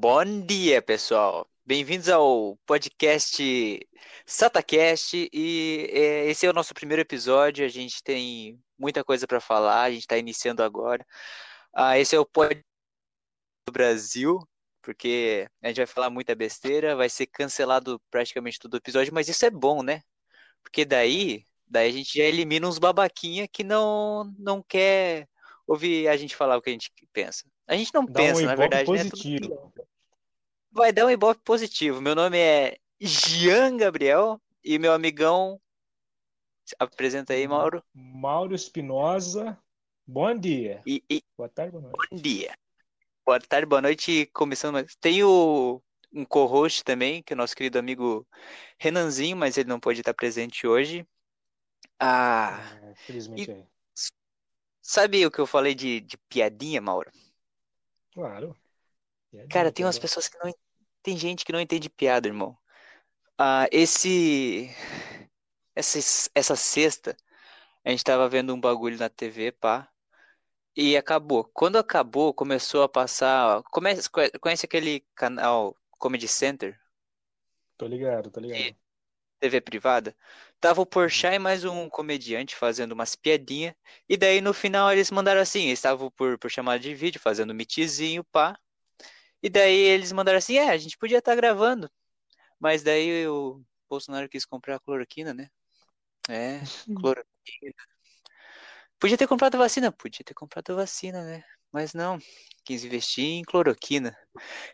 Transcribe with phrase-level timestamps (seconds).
[0.00, 1.44] Bom dia, pessoal.
[1.66, 3.84] Bem-vindos ao podcast
[4.24, 7.66] SataCast e é, esse é o nosso primeiro episódio.
[7.66, 11.04] A gente tem muita coisa para falar, a gente está iniciando agora.
[11.74, 12.64] Ah, esse é o podcast
[13.66, 14.38] do Brasil,
[14.82, 19.28] porque a gente vai falar muita besteira, vai ser cancelado praticamente todo o episódio, mas
[19.28, 20.02] isso é bom, né?
[20.62, 25.26] Porque daí, daí a gente já elimina uns babaquinha que não não quer
[25.66, 27.44] ouvir a gente falar o que a gente pensa.
[27.66, 29.02] A gente não Dá pensa, um na verdade, né?
[30.70, 32.00] Vai dar um ibope positivo.
[32.00, 35.60] Meu nome é Jean Gabriel e meu amigão.
[36.78, 37.82] Apresenta aí, Mauro.
[37.94, 39.58] Mauro Espinosa,
[40.06, 40.82] bom dia.
[40.86, 42.08] E, e Boa tarde, boa noite.
[42.10, 42.54] bom dia.
[43.24, 44.26] Boa tarde, boa noite.
[44.32, 44.94] Começando mais.
[44.96, 48.26] Tem o, um co-host também, que é o nosso querido amigo
[48.78, 51.06] Renanzinho, mas ele não pode estar presente hoje.
[51.98, 53.64] Ah, É, Felizmente aí.
[54.82, 57.10] sabe o que eu falei de, de piadinha, Mauro?
[58.12, 58.54] Claro.
[59.38, 60.52] É Cara, tem umas pessoas que não.
[61.02, 62.56] Tem gente que não entende piada, irmão.
[63.38, 64.70] Ah, esse.
[65.74, 65.98] Essa,
[66.34, 67.16] essa sexta,
[67.84, 69.88] a gente tava vendo um bagulho na TV, pá.
[70.76, 71.44] E acabou.
[71.54, 73.62] Quando acabou, começou a passar.
[73.64, 74.08] Conhece,
[74.40, 76.78] conhece aquele canal Comedy Center?
[77.76, 78.76] Tô ligado, tô ligado.
[79.40, 80.16] TV privada?
[80.60, 80.86] Tava o.
[80.86, 83.74] Porchat e mais um comediante fazendo umas piadinhas.
[84.08, 87.52] E daí no final eles mandaram assim: eles estavam por, por chamada de vídeo, fazendo
[87.52, 88.58] um mitizinho, pá.
[89.42, 91.90] E daí eles mandaram assim: é, a gente podia estar gravando.
[92.58, 95.48] Mas daí o Bolsonaro quis comprar cloroquina, né?
[96.28, 96.60] É,
[96.94, 97.74] cloroquina.
[98.98, 99.92] Podia ter comprado vacina?
[99.92, 101.44] Podia ter comprado vacina, né?
[101.70, 102.18] Mas não,
[102.64, 104.16] quis investir em cloroquina.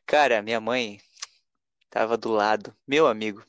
[0.06, 1.00] Cara, minha mãe
[1.90, 3.44] tava do lado, meu amigo.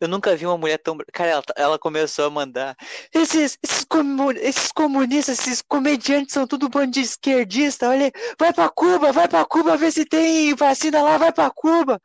[0.00, 0.96] Eu nunca vi uma mulher tão.
[1.12, 2.76] Cara, ela, ela começou a mandar.
[3.12, 7.88] Esses, esses, comu- esses comunistas, esses comediantes são tudo bando de esquerdista.
[7.88, 12.00] Olha, vai pra Cuba, vai pra Cuba ver se tem vacina lá, vai pra Cuba.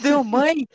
[0.00, 0.66] Deu, mãe,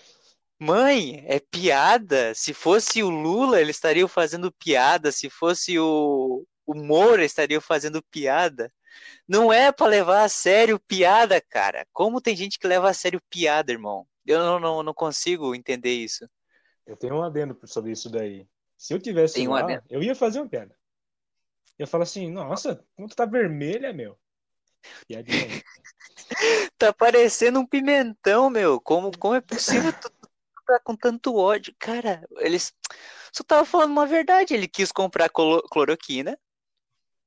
[0.59, 2.33] mãe, é piada.
[2.35, 5.11] Se fosse o Lula, eles estariam fazendo piada.
[5.11, 8.71] Se fosse o, o Moura, estariam fazendo piada.
[9.27, 11.85] Não é pra levar a sério piada, cara.
[11.93, 14.05] Como tem gente que leva a sério piada, irmão?
[14.25, 16.29] Eu não, não, não consigo entender isso.
[16.85, 18.47] Eu tenho um adendo sobre isso daí.
[18.77, 19.83] Se eu tivesse Tem um lá, adendo?
[19.89, 20.75] eu ia fazer uma piada.
[21.77, 24.19] Eu falar assim, nossa, como tu tá vermelha, meu.
[25.07, 25.47] Piadinha.
[26.77, 28.79] Tá parecendo um pimentão, meu.
[28.79, 30.09] Como, como é possível tu,
[30.65, 31.75] tá com tanto ódio?
[31.77, 32.73] Cara, eles
[33.33, 34.53] só tava falando uma verdade.
[34.53, 36.39] Ele quis comprar cloroquina,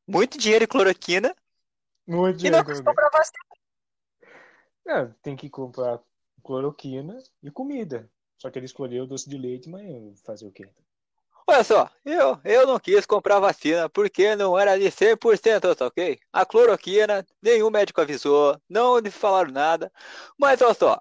[0.06, 1.34] muito dinheiro em cloroquina,
[2.06, 2.56] Não e adianta.
[2.58, 3.44] não quis comprar vacina.
[4.86, 6.00] É, tem que comprar
[6.44, 8.08] cloroquina e comida.
[8.38, 10.68] Só que ele escolheu doce de leite, mas fazer o quê?
[11.46, 16.18] Olha só, eu, eu não quis comprar vacina porque não era de 100%, tá ok?
[16.32, 19.92] A cloroquina, nenhum médico avisou, não me falaram nada.
[20.38, 20.98] Mas olha só,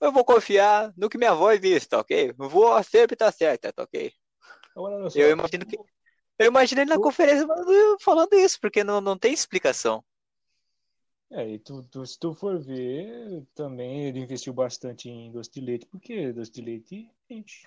[0.00, 2.34] eu vou confiar no que minha voz disse, tá ok?
[2.36, 4.12] Vou sempre estar certa, tá ok?
[4.76, 5.18] Agora, só.
[5.18, 5.78] Eu imagino que-
[6.38, 10.02] Eu imaginei ele na conferência falando, falando isso, porque não, não tem explicação.
[11.32, 15.60] É, e tu, tu- se tu for ver, também ele investiu bastante em doce de
[15.60, 17.66] leite, porque doce de leite enche.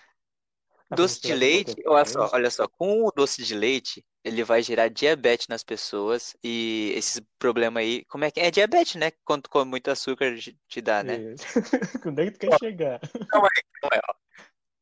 [0.91, 4.89] Doce de leite, olha só, olha só, com o doce de leite, ele vai gerar
[4.89, 8.47] diabetes nas pessoas e esses problemas aí, como é que é?
[8.47, 9.11] É diabetes, né?
[9.23, 10.35] Quando tu come muito açúcar
[10.67, 11.15] te dá, né?
[11.15, 11.35] É.
[12.03, 12.99] Quando é que tu quer chegar?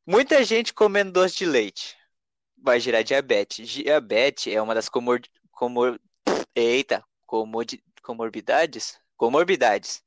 [0.06, 1.96] Muita gente comendo doce de leite
[2.58, 3.70] vai gerar diabetes.
[3.70, 5.22] Diabetes é uma das comor...
[5.52, 6.00] comor...
[6.56, 7.82] Eita, comodi...
[8.02, 9.00] comorbidades?
[9.18, 10.04] Comorbidades.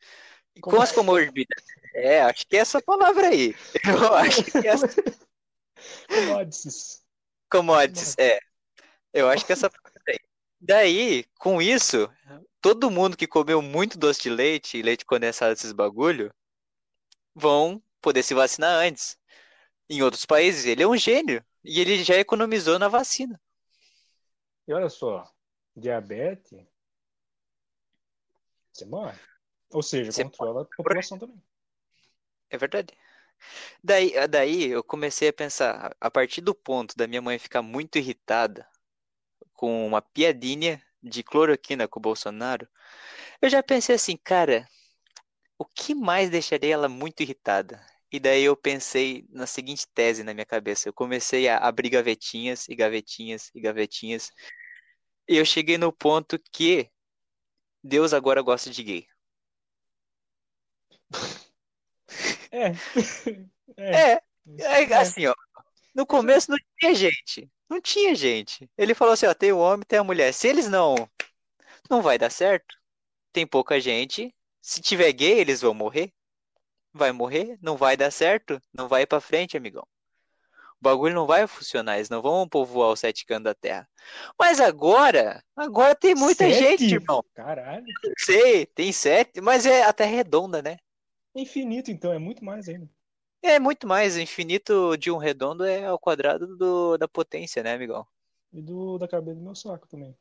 [0.54, 1.64] E com as comorbidades?
[1.94, 3.54] É, acho que é essa palavra aí.
[3.84, 4.88] Eu acho que é essa
[6.08, 7.02] Commodities.
[7.50, 8.38] commodities, é.
[9.12, 10.18] Eu acho que essa palavra aí.
[10.60, 12.10] Daí, com isso,
[12.60, 16.32] todo mundo que comeu muito doce de leite e leite condensado, esses bagulho,
[17.34, 19.18] vão poder se vacinar antes.
[19.88, 21.44] Em outros países, ele é um gênio.
[21.62, 23.40] E ele já economizou na vacina.
[24.66, 25.30] E olha só,
[25.76, 26.58] diabetes,
[28.74, 29.18] você morre.
[29.70, 31.40] Ou seja, Você controla a população também.
[32.50, 32.96] É verdade.
[33.82, 37.98] Daí, daí eu comecei a pensar, a partir do ponto da minha mãe ficar muito
[37.98, 38.66] irritada
[39.52, 42.68] com uma piadinha de cloroquina com o Bolsonaro,
[43.42, 44.66] eu já pensei assim, cara,
[45.58, 47.84] o que mais deixaria ela muito irritada?
[48.10, 50.88] E daí eu pensei na seguinte tese na minha cabeça.
[50.88, 54.30] Eu comecei a abrir gavetinhas e gavetinhas e gavetinhas.
[55.28, 56.90] E eu cheguei no ponto que
[57.84, 59.06] Deus agora gosta de gay.
[62.50, 62.72] É.
[63.76, 64.12] É.
[64.58, 65.34] É, É, assim, ó.
[65.94, 67.50] No começo não tinha gente.
[67.70, 68.70] Não tinha gente.
[68.78, 70.32] Ele falou assim, ó, tem o homem, tem a mulher.
[70.34, 70.96] Se eles não
[71.90, 72.76] não vai dar certo,
[73.32, 76.12] tem pouca gente, Se tiver gay, eles vão morrer?
[76.94, 77.58] Vai morrer?
[77.62, 78.60] Não vai dar certo?
[78.74, 79.86] Não vai pra frente, amigão.
[80.80, 83.88] O bagulho não vai funcionar, eles não vão povoar os sete cantos da terra.
[84.38, 86.58] Mas agora, agora tem muita Sete?
[86.78, 87.24] gente, irmão.
[87.34, 87.86] Caralho.
[88.18, 90.76] Sei, tem sete, mas é a terra é redonda, né?
[91.34, 92.88] Infinito, então, é muito mais ainda.
[93.42, 97.74] É muito mais, o infinito de um redondo é ao quadrado do, da potência, né,
[97.74, 98.06] amigão?
[98.52, 100.16] E do, da cabeça do meu saco também.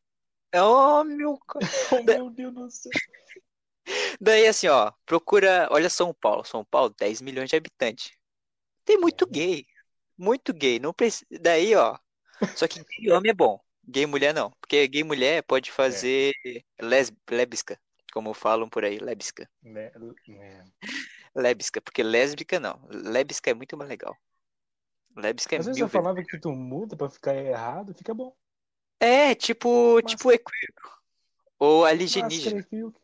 [0.55, 1.39] Oh, meu...
[1.91, 2.91] Oh, meu Deus do céu.
[4.19, 8.11] Daí assim, ó, procura, olha São Paulo, São Paulo, 10 milhões de habitantes.
[8.85, 9.65] Tem muito gay,
[10.23, 11.97] muito gay, não precisa, daí, ó,
[12.55, 16.33] só que gay homem é bom, gay mulher não, porque gay mulher pode fazer
[16.81, 17.79] les, lésbica,
[18.13, 19.91] como falam por aí, lésbica, Né,
[20.27, 20.65] né.
[21.35, 24.15] lésbica, porque lésbica não, lésbica é muito mais legal.
[25.15, 28.35] Lésbica é Às vezes a palavra que tu muda pra ficar errado fica bom.
[28.99, 31.03] É, tipo, Mas- tipo equívoco.
[31.59, 32.59] Ou Máscara, alienígena.
[32.61, 33.01] equívoco.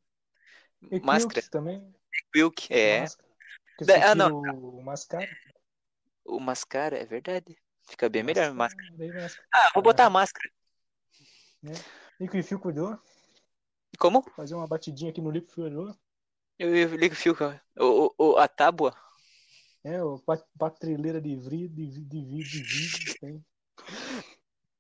[1.04, 1.39] Máscara.
[1.39, 1.95] Equívoco também.
[2.33, 3.01] Equívoco, é.
[3.01, 3.30] Máscara.
[4.10, 4.42] Ah, não.
[4.42, 5.30] o mascara.
[6.30, 7.58] O mascara, é verdade.
[7.90, 8.88] Fica bem melhor máscara.
[9.18, 9.48] máscara.
[9.52, 10.48] Ah, vou botar a máscara.
[12.20, 13.00] Liquidificador.
[13.98, 14.22] Como?
[14.36, 15.96] Fazer uma batidinha aqui no liquidificador.
[16.58, 17.36] Eu, eu ligo o fio.
[17.78, 18.96] O, o, a tábua.
[19.84, 23.20] É, o pat- patrelheira de vidro, de, de, de vidro.
[23.20, 23.46] tem.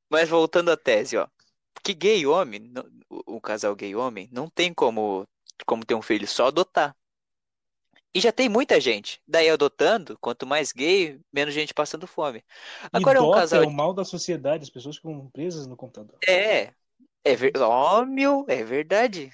[0.09, 1.27] Mas voltando à tese, ó.
[1.73, 2.71] Porque gay homem,
[3.09, 5.27] o, o casal gay homem, não tem como,
[5.65, 6.95] como ter um filho, só adotar.
[8.13, 9.21] E já tem muita gente.
[9.27, 12.43] Daí adotando, quanto mais gay, menos gente passando fome.
[12.91, 16.17] Agora é um casal é o mal da sociedade, as pessoas ficam presas no computador.
[16.27, 16.73] É,
[17.23, 17.51] é ver...
[17.57, 19.31] Ó, meu, é verdade.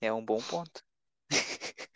[0.00, 0.82] É um bom ponto.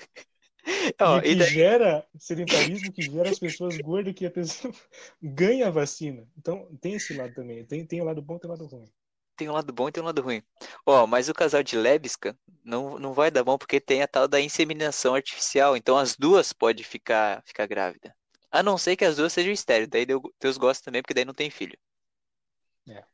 [1.01, 4.73] Ó, e o que daí, gera sedentarismo, que gera as pessoas gordas, que a pessoa
[5.21, 6.27] ganha a vacina.
[6.39, 7.65] Então, tem esse lado também.
[7.65, 8.89] Tem, tem o lado bom e tem o lado ruim.
[9.37, 10.43] Tem um lado bom e tem um lado ruim.
[10.87, 14.29] Ó, mas o casal de lésbica não, não vai dar bom porque tem a tal
[14.29, 15.77] da inseminação artificial.
[15.77, 18.15] Então as duas podem ficar, ficar grávida.
[18.51, 19.89] A não ser que as duas sejam estéreis.
[19.89, 21.79] Daí Deu- Deus gosta também, porque daí não tem filho.
[22.89, 23.05] É.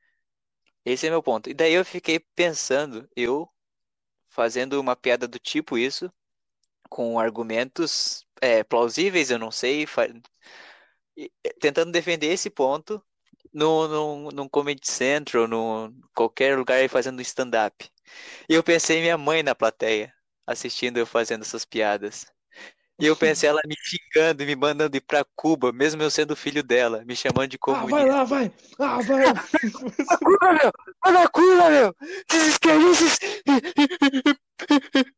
[0.85, 1.49] Esse é meu ponto.
[1.51, 3.49] E daí eu fiquei pensando, eu
[4.31, 6.13] fazendo uma piada do tipo isso,
[6.91, 9.87] com argumentos é, plausíveis, eu não sei,
[11.61, 13.03] tentando defender esse ponto
[13.53, 17.89] no, no, num Comedy Central, no qualquer lugar fazendo stand-up.
[18.49, 20.13] E eu pensei em minha mãe na plateia,
[20.47, 22.27] assistindo eu fazendo essas piadas.
[23.01, 26.37] E eu pensei ela me xingando e me mandando ir pra Cuba, mesmo eu sendo
[26.37, 28.07] filho dela, me chamando de Ah, vai comunista.
[28.07, 28.53] lá, vai!
[28.79, 29.25] Ah, vai!
[30.19, 30.73] Cuba, meu!
[31.03, 31.95] Vai na Cuba, meu!
[32.31, 33.19] Esses!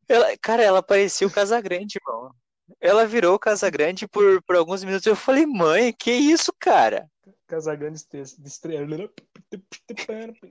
[0.09, 2.33] Ela, cara, ela parecia o Casagrande, irmão.
[2.81, 5.07] Ela virou o Casagrande por, por alguns minutos.
[5.07, 7.11] Eu falei, mãe, que isso, cara?
[7.53, 8.77] Casagrande estre- estre-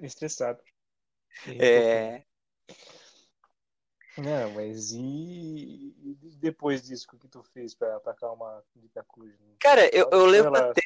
[0.03, 0.61] estressado.
[1.47, 2.23] É,
[4.15, 5.95] Não, mas e
[6.39, 8.87] depois disso, o que tu fez pra, pra acalmar de
[9.57, 10.83] cara, eu, eu levantei,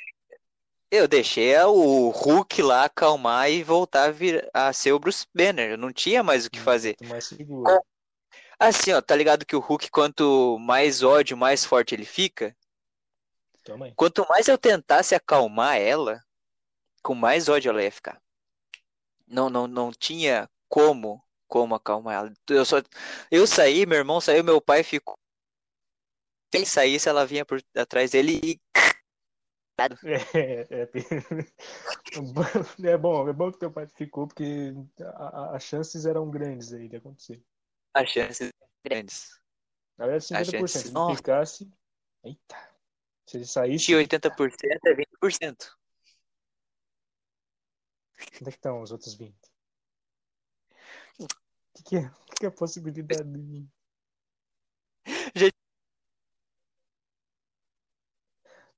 [0.90, 5.72] eu deixei o Hulk lá acalmar e voltar a, vir, a ser o Bruce Banner.
[5.72, 6.96] Eu não tinha mais o que fazer.
[7.02, 7.78] Muito mais seguro.
[8.58, 12.56] Assim, ó, tá ligado que o Hulk, quanto mais ódio, mais forte ele fica?
[13.74, 13.94] Aí.
[13.96, 16.24] Quanto mais eu tentasse acalmar ela,
[17.02, 18.22] com mais ódio ela ia ficar.
[19.28, 22.34] Não, não, não tinha como, como acalmar ela.
[22.50, 22.78] Eu só,
[23.32, 25.18] eu saí, meu irmão saiu, meu pai ficou.
[26.54, 28.62] Ele saísse, ela vinha por atrás dele e
[30.06, 30.90] É, é,
[32.94, 34.74] é bom, é bom que teu pai ficou, porque
[35.52, 37.44] as chances eram grandes aí de acontecer.
[37.94, 38.54] as chances
[38.86, 39.38] grandes.
[39.98, 40.52] Na verdade, A 50%.
[40.52, 40.80] chance-
[41.12, 41.72] Se ficasse.
[42.24, 42.75] Eita.
[43.26, 43.88] Se ele saísse.
[43.88, 45.78] De 80% é 20%.
[48.40, 49.36] Onde é que estão os outros 20?
[51.20, 51.28] O
[51.74, 53.70] que, que, é, o que, é a possibilidade de mim?
[55.36, 55.50] Já-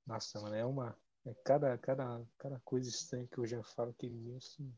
[0.06, 0.98] Nossa, mano, é uma.
[1.26, 4.74] É cada, cada, cada coisa estranha que eu já falo que meu assim.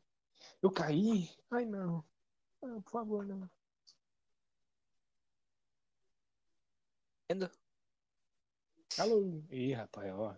[0.62, 1.30] Eu caí?
[1.52, 2.04] Ai não.
[2.64, 3.50] Ah, por favor, não.
[7.30, 7.50] Vendo?
[9.00, 9.42] Alô?
[9.50, 10.36] Ih, rapaz, ó.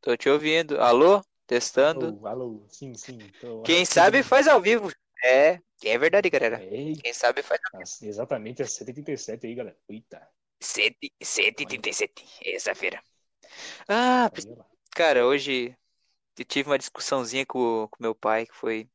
[0.00, 0.80] Tô te ouvindo.
[0.80, 1.22] Alô?
[1.46, 2.06] Testando.
[2.06, 2.66] Alô, alô.
[2.68, 3.18] Sim, sim.
[3.40, 3.62] Tô...
[3.64, 4.90] Quem sabe faz ao vivo.
[5.24, 6.58] É, é verdade, galera.
[6.58, 9.76] É, Quem sabe faz Nossa, exatamente às 7h37 aí, galera.
[9.88, 10.28] Eita.
[10.60, 13.02] 7 7h37, essa-feira.
[13.88, 14.30] Ah,
[14.94, 15.76] cara, hoje
[16.38, 18.88] eu tive uma discussãozinha com, com meu pai que foi,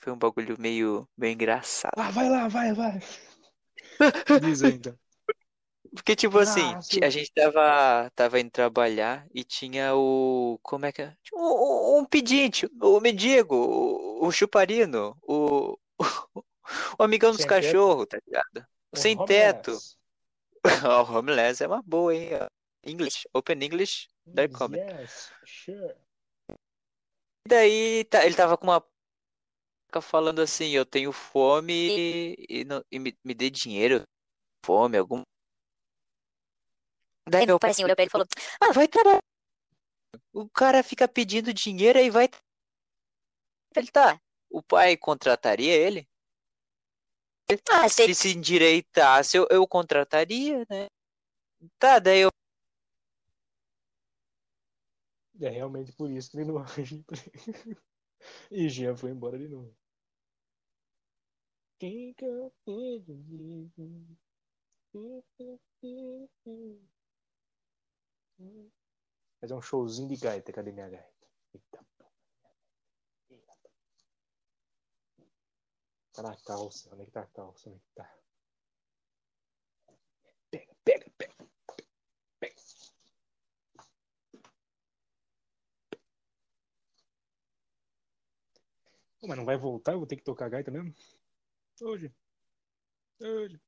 [0.00, 1.92] foi um bagulho meio, meio engraçado.
[1.96, 3.00] Ah, vai lá, vai, vai.
[4.40, 4.98] Diz aí, então.
[5.94, 10.58] Porque, tipo assim, Ah, seu- a gente tava, tava indo trabalhar e tinha o.
[10.62, 11.16] Como é que é?
[11.22, 15.78] Tinha Um, um pedinte, o mendigo, o, o chuparino, o,
[16.98, 17.56] o, amigão dos Sem teto.
[17.60, 18.66] cachorros, tá ligado?
[18.92, 19.78] O sem teto.
[20.84, 22.30] O Homeless é uma boa, hein?
[22.84, 24.08] English, Open English.
[24.70, 25.94] Yes, sure.
[27.46, 28.82] E daí tá- ele tava com uma
[29.90, 31.72] placa falando assim, eu tenho fome
[32.48, 34.02] e, não- e me, me dê dinheiro,
[34.66, 35.22] fome, algum.
[37.28, 38.26] Daí Aí meu pai assim olhou pra ele e falou:
[38.60, 39.22] ah, vai trabalhar.
[40.32, 42.28] O cara fica pedindo dinheiro aí vai.
[43.76, 44.20] Ele tá.
[44.50, 46.08] O pai contrataria ele?
[47.70, 50.88] Ah, Se ele se endireitasse, eu, eu contrataria, né?
[51.78, 52.30] Tá, daí eu.
[55.40, 57.04] É realmente por isso que ele não age.
[58.50, 59.74] E Jean foi embora de novo.
[61.78, 62.94] Quem que eu tenho?
[69.40, 70.52] Fazer um showzinho de gaita.
[70.52, 71.26] Cadê minha gaita?
[71.54, 71.86] Eita.
[76.12, 76.92] Tá na calça.
[76.92, 77.68] Onde é que tá a calça?
[77.68, 78.18] Onde é que tá?
[80.50, 81.34] Pega, pega, pega.
[82.38, 82.54] Pega.
[89.26, 89.92] Mas não vai voltar?
[89.92, 90.94] Eu vou ter que tocar gaita mesmo?
[91.80, 92.14] Hoje.
[93.20, 93.60] Hoje.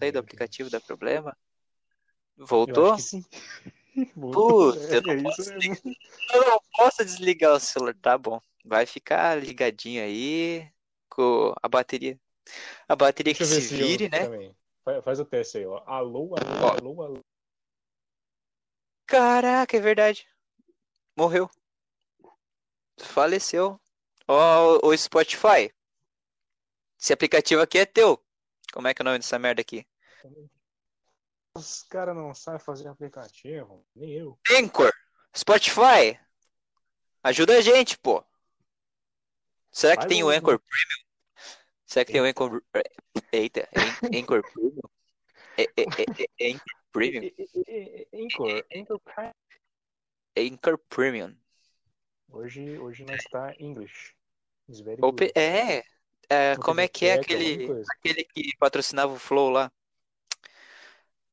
[0.00, 1.36] Saí do aplicativo, dá problema?
[2.36, 2.94] Eu Voltou?
[2.94, 3.24] que sim.
[3.98, 5.42] É, eu não é posso.
[6.34, 7.94] Eu não posso desligar o celular.
[8.00, 8.40] Tá bom.
[8.64, 10.70] Vai ficar ligadinho aí
[11.08, 12.20] com a bateria.
[12.86, 14.24] A bateria Deixa que eu se eu vire, né?
[14.24, 14.56] também.
[14.84, 15.82] Faz, faz o teste aí, ó.
[15.86, 16.70] Alô, alô, Ó.
[16.76, 17.20] alô, alô.
[19.06, 20.28] Caraca, é verdade.
[21.16, 21.50] Morreu.
[23.00, 23.80] Faleceu.
[24.26, 25.72] Ó, o Spotify.
[27.00, 28.22] Esse aplicativo aqui é teu.
[28.78, 29.84] Como é que é o nome dessa merda aqui?
[31.52, 33.84] Os caras não sabem fazer aplicativo.
[33.92, 34.38] Nem eu.
[34.52, 34.92] Anchor.
[35.36, 36.16] Spotify.
[37.24, 38.24] Ajuda a gente, pô.
[39.72, 41.08] Será que Faz tem o Anchor Premium?
[41.86, 42.62] Será que tem o Anchor...
[43.32, 44.90] Eita, An- Anchor Premium?
[45.56, 45.84] É, é,
[46.38, 47.30] é, Anchor Premium?
[48.14, 49.34] Anchor, Anchor Prime.
[50.38, 51.36] Anchor Premium.
[52.28, 54.14] Hoje, hoje não está English.
[54.68, 55.00] It's very.
[55.34, 55.82] É,
[56.28, 59.72] é, como é que é aquele, aquele que patrocinava o Flow lá?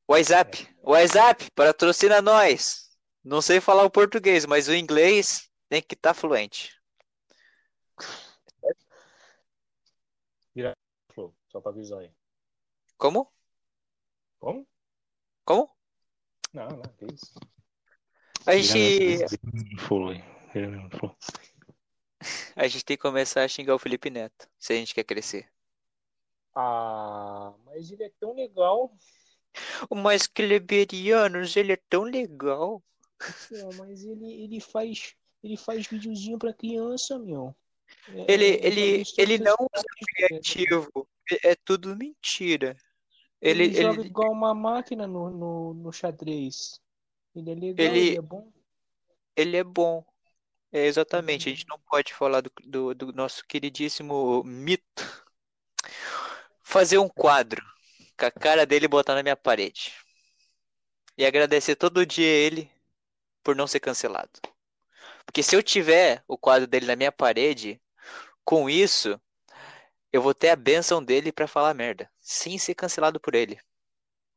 [0.08, 0.68] WhatsApp.
[0.82, 2.90] WhatsApp, patrocina nós.
[3.22, 6.76] Não sei falar o português, mas o inglês tem que estar fluente.
[11.12, 12.10] Flow, Só pra avisar aí.
[12.96, 13.30] Como?
[14.38, 14.66] Como?
[15.44, 15.76] Como?
[16.52, 17.34] Não, não, que isso.
[18.46, 19.24] A gente.
[22.54, 25.48] A gente tem que começar a xingar o Felipe Neto, se a gente quer crescer.
[26.54, 28.92] Ah, mas ele é tão legal.
[29.90, 32.82] Mas Kleberianos, ele é tão legal.
[33.76, 37.54] Mas ele, ele faz ele faz videozinho pra criança, meu.
[38.08, 39.84] É- Ele, é- ele, ele não usa
[40.18, 41.08] é- criativo.
[41.30, 42.76] É é tudo mentira.
[43.40, 46.80] Ele, Ele joga ele, igual uma máquina no, no, no xadrez.
[47.34, 48.52] Ele é legal, Ele- ele é bom.
[49.36, 50.04] ele é bom.
[50.76, 51.48] É, exatamente.
[51.48, 55.24] A gente não pode falar do, do, do nosso queridíssimo mito.
[56.62, 57.64] Fazer um quadro
[58.14, 59.94] com a cara dele e botar na minha parede.
[61.16, 62.70] E agradecer todo dia ele
[63.42, 64.38] por não ser cancelado.
[65.24, 67.80] Porque se eu tiver o quadro dele na minha parede,
[68.44, 69.18] com isso,
[70.12, 73.58] eu vou ter a bênção dele pra falar merda, sem ser cancelado por ele.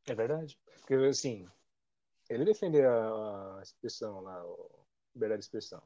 [0.08, 0.58] É verdade.
[0.78, 1.46] Porque, assim,
[2.30, 4.46] ele defende a, a expressão lá, a
[5.14, 5.84] liberdade de expressão.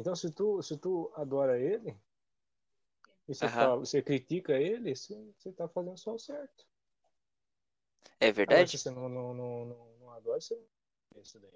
[0.00, 1.96] Então, se tu, se tu adora ele,
[3.26, 6.66] e você, fala- você critica ele, você, você tá fazendo só o certo.
[8.18, 8.74] É Agora, verdade?
[8.76, 10.54] se você não, não, não, não, não adora, você
[11.14, 11.50] não isso daí.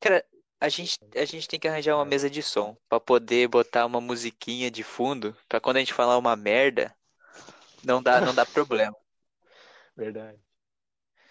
[0.00, 0.24] Cara,
[0.60, 4.00] a gente, a gente tem que arranjar uma mesa de som pra poder botar uma
[4.00, 6.94] musiquinha de fundo, pra quando a gente falar uma merda,
[7.82, 8.96] não dá, não dá problema.
[9.96, 10.40] Verdade.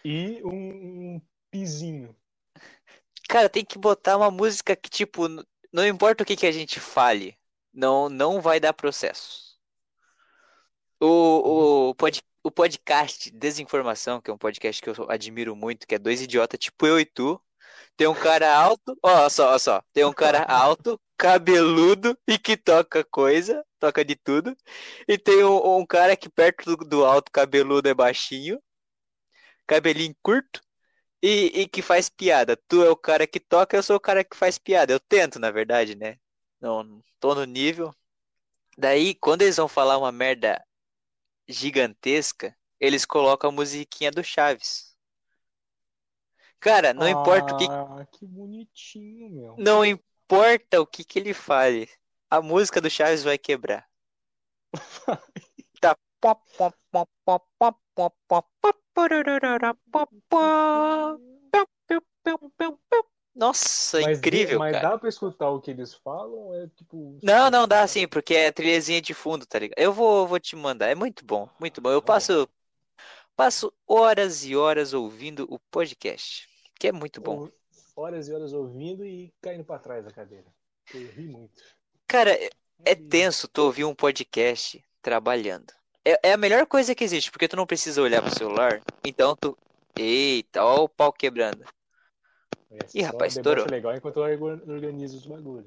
[0.06, 2.16] E um, um pizinho.
[3.28, 5.28] Cara, tem que botar uma música que, tipo,
[5.72, 7.38] não importa o que que a gente fale,
[7.74, 9.58] não, não vai dar processo.
[11.00, 15.96] O, o, pod, o podcast Desinformação, que é um podcast que eu admiro muito, que
[15.96, 17.40] é dois idiotas, tipo eu e tu,
[17.96, 22.56] tem um cara alto, ó só, ó só, tem um cara alto, cabeludo e que
[22.56, 24.56] toca coisa, toca de tudo,
[25.08, 28.62] e tem um, um cara que perto do, do alto cabeludo é baixinho,
[29.68, 30.62] cabelinho curto,
[31.22, 32.58] e, e que faz piada.
[32.68, 34.94] Tu é o cara que toca, eu sou o cara que faz piada.
[34.94, 36.18] Eu tento, na verdade, né?
[36.62, 37.94] Não, tô no nível.
[38.78, 40.64] Daí, quando eles vão falar uma merda
[41.50, 44.96] gigantesca, eles colocam a musiquinha do Chaves.
[46.60, 49.58] Cara, não importa o que Ah, que bonitinho, meu.
[49.58, 51.90] não, im- importa o que que ele fale,
[52.30, 53.88] a música do Chaves vai quebrar.
[63.38, 64.90] Nossa, Mas, incrível, mas cara.
[64.90, 66.56] dá pra escutar o que eles falam?
[66.56, 67.20] É tipo.
[67.22, 69.78] Não, não dá sim, porque é trilhazinha de fundo, tá ligado?
[69.78, 71.92] Eu vou, vou te mandar, é muito bom, muito bom.
[71.92, 72.50] Eu passo,
[73.36, 77.48] passo horas e horas ouvindo o podcast, que é muito bom.
[77.96, 80.48] Horas e horas ouvindo e caindo pra trás da cadeira.
[80.92, 81.62] Eu ri muito.
[82.08, 82.36] Cara,
[82.84, 85.72] é tenso tu ouvir um podcast trabalhando.
[86.08, 89.36] É, é a melhor coisa que existe, porque tu não precisa olhar pro celular, então
[89.36, 89.58] tu.
[89.98, 91.66] Eita, ó o pau quebrando.
[92.72, 93.66] É Ih, rapaz, um estourou.
[93.68, 95.66] legal enquanto eu orga- organizo os bagulhos.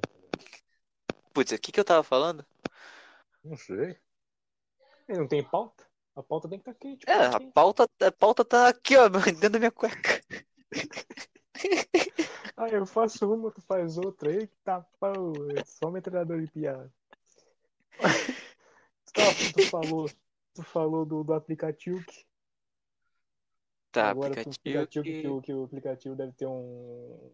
[1.34, 2.44] Putz, o que que eu tava falando?
[3.44, 3.96] Não sei.
[5.08, 5.84] E não tem pauta?
[6.16, 7.06] A pauta tem que estar quente.
[7.06, 7.52] É, a quente.
[7.52, 10.20] pauta, a pauta tá aqui, ó, dentro da minha cueca.
[12.56, 14.30] Ah, eu faço uma, tu faz outra.
[14.30, 15.32] Eita, pau.
[15.56, 16.92] É só metralhador de piada.
[19.12, 20.08] Tá, tu falou,
[20.54, 22.02] tu falou do, do aplicativo.
[22.04, 22.24] que-
[23.92, 27.30] Tá, Agora aplicativo, aplicativo que- que, o, que o aplicativo deve ter um.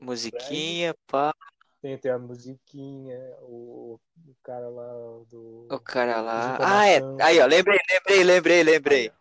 [0.00, 1.34] musiquinha, pá,
[1.80, 4.92] Tem, tem a musiquinha, o, o cara lá
[5.28, 5.66] do.
[5.70, 6.58] o cara lá.
[6.60, 7.00] Ah, é.
[7.20, 9.12] Aí, ó, lembrei, lembrei, lembrei, lembrei.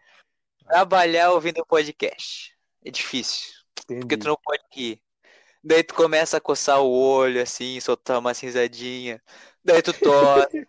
[0.68, 2.56] Trabalhar ouvindo podcast.
[2.86, 3.54] É difícil.
[3.76, 4.18] Porque Entendi.
[4.18, 5.02] tu não pode rir.
[5.64, 9.22] Daí tu começa a coçar o olho, assim, soltar uma risadinha.
[9.64, 10.68] Daí tu tosse.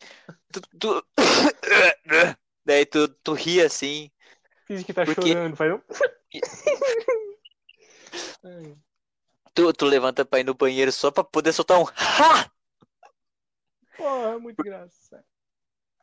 [0.52, 1.06] tu, tu...
[2.64, 4.10] Daí tu, tu ri assim.
[4.66, 5.80] Finge que tá Porque- chorando, faz um.
[9.54, 12.50] Tu, tu levanta pra ir no banheiro só pra poder soltar um ha!
[13.96, 15.24] Porra, muito engraçado.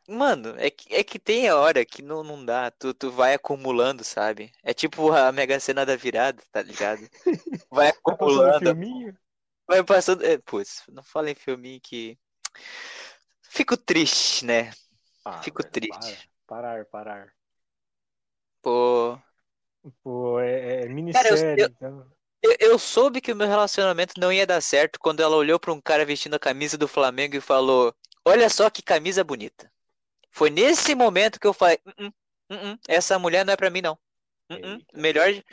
[0.08, 2.70] Mano, é que, é que tem a hora que não, não dá.
[2.70, 4.52] Tu, tu vai acumulando, sabe?
[4.62, 7.00] É tipo a Mega Sena da virada, tá ligado?
[7.70, 8.58] Vai Tá passando acumulando.
[8.66, 9.16] filminho?
[9.68, 10.24] Vai passando.
[10.24, 12.16] É, putz, não fala em filminho que.
[13.50, 14.70] Fico triste, né?
[15.24, 16.30] Ah, Fico velho, triste.
[16.46, 17.32] Parar, parar, parar.
[18.62, 19.18] Pô.
[20.02, 22.06] Pô, é, é minissérie, eu- então.
[22.42, 25.72] Eu, eu soube que o meu relacionamento não ia dar certo quando ela olhou pra
[25.72, 29.70] um cara vestindo a camisa do Flamengo e falou: Olha só que camisa bonita.
[30.30, 32.12] Foi nesse momento que eu falei: "Uh-uh,
[32.52, 33.98] uh-uh, Essa mulher não é pra mim, não.
[34.94, 35.28] Melhor.
[35.30, 35.44] E-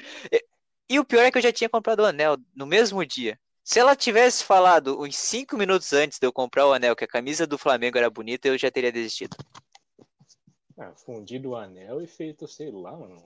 [0.89, 3.39] E o pior é que eu já tinha comprado o anel no mesmo dia.
[3.67, 7.07] Se ela tivesse falado uns 5 minutos antes de eu comprar o anel que a
[7.07, 9.35] camisa do Flamengo era bonita, eu já teria desistido.
[10.77, 13.21] Ah, fundido o anel e feito, sei lá, mano.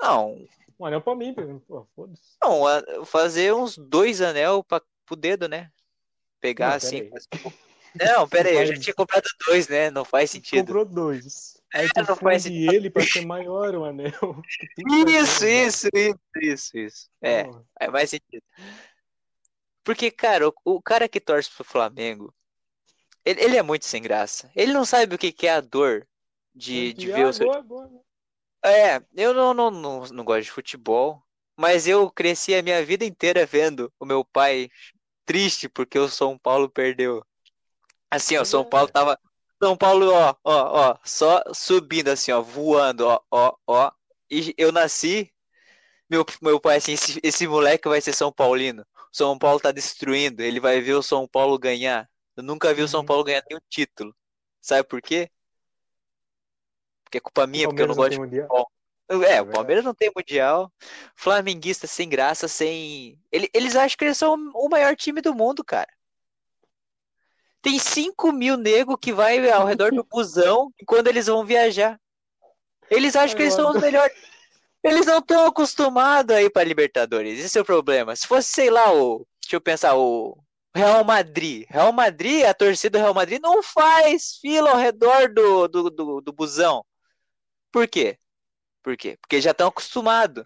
[0.00, 0.36] Não,
[0.78, 2.38] Um anel pra mim, pô, foda-se.
[2.40, 5.72] não, fazer uns dois anel pra, pro dedo, né?
[6.40, 7.10] Pegar Não, assim.
[7.10, 9.90] pera Não, pera aí, eu já Faz- tinha comprado dois, né?
[9.90, 10.66] Não faz sentido.
[10.66, 11.60] comprou dois.
[11.74, 14.12] Aí É, tu não faz funde ele pra ser maior o anel.
[15.08, 15.64] Isso, né?
[15.66, 17.10] isso, isso, isso, isso.
[17.22, 17.44] É,
[17.80, 18.42] é mais sentido.
[19.84, 22.34] Porque, cara, o, o cara que torce pro Flamengo,
[23.24, 24.50] ele, ele é muito sem graça.
[24.54, 26.06] Ele não sabe o que, que é a dor
[26.54, 27.50] de, de ver o seu.
[27.50, 28.00] agora, agora.
[28.64, 31.22] É, eu não, não, não, não gosto de futebol,
[31.56, 34.68] mas eu cresci a minha vida inteira vendo o meu pai
[35.24, 37.24] triste porque o São Paulo perdeu.
[38.10, 39.18] Assim, ó, São Paulo tava.
[39.62, 43.92] São Paulo, ó, ó, ó, só subindo assim, ó, voando, ó, ó, ó.
[44.30, 45.30] E eu nasci,
[46.08, 48.84] meu, meu pai, assim, esse, esse moleque vai ser São Paulino.
[49.10, 52.08] São Paulo tá destruindo, ele vai ver o São Paulo ganhar.
[52.36, 53.06] Eu nunca vi o São Uhum.
[53.06, 54.14] Paulo ganhar nenhum título.
[54.60, 55.30] Sabe por quê?
[57.04, 58.70] Porque é culpa minha, porque eu não gosto de mundial.
[59.26, 60.72] é, É o Palmeiras não tem mundial.
[61.16, 63.20] Flamenguista sem graça, sem.
[63.32, 65.88] Ele- Eles acham que eles são o maior time do mundo, cara.
[67.60, 72.00] Tem 5 mil nego que vai ao redor do busão quando eles vão viajar.
[72.88, 74.16] Eles acham que eles são os melhores.
[74.82, 77.38] Eles não estão acostumados a ir para Libertadores.
[77.38, 78.16] Esse é o problema.
[78.16, 79.26] Se fosse, sei lá, o.
[79.42, 80.42] Deixa eu pensar, o
[80.74, 81.66] Real Madrid.
[81.68, 86.20] Real Madrid, a torcida do Real Madrid não faz fila ao redor do, do, do,
[86.20, 86.84] do busão.
[87.72, 88.18] Por quê?
[88.82, 89.18] Por quê?
[89.20, 90.44] Porque já estão acostumados.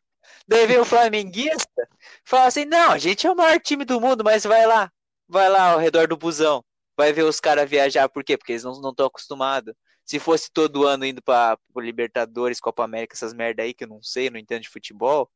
[0.49, 1.89] Daí vem o flamenguista,
[2.25, 4.91] fala assim: não, a gente é o maior time do mundo, mas vai lá,
[5.29, 6.65] vai lá ao redor do busão,
[6.97, 8.37] vai ver os caras viajar, por quê?
[8.37, 9.75] Porque eles não estão acostumados.
[10.05, 13.89] Se fosse todo ano indo pra, pro Libertadores, Copa América, essas merda aí que eu
[13.89, 15.31] não sei, não entendo de futebol,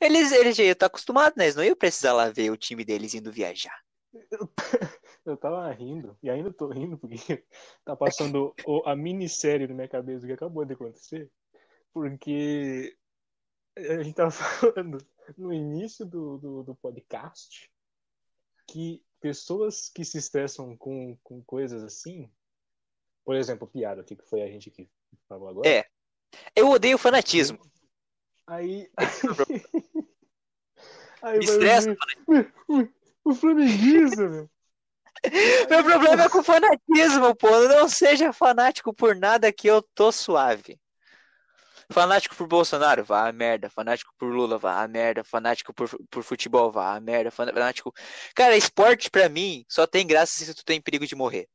[0.00, 1.44] eles, eles já iam estar acostumados, né?
[1.44, 3.78] Eles não iam precisar lá ver o time deles indo viajar.
[5.24, 7.16] Eu tava rindo, e ainda tô rindo, porque
[7.84, 11.30] tá passando o- a minissérie na minha cabeça que acabou de acontecer.
[11.92, 12.94] Porque
[13.76, 14.98] a gente tava falando
[15.38, 17.70] no início do, do, do podcast
[18.68, 22.30] que pessoas que se estressam com, com coisas assim,
[23.24, 24.88] por exemplo, piada aqui, que foi a gente que
[25.28, 25.68] falou agora.
[25.68, 25.84] É.
[26.54, 27.58] Eu odeio fanatismo.
[28.46, 28.90] Aí,
[31.22, 31.96] Aí Me estressa.
[32.28, 32.52] "Ué,
[33.24, 34.50] O flamenguista, velho.
[35.70, 37.48] Meu problema é com fanatismo, pô.
[37.68, 40.78] Não seja fanático por nada que eu tô suave.
[41.90, 43.70] Fanático por Bolsonaro, vá a merda.
[43.70, 45.24] Fanático por Lula, vá a merda.
[45.24, 47.30] Fanático por, por futebol, vá a merda.
[47.30, 47.92] Fanático.
[48.34, 51.48] Cara, esporte pra mim só tem graça se tu tem perigo de morrer.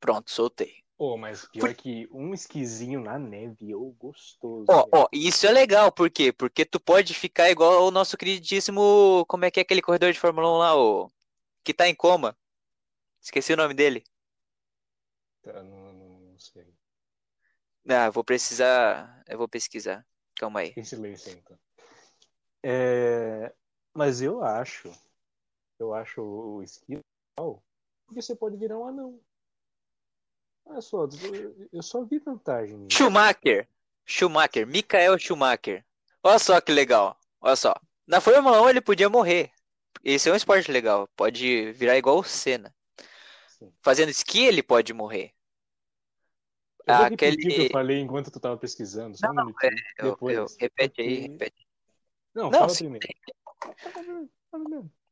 [0.00, 0.84] Pronto, soltei.
[0.96, 4.66] Pô, mas pior que um esquisinho na neve, ô gostoso.
[4.68, 4.88] Ó, velho.
[4.92, 6.32] ó, isso é legal, por quê?
[6.32, 9.24] Porque tu pode ficar igual o nosso queridíssimo.
[9.28, 11.12] Como é que é aquele corredor de Fórmula 1 lá, o.
[11.62, 12.36] Que tá em coma.
[13.22, 14.02] Esqueci o nome dele.
[15.42, 16.66] Tá, não, não, não sei.
[17.88, 19.22] Ah, vou precisar.
[19.28, 20.04] Eu vou pesquisar.
[20.34, 20.72] Calma aí.
[20.76, 21.58] Em silêncio, então.
[22.62, 23.54] É,
[23.94, 24.90] mas eu acho,
[25.78, 27.00] eu acho o esqui
[27.36, 27.62] legal,
[28.06, 29.20] porque você pode virar um anão.
[30.68, 31.08] Olha só,
[31.72, 32.86] eu- só vi vantagem.
[32.90, 33.68] Schumacher.
[34.04, 34.66] Schumacher.
[34.66, 35.84] Michael Schumacher.
[36.22, 37.18] Olha só que legal.
[37.40, 37.74] Olha só.
[38.06, 39.50] Na Fórmula 1 ele podia morrer.
[40.04, 41.08] Esse é um esporte legal.
[41.16, 42.74] Pode virar igual o Senna.
[43.48, 43.72] Sim.
[43.82, 45.32] Fazendo esqui ele pode morrer.
[46.86, 49.72] Eu vou Aquele- que eu falei enquanto tu tava pesquisando, só um minutinho.
[49.98, 50.36] Eu- Depois.
[50.36, 51.66] eu- repete aí, repete.
[52.34, 52.84] Não, Não, fala sim.
[52.88, 53.08] primeiro.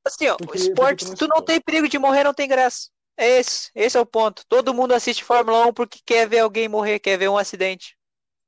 [0.04, 2.88] Assim, ó, Porque- esporte, se não tu não tem perigo de morrer, não tem graça.
[3.16, 4.44] É esse, esse é o ponto.
[4.48, 7.96] Todo mundo assiste Fórmula 1 porque quer ver alguém morrer, quer ver um acidente.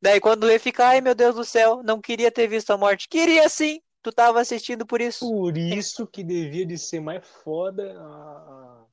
[0.00, 3.08] Daí quando vê, fica, ai meu Deus do céu, não queria ter visto a morte.
[3.08, 5.20] Queria sim, tu tava assistindo por isso.
[5.20, 8.84] Por isso que devia de ser mais foda a,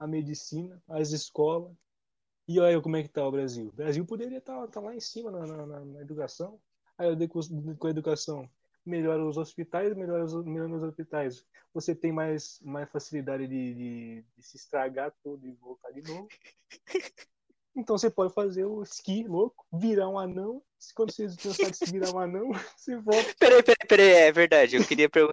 [0.00, 1.72] a, medicina, as escolas.
[2.46, 3.68] E olha como é que tá o Brasil.
[3.68, 6.60] O Brasil poderia estar lá em cima na, na- na- educação.
[6.98, 7.40] Aí eu dei com
[7.86, 8.48] a educação.
[8.84, 11.44] Melhora os hospitais, melhora os, melhora os hospitais.
[11.72, 16.28] Você tem mais, mais facilidade de, de, de se estragar todo e voltar de novo.
[17.74, 20.62] Então você pode fazer o esqui louco, virar um anão.
[20.94, 23.34] Quando você cansar de se virar um anão, você volta.
[23.38, 25.32] Peraí, peraí, peraí, é verdade, eu queria perguntar.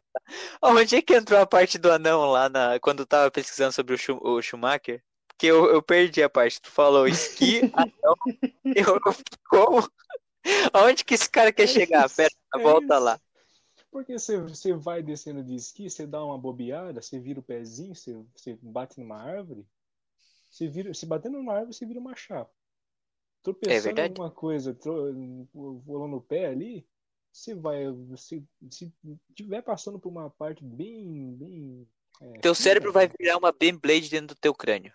[0.61, 3.93] Onde é que entrou a parte do anão lá na, quando eu tava pesquisando sobre
[3.93, 5.03] o, Schu- o Schumacher?
[5.27, 6.61] Porque eu, eu perdi a parte.
[6.61, 8.15] Tu falou esqui, anão,
[8.75, 8.99] eu,
[9.49, 9.89] como?
[10.73, 12.09] Aonde que esse cara quer chegar?
[12.09, 13.19] Pera, é volta lá.
[13.91, 17.95] Porque você, você vai descendo de esqui, você dá uma bobeada, você vira o pezinho,
[17.95, 19.65] você, você bate numa árvore,
[20.49, 22.51] você vira, se bater numa árvore, você vira uma chapa.
[23.41, 24.09] Tropeçando em verdade.
[24.11, 24.77] alguma coisa,
[25.87, 26.85] rolando o pé ali,
[27.31, 27.83] você vai,
[28.17, 28.91] se, se
[29.33, 31.87] tiver passando por uma parte bem, bem
[32.21, 34.93] é, Teu cérebro vai virar uma Beyblade dentro do teu crânio.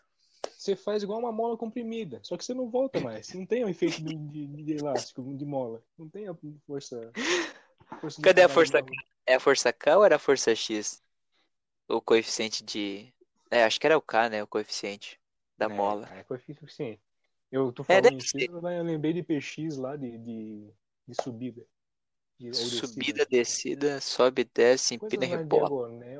[0.56, 3.68] você faz igual uma mola comprimida, só que você não volta mais, não tem o
[3.68, 6.34] efeito de, de- de elástico, de mola, não tem a
[6.66, 7.10] força.
[8.00, 8.84] força Cadê a força da-
[9.26, 11.02] É a força K ou era a força X?
[11.88, 13.12] O coeficiente de.
[13.50, 14.42] É, acho que era o K, né?
[14.42, 15.18] O coeficiente
[15.56, 16.06] da É, mola.
[16.18, 17.00] É, coeficiente.
[17.50, 20.72] Eu tô É, falando em X, eu lembrei de PX lá de, de,
[21.06, 21.64] de subida.
[22.38, 22.86] De, ou descida.
[22.86, 25.70] Subida, descida, sobe, desce, empina e na rebola.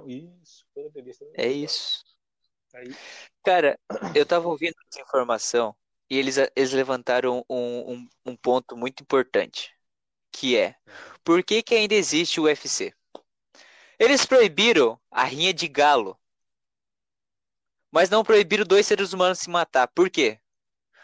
[0.07, 0.65] Isso.
[1.35, 2.05] É isso.
[2.75, 2.95] Aí,
[3.43, 3.79] Cara,
[4.15, 5.77] eu tava ouvindo essa informação
[6.11, 9.73] e eles, eles levantaram um, um, um ponto muito importante,
[10.33, 10.77] que é,
[11.25, 12.95] por que que ainda existe o UFC?
[13.99, 16.19] Eles proibiram a rinha de galo,
[17.91, 19.89] mas não proibiram dois seres humanos se matar.
[19.89, 20.39] Por quê?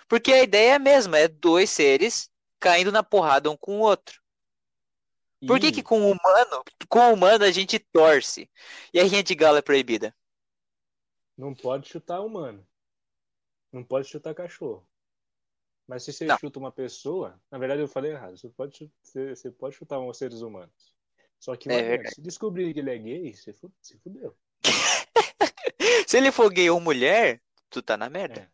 [0.08, 3.82] Porque a ideia é a mesma, é dois seres caindo na porrada um com o
[3.82, 4.20] outro.
[5.46, 8.50] Por que que com o humano, com o humano a gente torce
[8.92, 10.14] e a rinha de galo é proibida?
[11.40, 12.64] não pode chutar humano.
[13.72, 14.86] Não pode chutar cachorro.
[15.90, 16.38] Mas se você Não.
[16.38, 20.16] chuta uma pessoa, na verdade eu falei errado, você pode, você, você pode chutar uns
[20.18, 20.94] seres humanos.
[21.40, 22.14] Só que É verdade.
[22.14, 24.36] se descobrir que ele é gay, você se fudeu.
[26.06, 28.42] Se ele for gay ou mulher, tu tá na merda.
[28.42, 28.48] É.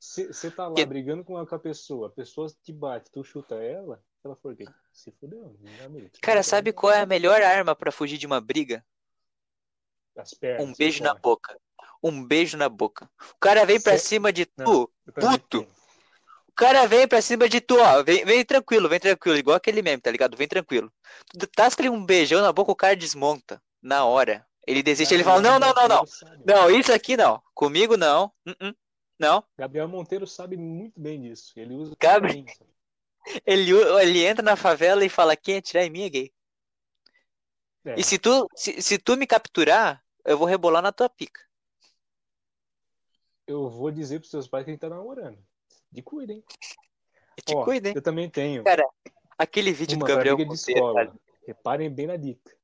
[0.00, 3.22] Você tá lá Que- brigando com a, com a pessoa, a pessoa te bate, tu
[3.22, 5.56] chuta ela, ela for gay, se fudeu.
[5.84, 6.10] amigo.
[6.20, 8.84] Cara, sabe qual é a melhor arma pra fugir de uma briga?
[10.16, 10.66] As pernas.
[10.66, 11.56] Um beijo na boca.
[12.02, 13.08] Um beijo na boca.
[13.34, 14.64] O cara vem pra Cê- cima de Não.
[14.64, 14.92] tu.
[15.14, 15.76] Também puto.
[16.56, 18.02] Cara vem pra cima de tu, ó.
[18.02, 19.38] Vem, vem tranquilo, vem tranquilo.
[19.38, 20.36] Igual aquele meme, tá ligado?
[20.36, 20.92] Vem tranquilo.
[21.38, 23.62] Tu tasca-lhe um beijão na boca, o cara desmonta.
[23.80, 24.44] Na hora.
[24.66, 26.04] Ele desiste, ele fala: Não, não, não, não.
[26.44, 27.40] Não, isso aqui não.
[27.54, 28.32] Comigo não.
[28.44, 28.74] Uh-uh.
[29.18, 29.44] Não.
[29.56, 31.52] Gabriel Monteiro sabe muito bem disso.
[31.56, 31.94] Ele usa.
[32.00, 32.44] Gabriel-?
[33.44, 36.32] Ele, ele entra na favela e fala: Quem atirar em mim é gay.
[37.84, 41.40] É, E se tu, se, se tu me capturar, eu vou rebolar na tua pica.
[43.46, 45.38] Eu vou dizer pros seus pais que a gente tá namorando.
[45.96, 46.44] De cuida, hein?
[47.38, 47.94] E te Ó, hein?
[47.94, 48.62] Eu também tenho.
[48.62, 48.86] Cara,
[49.38, 51.12] Aquele vídeo Uma do Gabriel Monteiro, cara,
[51.46, 52.54] Reparem bem na dica.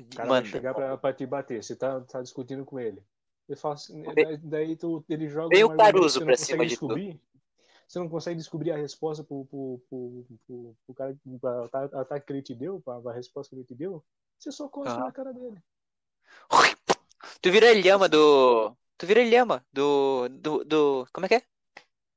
[0.00, 0.48] O cara vai manda.
[0.50, 1.62] chegar pra, pra te bater.
[1.62, 3.02] Você tá, tá discutindo com ele.
[3.48, 4.02] Ele fala assim,
[4.42, 6.88] daí, tu, ele joga Vem um Caruso você não pra consegue cima de tu.
[6.88, 7.20] descobrir.
[7.86, 12.32] você não consegue descobrir a resposta pro, pro, pro, pro, pro cara, pro ataque que
[12.32, 14.02] ele te deu, pra, pra resposta que ele te deu,
[14.38, 15.04] você só cospe Ah.
[15.04, 15.62] na cara dele.
[17.42, 18.74] Tu vira lhama do.
[18.96, 20.28] Tu vira lhama do.
[20.30, 20.64] Do.
[20.64, 21.06] do...
[21.12, 21.42] Como é que é?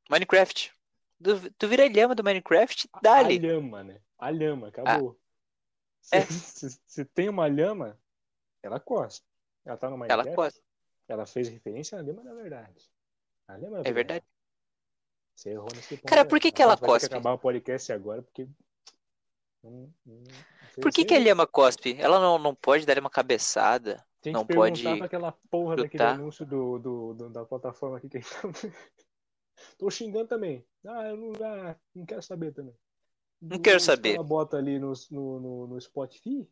[0.09, 0.73] Minecraft.
[1.19, 3.37] Do- Tu vira lhama do Minecraft, A dali.
[3.39, 3.99] lhama, né?
[4.19, 5.17] A lhama, acabou.
[6.11, 6.21] É.
[6.21, 7.99] Se, se- se tem uma lhama,
[8.63, 9.25] ela cospe.
[9.65, 10.61] Ela tá no Ela Minecraft, cospe.
[11.07, 12.89] ela fez referência à lhama da verdade.
[13.47, 14.25] A lhama da É verdade.
[15.35, 16.09] Você errou nesse ponto.
[16.09, 17.05] Cara, por que que A ela gente vai cospe?
[17.07, 18.47] acabar o podcast agora, porque...
[19.63, 20.23] Não- não-
[20.81, 21.95] Por que que a lhama cospe?
[21.99, 24.03] Ela não, não pode dar uma cabeçada.
[24.21, 26.15] Tem não que perguntar pode pra aquela porra daquele chutar?
[26.15, 28.41] anúncio do, do, do- da plataforma aqui que a gente tá...
[29.77, 30.65] Tô xingando também.
[30.85, 32.75] Ah, eu não, ah, não quero saber também.
[33.41, 34.13] Não quero saber.
[34.13, 36.47] cara bota ali no, no, no, no Spotify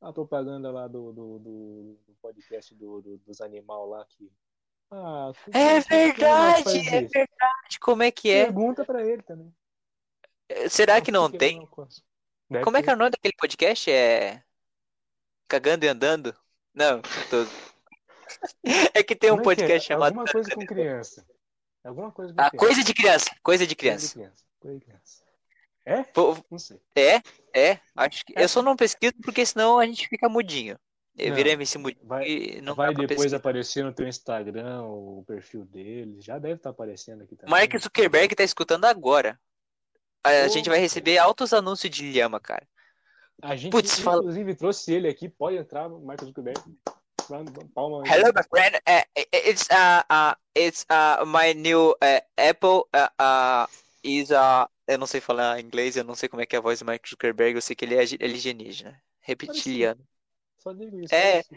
[0.00, 4.30] a propaganda lá do, do, do, do podcast do, do- dos animal lá que.
[4.90, 7.12] Ah, É verdade, é isso.
[7.12, 7.78] verdade.
[7.80, 8.44] Como é que é?
[8.44, 9.52] Pergunta pra ele também.
[10.70, 11.66] Será que não ele tem?
[11.66, 12.94] Como é que é ter.
[12.94, 13.90] o nome daquele podcast?
[13.90, 14.42] É.
[15.46, 16.34] Cagando e andando?
[16.72, 17.44] Não, tô...
[18.94, 19.64] É que tem um Como é que é?
[19.66, 20.08] podcast chamado.
[20.10, 21.26] Alguma coisa com criança.
[21.88, 22.66] Alguma coisa com Ah, criança.
[22.66, 23.30] coisa de criança.
[23.42, 24.44] Coisa de Coisa de criança.
[24.60, 25.22] Coisa de criança.
[25.84, 26.02] É?
[26.02, 26.78] Pô, Não sei.
[26.94, 27.22] É,
[27.58, 27.80] é.
[27.96, 28.34] Acho que.
[28.36, 30.78] Eu só não pesquiso porque senão a gente fica mudinho.
[31.16, 33.38] Eu Não, virei MC mudinho vai- e não Vai depois pesquisar.
[33.38, 36.20] aparecer no teu Instagram o perfil dele.
[36.20, 37.50] Já deve estar aparecendo aqui também.
[37.50, 39.40] Mark Zuckerberg tá escutando agora.
[40.22, 42.68] A Ô, gente vai receber altos anúncios de lhama, cara.
[43.42, 43.72] A gente,
[44.02, 45.28] fala- inclusive, trouxe ele aqui.
[45.28, 46.60] Pode entrar, Marcos Zuckerberg.
[47.74, 48.02] Palma.
[48.06, 48.80] Hello, my friend.
[48.86, 53.66] Uh, it's uh, uh, it's uh, my new uh, Apple uh, uh,
[54.02, 56.62] is uh, eu não sei falar inglês, eu não sei como é que é a
[56.62, 60.00] voz do Mark Zuckerberg, eu sei que ele é alienígena, reptiliano.
[60.58, 61.14] Só digo isso.
[61.14, 61.56] É, Se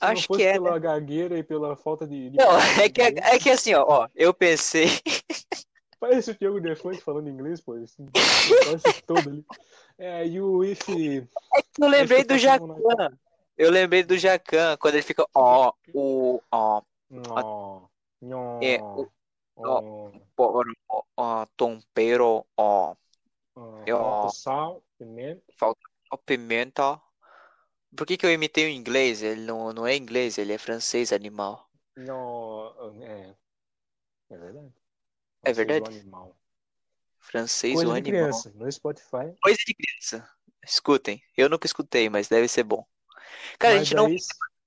[0.00, 0.80] acho que é, pela né?
[0.80, 2.30] gagueira e pela falta de.
[2.30, 3.26] de Não, é que, inglês.
[3.26, 4.86] é que assim, ó, ó, eu pensei,
[6.04, 7.72] Parece o Diogo Defante falando inglês, pô.
[7.72, 8.06] Assim,
[8.66, 9.44] parece todo ali.
[9.96, 10.86] É, you if.
[10.88, 13.18] eu lembrei Acho que do eu tô falando Jacan.
[13.56, 16.82] Eu lembrei do Jacan, quando ele fica ó, o, ó,
[18.60, 19.08] É, o-
[19.58, 22.94] ó, ó, tompero, ó,
[23.86, 25.42] falta sal, pimenta.
[26.10, 27.00] ó, pimenta.
[27.96, 29.22] Por que que eu imitei o inglês?
[29.22, 31.68] Ele não, não é inglês, ele é francês, animal.
[31.96, 33.36] Nó, é,
[34.30, 34.72] é verdade.
[35.44, 35.86] É verdade?
[35.86, 36.36] animal.
[37.20, 38.28] Francês, Coisa o de animal.
[38.28, 39.34] criança, no Spotify.
[39.42, 40.28] Coisa de criança.
[40.64, 41.22] Escutem.
[41.36, 42.86] Eu nunca escutei, mas deve ser bom.
[43.58, 44.18] Cara, a gente não, daí-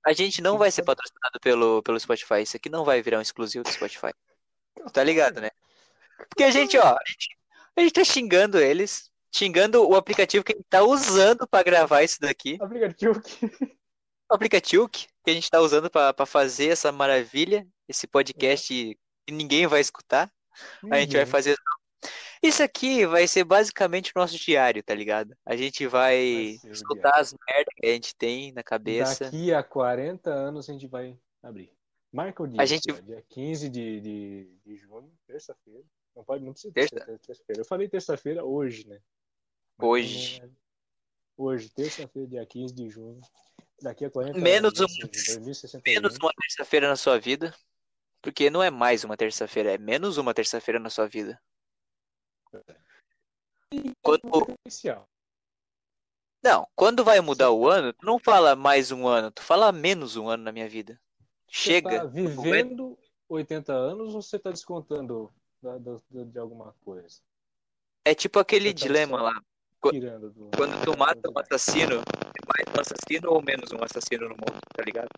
[0.06, 2.42] a gente não vai ser patrocinado pelo, pelo Spotify.
[2.42, 4.12] Isso aqui não vai virar um exclusivo do Spotify.
[4.92, 5.50] Tá ligado, né?
[6.28, 7.28] Porque a gente, ó, a gente,
[7.76, 12.02] a gente tá xingando eles, xingando o aplicativo que a gente tá usando pra gravar
[12.02, 12.56] isso daqui.
[12.60, 13.46] Aplicativo que.
[14.30, 18.68] O aplicativo que a gente tá usando pra pra fazer essa maravilha, esse podcast
[19.26, 20.30] que ninguém vai escutar.
[20.90, 21.56] A gente vai fazer.
[22.42, 25.36] Isso aqui vai ser basicamente o nosso diário, tá ligado?
[25.44, 29.24] A gente vai Vai escutar as merdas que a gente tem na cabeça.
[29.24, 31.72] Daqui a 40 anos a gente vai abrir.
[32.12, 32.60] Marca o dia.
[32.60, 35.82] A gente- Dia 15 de, de, de junho, terça-feira.
[36.16, 36.96] Não pode, não precisa Terça?
[36.96, 37.60] ser terça-feira.
[37.60, 38.98] Eu falei terça-feira hoje, né?
[39.76, 40.40] Mas Hoje.
[40.40, 40.50] não é-
[41.36, 43.20] Hoje, terça-feira, dia 15 de junho.
[43.80, 44.92] Daqui a 40 Menos anos.
[44.98, 45.82] um- ou seja, 2061.
[45.94, 47.54] Menos uma terça-feira na sua vida.
[48.20, 51.40] Porque não é mais uma terça-feira, é menos uma terça-feira na sua vida.
[54.02, 55.06] Quando, Oficial.
[56.42, 60.16] não, quando vai mudar o ano, tu não fala mais um ano, tu fala menos
[60.16, 60.98] um ano na minha vida.
[61.46, 62.00] Você Chega.
[62.00, 65.32] tá vivendo 80 anos ou você tá descontando
[66.10, 67.20] de alguma coisa?
[68.04, 69.42] É tipo aquele Você tá dilema lá.
[69.80, 70.50] Qu- Tirando do.
[70.56, 74.58] Quando tu mata um assassino, é mais um assassino ou menos um assassino no mundo,
[74.74, 75.08] tá ligado?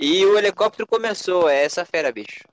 [0.00, 2.44] E o helicóptero começou, é essa fera, bicho.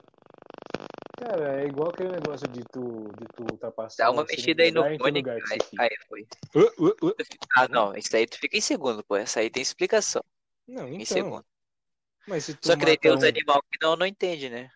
[1.26, 4.86] Cara, é igual aquele negócio de tu, de tu ultrapassar Dá uma mexida aí no
[4.86, 5.24] em fone.
[5.28, 6.28] Aí, aí foi.
[6.54, 7.16] Uh, uh, uh.
[7.58, 9.16] Ah, não, isso aí tu fica em segundo, pô.
[9.16, 10.24] Essa aí tem explicação.
[10.68, 11.06] Não, Em então.
[11.06, 11.46] segundo.
[12.28, 14.70] Mas se tu Só que daí tem os um, animais que não, não entende, né?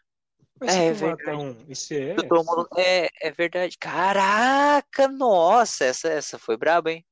[0.60, 1.38] mas se É tu mata verdade.
[1.38, 2.16] um você
[2.78, 3.78] é, É, é verdade.
[3.78, 7.06] Caraca, nossa, essa, essa foi braba, hein?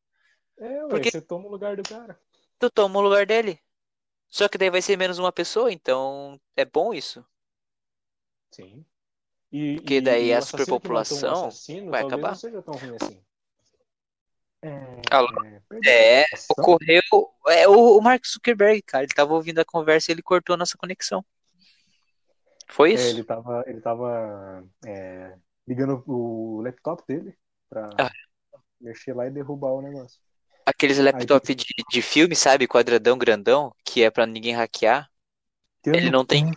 [0.57, 2.19] é, ué, Porque- você toma o lugar do cara.
[2.57, 3.59] Tu toma o lugar dele.
[4.29, 7.23] Só que daí vai ser menos uma pessoa, então é bom isso.
[8.51, 8.83] Sim.
[9.51, 12.29] E, Porque daí e a um superpopulação assassino, vai acabar.
[12.29, 13.21] não seja tão ruim assim.
[14.61, 15.01] É,
[15.85, 17.01] é, É, ocorreu.
[17.47, 19.03] É o, o Mark Zuckerberg, cara.
[19.03, 21.23] Ele tava ouvindo a conversa e ele cortou a nossa conexão.
[22.69, 23.07] Foi É, isso?
[23.09, 25.35] ele tava, ele tava é,
[25.67, 27.33] ligando o laptop dele
[27.69, 28.11] pra Ah.
[28.81, 30.19] mexer lá e derrubar o negócio.
[30.65, 32.67] Aqueles laptop de, de filme, sabe?
[32.67, 35.09] Quadradão grandão, que é pra ninguém hackear.
[35.85, 36.51] Ele um- não tem.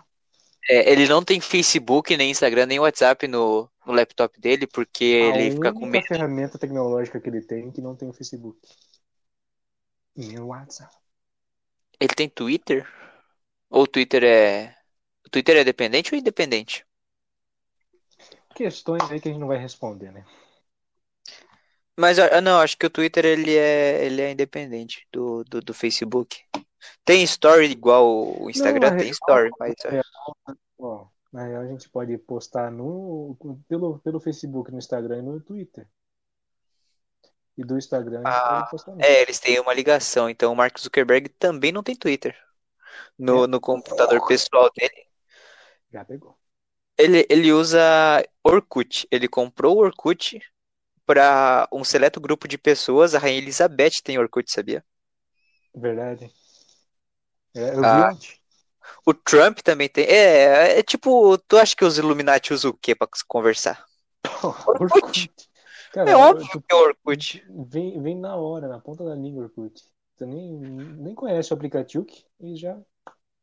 [0.68, 5.48] É, ele não tem Facebook, nem Instagram, nem WhatsApp no, no laptop dele, porque ele
[5.48, 6.06] a fica com medo.
[6.06, 8.58] ferramenta tecnológica que ele tem que não tem o Facebook.
[10.16, 10.94] Meu WhatsApp.
[11.98, 12.86] Ele tem Twitter?
[13.68, 14.76] Ou o Twitter é.
[15.26, 16.84] O Twitter é dependente ou independente?
[18.54, 20.24] Questões aí que a gente não vai responder, né?
[21.96, 25.74] Mas ah, não, acho que o Twitter ele é, ele é independente do, do, do
[25.74, 26.42] Facebook.
[27.04, 30.00] Tem story igual o Instagram, Não, tem é- story, mas é-
[30.78, 33.36] Ó, na real a gente pode postar no,
[33.68, 35.86] pelo, pelo Facebook, no Instagram e no Twitter.
[37.58, 39.02] E do Instagram Ah, pode postar no.
[39.02, 40.30] é, eles têm uma ligação.
[40.30, 42.34] Então o Mark Zuckerberg também não tem Twitter
[43.18, 43.46] no, É.
[43.46, 45.06] no computador pessoal dele.
[45.92, 46.38] Já pegou.
[46.96, 47.78] Ele, ele usa
[48.44, 49.06] Orkut.
[49.10, 50.40] Ele comprou o Orkut
[51.04, 53.14] para um seleto grupo de pessoas.
[53.14, 54.84] A Rainha Elizabeth tem Orkut, sabia?
[55.74, 56.30] Verdade.
[57.54, 58.10] É, eu vi Ah.
[58.12, 58.28] ontem.
[59.06, 60.04] O Trump também tem.
[60.06, 63.84] É, é tipo, tu acha que os Illuminati usam o quê para conversar?
[64.80, 65.30] Orkut.
[65.92, 67.44] Cara, É óbvio tu- que é Orkut.
[67.68, 69.82] Vem, vem na hora, na ponta da língua, Orkut.
[70.16, 72.06] Tu nem, nem conhece o aplicativo
[72.40, 72.80] e já.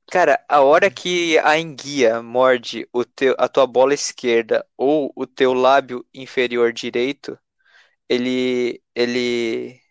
[0.10, 5.28] Cara, a hora que a enguia morde o teu, a tua bola esquerda ou o
[5.28, 7.38] teu lábio inferior direito,
[8.10, 9.82] ele, ele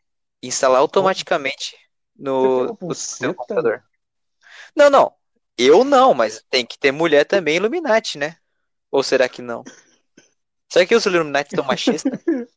[0.42, 1.76] instala automaticamente
[2.16, 2.76] no,
[3.20, 3.34] no pulseta?
[3.34, 3.84] computador.
[4.76, 5.12] Não, não.
[5.58, 8.36] Eu não, mas tem que ter mulher também Illuminati, né?
[8.90, 9.64] Ou será que não?
[10.68, 12.12] Será que os Illuminati estão machistas?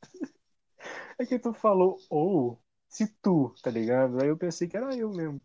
[1.21, 4.21] É que tu falou ou se tu, tá ligado?
[4.21, 5.41] Aí eu pensei que era eu mesmo.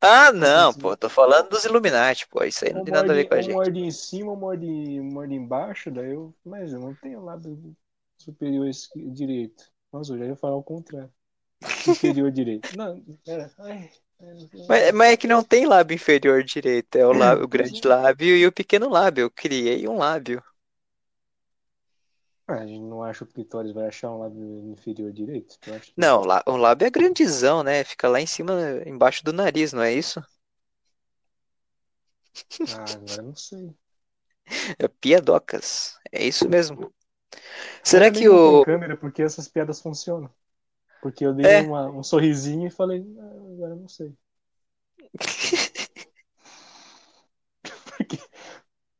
[0.00, 2.44] Ah, não, pô, tô falando dos Illuminati, pô.
[2.44, 3.54] Isso aí não tem nada a ver com a um gente.
[3.54, 6.32] morde em cima, um morde, morde embaixo, daí eu.
[6.44, 7.74] Mas eu não tenho lado
[8.18, 8.70] superior
[9.12, 9.64] direito.
[9.92, 11.12] Nossa, eu já ia falar o contrário.
[11.88, 12.76] Inferior direito.
[12.76, 13.50] Não, pera.
[13.58, 13.90] Ai.
[14.68, 17.88] Mas, mas é que não tem lábio inferior direito, é o, lábio, o grande é.
[17.88, 19.22] lábio e o pequeno lábio.
[19.22, 20.42] Eu criei um lábio.
[22.46, 24.38] Ah, a gente não acha que o clitóris vai achar um lado
[24.70, 25.58] inferior direito?
[25.60, 27.84] Que- Não, lá- o lábio é grandizão, né?
[27.84, 28.52] Fica lá em cima,
[28.86, 30.22] embaixo do nariz, não é isso?
[32.68, 33.74] Ah, agora eu não sei.
[34.78, 35.96] É piadocas.
[36.12, 36.92] É isso mesmo.
[37.82, 38.64] Será que o.
[38.64, 40.30] câmera porque essas piadas funcionam.
[41.00, 41.60] Porque eu dei É.
[41.60, 44.14] uma- um sorrisinho e falei, ah, agora eu não sei.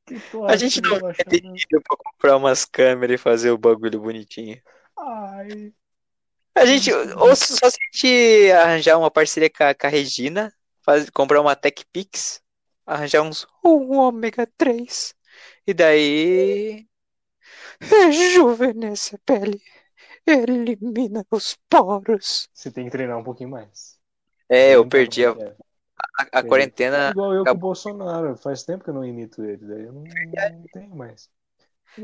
[0.07, 3.59] Que tu A gente não vai ter dinheiro pra comprar umas câmeras e fazer o
[3.59, 4.61] bagulho bonitinho.
[4.98, 5.72] Ai,
[6.55, 10.53] A gente, ou só se a gente arranjar uma parceria com a, com a Regina,
[10.83, 12.42] faz, comprar uma Tech Pix,
[12.87, 15.14] arranjar uns um ômega 3,
[15.66, 16.87] e daí
[17.81, 19.62] rejuvenesce a pele,
[20.27, 22.48] elimina os poros.
[22.53, 23.98] você tem que treinar um pouquinho mais.
[24.48, 25.57] É, eu perdi a, que é?
[26.18, 27.11] a, a quarentena.
[27.11, 27.61] Igual eu com o acabou.
[27.61, 28.37] Bolsonaro.
[28.37, 31.30] Faz tempo que eu não imito ele, daí eu não, não tenho mais.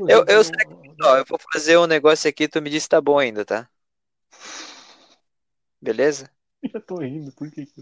[0.07, 3.01] Eu, eu, que- ó, eu vou fazer um negócio aqui, tu me diz se tá
[3.01, 3.69] bom ainda, tá?
[5.79, 6.31] Beleza?
[6.73, 7.81] já tô rindo, por que que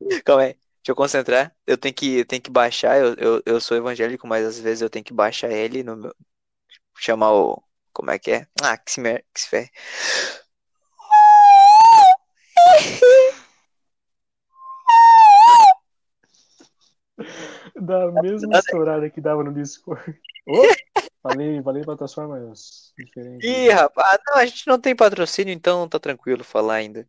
[0.24, 0.60] Calma aí, deixa
[0.92, 1.56] eu concentrar.
[1.66, 4.82] Eu tenho que, eu tenho que baixar, eu, eu, eu sou evangélico, mas às vezes
[4.82, 6.14] eu tenho que baixar ele no meu.
[6.98, 7.62] Chamar o.
[7.92, 8.48] Como é que é?
[8.62, 9.24] Ah, que se, mer...
[9.34, 9.70] que se ferre.
[17.76, 20.20] Da mesma estourada que dava no Discord.
[21.22, 23.48] Falei, falei plataformas diferentes.
[23.48, 27.08] Ih, rapaz, não, a gente não tem patrocínio, então tá tranquilo falar ainda.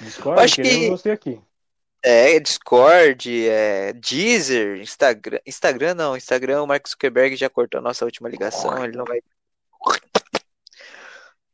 [0.00, 1.40] Discord, acho que- você aqui.
[2.02, 5.38] É, Discord, é, Deezer, Instagram.
[5.46, 9.20] Instagram não, Instagram o Mark Zuckerberg já cortou a nossa última ligação, ele não vai.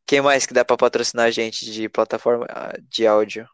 [0.07, 3.47] Quem mais que dá pra patrocinar a gente de plataforma ah, de áudio?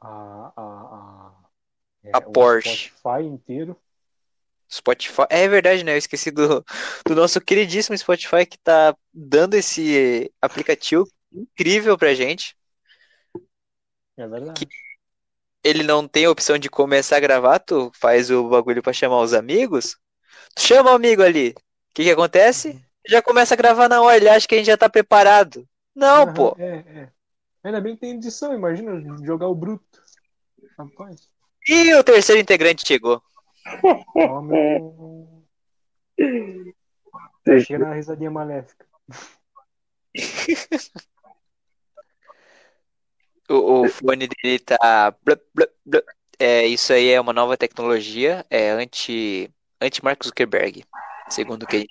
[0.00, 1.19] A, a, a,
[2.04, 2.90] é, A o Porsche.
[2.90, 3.76] Spotify inteiro.
[4.70, 5.26] Spotify.
[5.28, 5.94] É verdade, né?
[5.94, 6.64] Eu esqueci do,
[7.06, 12.56] do nosso queridíssimo Spotify que tá dando esse aplicativo incrível pra gente.
[14.16, 14.68] É verdade.
[15.62, 19.20] Ele não tem a opção de começar a gravar, tu faz o bagulho pra chamar
[19.20, 19.98] os amigos.
[20.54, 21.50] Tu chama o amigo ali.
[21.50, 21.54] O
[21.94, 22.80] que que acontece?
[23.06, 25.66] Já começa a gravar na hora, ele acha que a gente já tá preparado.
[25.94, 26.56] Não, Aham, pô.
[26.58, 27.12] É, é.
[27.64, 30.00] Ainda bem que tem edição, imagina jogar o bruto.
[30.78, 31.28] Rapaz,
[31.72, 33.22] E o terceiro integrante chegou.
[34.42, 35.44] meu.
[37.46, 38.84] Achei na risadinha maléfica.
[43.48, 45.14] O, o fone dele tá.
[45.24, 46.02] blá, blá, blá.
[46.38, 50.84] É, isso aí é uma nova tecnologia, é anti, anti Mark Zuckerberg,
[51.28, 51.86] segundo o que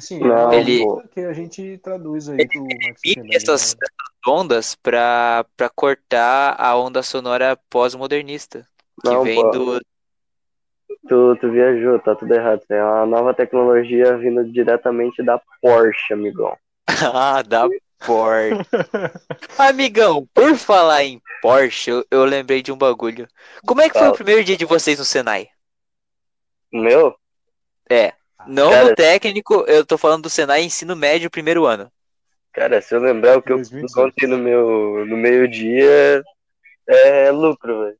[0.00, 0.82] Assim, Não, é Ele-
[1.12, 3.86] que a gente traduz aí emite Zuckerberg, essas, né?
[3.86, 5.44] essas ondas para
[5.76, 8.66] cortar a onda sonora pós-modernista.
[9.02, 9.50] Que Não, vem pô.
[9.50, 9.80] do.
[11.06, 12.62] Tu, tu viajou, tá tudo errado.
[12.70, 16.56] É uma nova tecnologia vindo diretamente da Porsche, amigão.
[17.14, 18.56] ah, da Porsche.
[19.58, 23.28] Amigão, por falar em Porsche, eu, eu lembrei de um bagulho.
[23.66, 25.48] Como é que foi o primeiro dia de vocês no Senai?
[26.72, 27.14] O meu?
[27.90, 28.14] É.
[28.46, 31.90] Não Cara- no técnico, eu tô falando do Senai ensino médio, primeiro ano.
[32.52, 33.92] Cara, se eu lembrar o que eu 2018.
[33.94, 36.22] contei no meu no meio-dia,
[36.86, 37.96] é lucro, velho.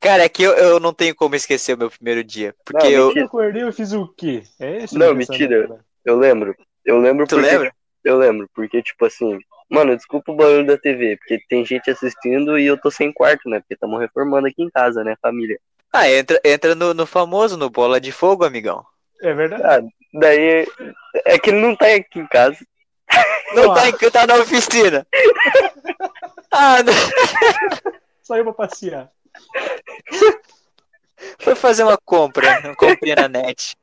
[0.00, 2.54] Cara, é que eu, eu não tenho como esquecer o meu primeiro dia.
[2.64, 3.12] Porque Não, eu.
[3.16, 4.42] Eu acordei, eu fiz o quê?
[4.60, 5.66] É esse o Não, mentira.
[5.66, 5.78] né?
[6.04, 6.54] Eu lembro.
[6.84, 7.50] Eu lembro Tu porque.
[7.50, 7.72] lembra?
[8.04, 9.38] Eu lembro, porque, tipo assim.
[9.68, 13.48] Mano, desculpa o barulho da TV, porque tem gente assistindo e eu tô sem quarto,
[13.48, 13.58] né?
[13.58, 15.58] Porque estamos reformando aqui em casa, né, família?
[15.92, 18.84] Ah, entra, entra no, no famoso, no Bola de Fogo, amigão.
[19.22, 19.64] É verdade.
[19.64, 19.80] Ah,
[20.14, 20.66] daí.
[21.24, 22.58] É que ele não tá aqui em casa.
[23.54, 23.74] Não Ah.
[23.74, 25.06] tá, em- tá na oficina.
[26.58, 26.92] Ah, não.
[28.22, 29.10] Saiu pra passear.
[31.40, 32.60] Foi fazer uma compra.
[32.60, 33.76] Uma comprinha na net.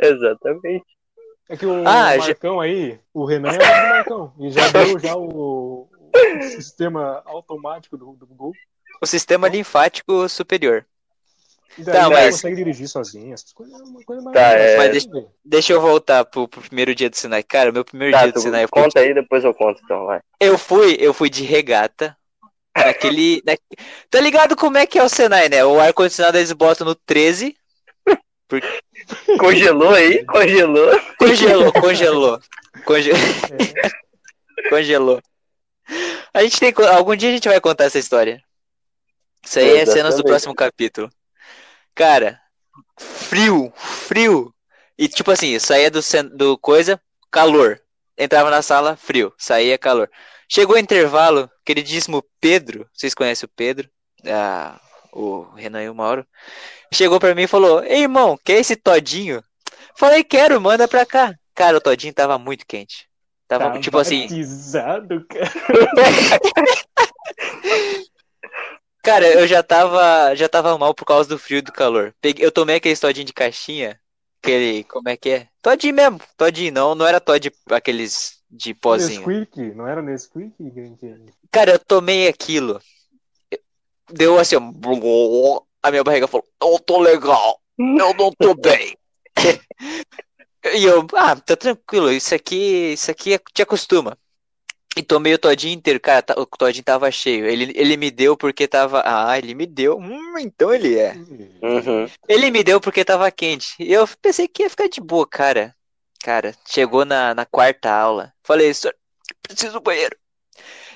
[0.00, 0.84] Exatamente.
[1.48, 4.34] É que o Ah, já- Marcão aí, o Renan é o do Marcão.
[4.40, 8.52] E já deu já o, o sistema automático do, do Gol.
[9.02, 10.84] O sistema linfático superior.
[11.78, 13.32] E daí Tá, mas- consegue dirigir sozinho.
[13.32, 14.34] Essas coisas é uma coisa mais.
[14.34, 15.06] Tá, é- Mas
[15.44, 17.42] Deixa eu voltar pro, pro primeiro dia do Sinai.
[17.42, 20.20] Cara, meu primeiro Tá, dia do Sinai foi conta aí, depois eu conto, então, vai.
[20.40, 22.16] Eu fui, eu fui de regata.
[22.76, 23.42] Naquele.
[23.46, 23.56] na-
[24.10, 25.64] Tá ligado como é que é o Senai, né?
[25.64, 27.56] O ar-condicionado eles botam no 13.
[29.38, 30.24] Congelou aí?
[30.24, 31.00] Congelou?
[31.18, 32.40] Congelou, congelou.
[32.84, 33.10] Conge...
[33.12, 33.14] É,
[34.68, 35.20] Congelou.
[36.34, 36.72] A gente tem.
[36.96, 38.42] Algum dia a gente vai contar essa história.
[39.44, 41.10] Isso aí é cenas do próximo capítulo.
[42.00, 42.40] Cara,
[42.98, 44.54] frio, frio.
[44.96, 46.00] E tipo assim, saía do,
[46.34, 46.98] do coisa,
[47.30, 47.78] calor.
[48.16, 49.34] Entrava na sala, frio.
[49.36, 50.10] Saía, calor.
[50.48, 52.88] Chegou o intervalo, queridíssimo Pedro.
[52.94, 53.86] Vocês conhecem o Pedro?
[54.24, 54.80] Ah,
[55.12, 56.26] o Renan e o Mauro.
[56.90, 59.44] Chegou pra mim e falou: Ei, irmão, quer esse todinho?
[59.94, 61.34] Falei, quero, manda pra cá.
[61.54, 63.10] Cara, o todinho tava muito quente.
[63.46, 64.26] Tava, tá tipo assim,
[65.28, 65.50] cara.
[69.02, 72.14] Cara, eu já tava, já tava mal por causa do frio e do calor.
[72.20, 73.98] Peguei, eu tomei aquele todinho de caixinha,
[74.42, 75.48] aquele, como é que é?
[75.62, 79.26] Todinho mesmo, todinho, não, não era Todd aqueles de pozinho.
[79.26, 80.52] Nesquik, não era Nesquik?
[81.50, 82.80] Cara, eu tomei aquilo.
[84.12, 88.96] Deu assim, ó, a minha barriga falou, eu tô legal, eu não tô bem.
[90.62, 94.18] E eu, ah, tá tranquilo, isso aqui, isso aqui te acostuma.
[94.96, 97.46] E tomei o todinho inteiro, cara, tá- o todinho tava cheio.
[97.46, 101.14] Ele, ele me deu porque tava, ah, ele me deu, hum, então ele é.
[101.62, 102.10] Uhum.
[102.28, 103.74] Ele me deu porque tava quente.
[103.78, 105.74] E eu pensei que ia ficar de boa, cara.
[106.22, 108.32] Cara, chegou na, na quarta aula.
[108.42, 108.94] Falei, senhor,
[109.42, 110.16] preciso do banheiro.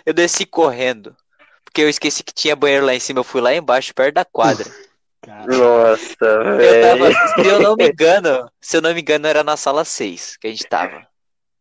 [0.04, 1.16] Eu desci correndo.
[1.64, 3.20] Porque eu esqueci que tinha banheiro lá em cima.
[3.20, 4.68] Eu fui lá embaixo, perto da quadra.
[5.24, 7.14] Cara, Nossa, velho.
[7.34, 10.46] se eu não me engano, se eu não me engano, era na sala 6 que
[10.46, 11.06] a gente tava.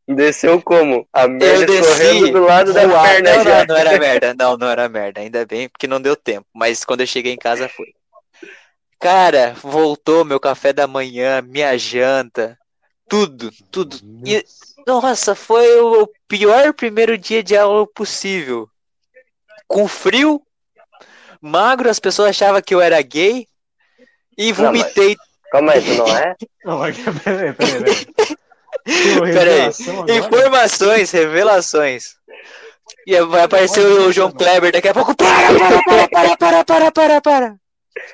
[0.08, 1.08] Desceu como?
[1.14, 1.88] A Eu merda desci.
[1.88, 3.60] correndo do lado da perna não, já.
[3.60, 4.34] não, não era merda.
[4.38, 5.22] Não, não era merda.
[5.22, 6.46] Ainda bem, porque não deu tempo.
[6.54, 7.88] Mas quando eu cheguei em casa foi.
[9.00, 12.58] Cara, voltou meu café da manhã, minha janta,
[13.08, 13.98] tudo, tudo.
[14.26, 14.44] E-
[14.88, 18.70] Nossa, foi o pior primeiro dia de aula possível.
[19.68, 20.42] Com frio,
[21.42, 23.48] magro, as pessoas achavam que eu era gay
[24.38, 25.16] e mas- vomitei.
[25.52, 26.36] Calma aí, tu não é?
[26.66, 28.38] Não, mas peraí, peraí, peraí.
[28.84, 30.18] Peraí.
[30.18, 32.16] Informações, revelações.
[33.08, 35.16] E vai aparecer o João Kleber daqui a pouco.
[35.16, 35.54] Para,
[35.84, 37.56] para, para, para, para, para, para.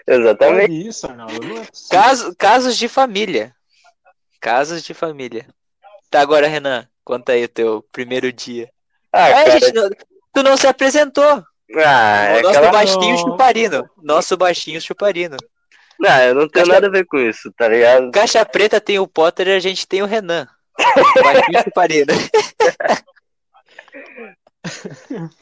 [0.07, 0.71] Exatamente.
[0.71, 1.57] Olha isso, Arnaldo.
[1.57, 1.65] É.
[1.89, 3.53] Caso, casos de família.
[4.39, 5.47] Casos de família.
[6.09, 8.69] Tá, agora, Renan, conta aí o teu primeiro dia.
[9.11, 9.51] Ah, É, cara.
[9.59, 9.89] gente, não-
[10.33, 11.43] tu não se apresentou.
[11.75, 12.71] Ah, é o nosso aquela...
[12.71, 13.89] baixinho chuparino.
[14.01, 15.37] Nosso baixinho chuparino.
[15.99, 18.11] Não, eu não tenho Caixa- nada a ver com isso, tá ligado?
[18.11, 20.47] Caixa Preta tem o Potter e a gente tem o Renan.
[21.21, 22.13] Baixinho chuparino.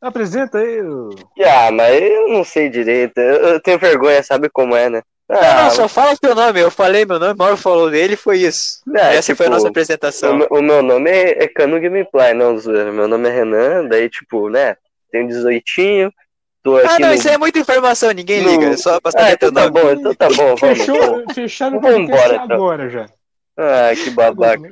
[0.00, 0.80] Apresenta aí.
[0.82, 1.10] o-
[1.44, 3.18] Ah, mas eu não sei direito.
[3.18, 5.02] Eu tenho vergonha, sabe como é, né?
[5.28, 6.58] Não, Ah, não, só fala teu nome.
[6.60, 8.80] Eu falei meu nome, Mauro falou dele, foi isso.
[8.86, 10.36] não, Essa foi a tipo, nossa O, apresentação.
[10.36, 12.54] meu- o meu nome é, é Cano Gameplay, não.
[12.92, 14.76] Meu nome é Renan, daí, tipo, né?
[15.12, 16.12] Tenho 18,
[16.62, 17.14] tô aqui Ah, não, no...
[17.14, 18.76] isso é muita informação, ninguém no- liga.
[18.76, 20.60] Só pra Ah, saber então teu tá bom, então tá bom, vamos.
[20.60, 22.56] Fechou, fecharam o podcast embora, então.
[22.56, 23.06] agora já.
[23.56, 24.68] Ah, que babaca.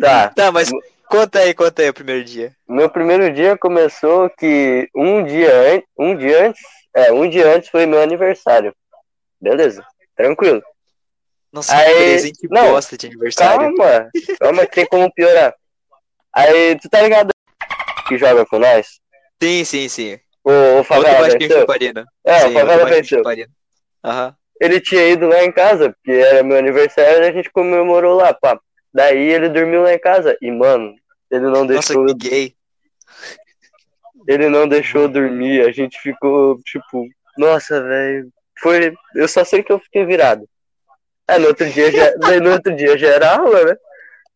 [0.00, 0.70] Tá, Tá, mas
[1.08, 2.52] conta aí, conta aí o primeiro dia.
[2.68, 6.60] meu primeiro dia começou que um dia antes, um dia antes,
[6.94, 8.74] é, um dia antes foi meu aniversário.
[9.40, 9.84] Beleza,
[10.16, 10.62] tranquilo.
[11.52, 13.74] Nossa, Aí- que presente não, bosta de aniversário.
[13.76, 15.54] Calma, calma que tem como piorar.
[16.32, 17.30] Aí, tu tá ligado
[18.06, 19.00] que joga com nós?
[19.42, 20.20] Sim, sim, sim.
[20.50, 21.66] O O, Outro Favela venceu?
[22.24, 23.22] É, Sim, o Favela venceu.
[24.04, 24.34] Aham.
[24.60, 28.34] Ele tinha ido lá em casa, porque era meu aniversário e a gente comemorou lá,
[28.34, 28.58] pá.
[28.92, 30.36] Daí ele dormiu lá em casa.
[30.42, 30.94] E, mano,
[31.30, 32.54] ele não Nossa, deixou, que gay.
[34.26, 35.62] ele não deixou dormir.
[35.62, 37.06] A gente ficou, tipo,
[37.38, 38.28] nossa, velho.
[38.60, 38.92] Foi.
[39.14, 40.46] Eu só sei que eu fiquei virado.
[41.26, 43.76] Aí no outro dia já, no outro dia já era aula, né?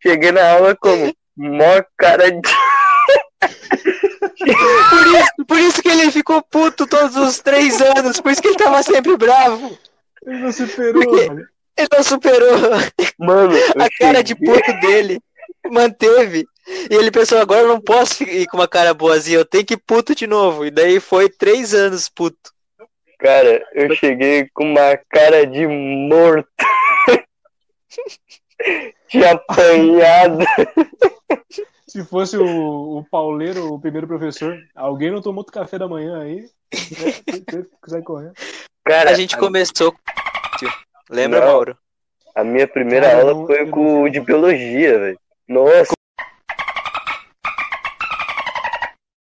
[0.00, 1.12] Cheguei na aula como?
[1.36, 2.40] Mó cara de.
[4.39, 8.20] Por isso, por isso que ele ficou puto todos os três anos.
[8.20, 9.78] Por isso que ele tava sempre bravo.
[10.26, 11.47] Ele não superou, Porque- mano.
[11.76, 12.59] Ele não superou.
[13.18, 15.20] Mano, A cara de puto dele
[15.70, 16.47] manteve.
[16.91, 19.74] E ele pensou, agora eu não posso ir com uma cara boazinha, eu tenho que
[19.74, 20.64] ir puto de novo.
[20.64, 22.53] E daí foi três anos puto.
[23.18, 26.49] Cara, eu cheguei com uma cara de morto.
[29.09, 30.39] Tinha apanhado.
[31.95, 36.22] Se fosse o, o pauleiro, o primeiro professor, alguém não tomou outro café da manhã
[36.22, 37.62] aí, né?
[37.86, 38.32] Sair correndo.
[38.84, 39.95] Cara, A gente começou.
[41.09, 41.47] Lembra, Não.
[41.47, 41.78] Mauro?
[42.34, 45.18] a minha primeira Cara, aula não- foi com não- o de biologia, velho.
[45.49, 45.92] Nossa,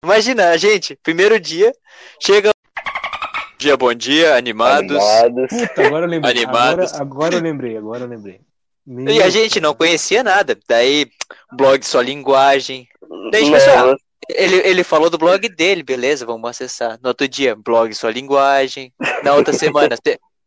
[0.05, 1.73] Imagina, a gente, primeiro dia,
[2.21, 2.51] chega.
[2.53, 4.89] Bom dia, bom dia, animados.
[5.03, 5.49] animados.
[5.49, 6.31] Puta, agora eu lembrei.
[6.43, 6.93] Agora, Animados.
[6.93, 8.39] agora eu lembrei, agora eu lembrei.
[8.85, 10.57] Meu E a gente não conhecia nada.
[10.67, 11.09] Daí,
[11.51, 12.87] blog sua linguagem.
[13.31, 13.95] Daí, tipo, Não, assim,
[14.29, 16.99] Ele, ele falou do blog dele, beleza, vamos acessar.
[17.01, 18.93] No outro dia, blog sua linguagem.
[19.23, 19.95] Na outra semana,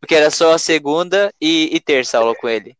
[0.00, 2.76] porque era só a segunda e, e terça aula com ele.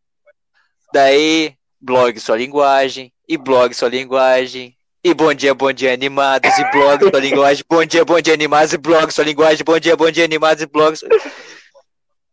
[0.93, 6.71] Daí, blog sua linguagem, e blog sua linguagem, e bom dia, bom dia animados, e
[6.71, 10.11] blog sua linguagem, bom dia, bom dia animados, e blog sua linguagem, bom dia, bom
[10.11, 11.09] dia animados, e blog sua...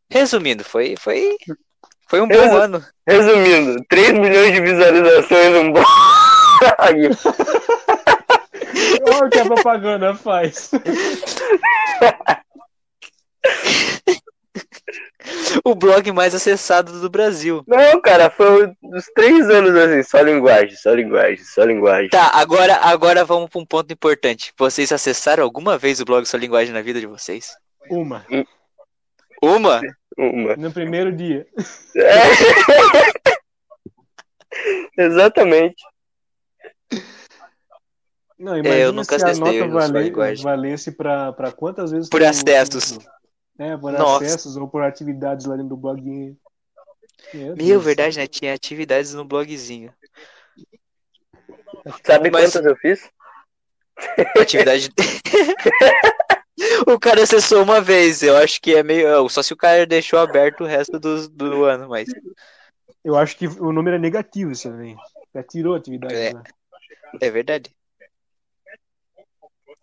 [0.09, 1.35] Resumindo, foi, foi,
[2.13, 2.85] foi um bom Resu- ano.
[3.07, 5.87] Resumindo, 3 milhões de visualizações no blog.
[9.09, 10.69] Olha o que a propaganda faz.
[15.65, 17.63] O blog mais acessado do Brasil.
[17.65, 22.09] Não, cara, foi uns três anos assim, só linguagem, só linguagem, só linguagem.
[22.09, 24.53] Tá, agora, agora vamos para um ponto importante.
[24.55, 27.57] Vocês acessaram alguma vez o blog Sua Linguagem na vida de vocês?
[27.89, 28.23] Uma.
[29.43, 29.81] Uma?
[30.17, 30.55] Uma.
[30.55, 31.45] No primeiro dia.
[31.97, 32.13] É.
[35.03, 35.75] Exatamente.
[38.39, 42.23] Não, É, imagina eu nunca se a nota vale- valesse pra, pra quantas vezes Por
[42.23, 42.97] acessos.
[43.59, 44.25] É, por Nossa.
[44.25, 46.37] acessos ou por atividades lá dentro do bloguinho.
[47.33, 47.83] Meu, Meu Deus.
[47.83, 48.27] verdade, né?
[48.27, 49.93] Tinha atividades no blogzinho.
[52.05, 53.09] Sabe Mas- quantas eu fiz?
[54.39, 54.89] Atividade.
[56.87, 58.21] o cara acessou uma vez.
[58.23, 59.27] Eu acho que é meio.
[59.29, 62.09] Só se o cara deixou aberto o resto do, do ano, mas.
[63.03, 64.95] Eu acho que o número é negativo isso também.
[65.33, 66.15] Já tirou a atividade.
[66.15, 66.33] É.
[66.33, 66.43] né?
[67.21, 67.69] É verdade.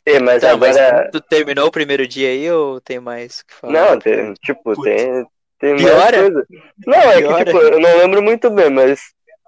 [0.06, 1.10] É, mas Tá, mas agora.
[1.10, 3.72] tu terminou o primeiro dia aí ou tem mais o que falar?
[3.72, 4.82] Não, tem, tipo, Putz.
[4.82, 5.26] tem,
[5.58, 6.18] tem mais Piora?
[6.22, 6.46] coisa.
[6.86, 7.36] Não, é Piora?
[7.36, 9.00] que, tipo, eu não lembro muito bem, mas.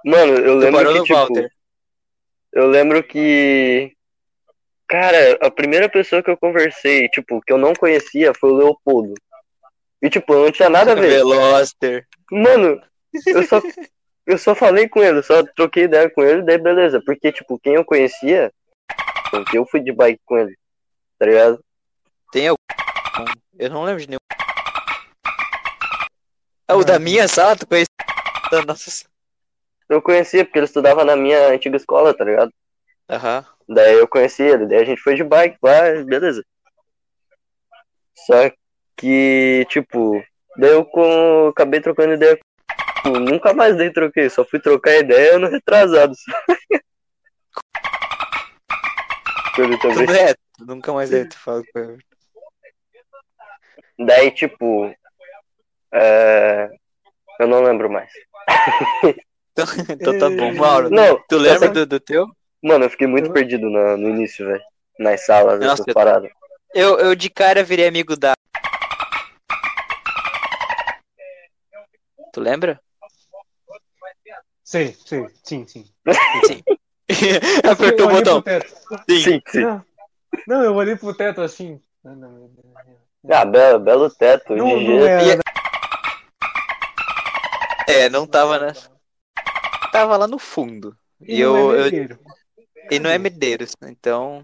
[0.05, 1.15] Mano, eu Tu lembro parou que, no tipo.
[1.19, 1.51] Walter.
[2.53, 3.93] Eu lembro que.
[4.93, 9.15] Cara, a primeira pessoa que eu conversei, tipo, que eu não conhecia foi o Leopoldo.
[10.03, 11.09] E, tipo, eu não tinha nada a ver.
[11.09, 12.07] Veloster.
[12.31, 12.79] Mano,
[13.27, 13.63] eu só,
[14.27, 17.01] eu só falei com ele, só troquei ideia com ele, daí beleza.
[17.07, 18.53] Porque, tipo, quem eu conhecia,
[19.31, 20.55] porque eu fui de bike com ele,
[21.19, 21.65] tá ligado?
[22.31, 23.33] Tem algum?
[23.59, 24.19] Eu não lembro de nenhum.
[26.69, 27.89] Ah, o da minha sala, tu conhece?
[28.67, 29.07] Nossa.
[29.89, 32.53] Eu conhecia porque ele estudava na minha antiga escola, tá ligado?
[33.09, 33.52] Aham.
[33.69, 36.45] Daí eu conheci ele, daí a gente foi de bike lá, beleza.
[38.27, 38.51] Só
[38.97, 40.23] que, tipo,
[40.59, 41.49] daí eu com...
[41.49, 42.39] acabei trocando ideia.
[43.03, 46.15] com- Nunca mais daí troquei, só fui trocar ideia no retrasado.
[49.57, 50.07] Com ele também.
[50.07, 51.99] Tu é, tu nunca mais deve ter falado com ele.
[53.99, 54.95] Daí, tipo.
[55.93, 56.69] é,
[57.39, 58.11] Eu não lembro mais.
[59.55, 60.89] Então, então tá bom, Mauro.
[60.89, 62.27] Não, Tu lembra sei- do, do teu?
[62.63, 64.63] Mano, eu fiquei muito perdido no, no início, velho.
[64.99, 66.31] Nas salas, Nossa, eu- paradas.
[66.75, 68.33] Eu, eu de cara virei amigo da.
[72.33, 72.81] Tu lembra?
[74.65, 75.85] Sei, sei, sim, sim.
[77.71, 78.43] Apertou o botão.
[79.11, 79.21] Sim.
[79.21, 79.61] Sim, sim.
[79.61, 79.85] Não,
[80.47, 81.81] não, eu olhei pro teto assim.
[82.03, 82.51] Não, não, não,
[83.23, 83.37] não.
[83.37, 84.55] Ah, belo, belo teto.
[84.57, 85.41] Não, de não era.
[87.87, 88.73] É, não tava na.
[89.93, 90.97] Tava lá no fundo.
[91.21, 92.19] E não eu, é eu-.
[92.91, 94.43] E não é Medeiros, então.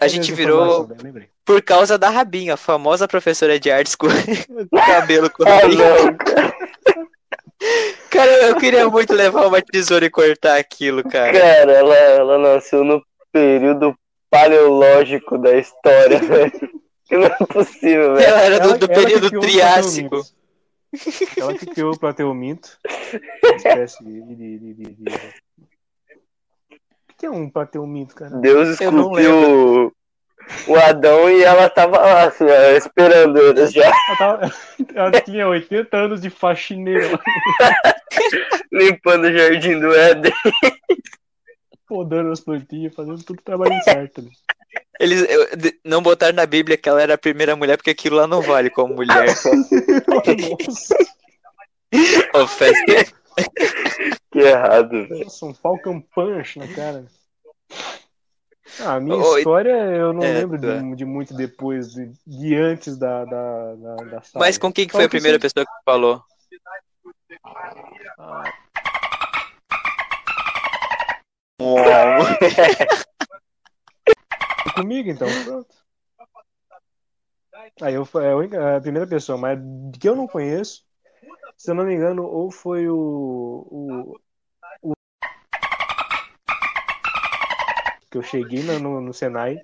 [0.00, 1.26] A gente virou né?
[1.44, 4.06] por causa da Rabinha, a famosa professora de artes com
[4.72, 5.76] o cabelo corrido.
[5.76, 6.16] não,
[8.10, 8.30] cara.
[8.48, 11.32] Eu queria muito levar uma tesoura e cortar aquilo, cara.
[11.32, 13.94] Cara, ela, ela nasceu no período
[14.30, 16.80] paleológico da história, velho.
[17.10, 18.26] Não é possível, velho.
[18.26, 20.26] Ela era do, Ela- do ela período criou o Triássico.
[21.36, 22.78] Ela que criou o Plateuminto.
[23.44, 24.22] Uma espécie de.
[24.22, 25.10] de, de, de,
[27.20, 28.36] de- O que é um Plateuminto, cara?
[28.36, 29.92] Deus Eu não esculpiu
[30.66, 34.52] o Adão e ela tava lá, assim, ó, esperando eles já, Ela, tava-
[34.94, 37.06] ela tinha 80 anos de faxineira
[38.72, 40.32] limpando o jardim do Éden.
[41.86, 44.22] podando as plantinhas, fazendo tudo o trabalho certo.
[44.22, 44.30] né?
[44.98, 45.46] Eles eu-
[45.84, 48.70] não botaram na Bíblia que ela era a primeira mulher, porque aquilo lá não vale
[48.70, 49.26] como mulher.
[50.08, 50.96] Nossa,
[52.34, 53.12] Ô, festa.
[54.32, 55.24] Que errado, velho.
[55.24, 57.04] nossa, um Falcon Punch na cara.
[58.78, 59.38] Ah, a minha Oi.
[59.40, 60.78] história eu não É, lembro tá.
[60.78, 64.22] de, de muito depois, de, de antes da, da, da, da.
[64.36, 66.22] Mas com quem que foi a primeira você- pessoa que falou?
[74.74, 75.74] Comigo, então, pronto.
[77.82, 79.58] Aí eu fui é única- a primeira pessoa, mas
[79.98, 80.82] que eu não conheço,
[81.56, 82.96] se eu não me engano, ou foi o.
[83.70, 84.20] o,
[84.82, 84.92] o-
[88.10, 89.56] que eu cheguei no, no, no Senai,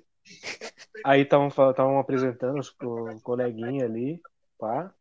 [1.03, 4.21] aí estavam apresentando os co- coleguinha ali,
[4.57, 4.93] pá.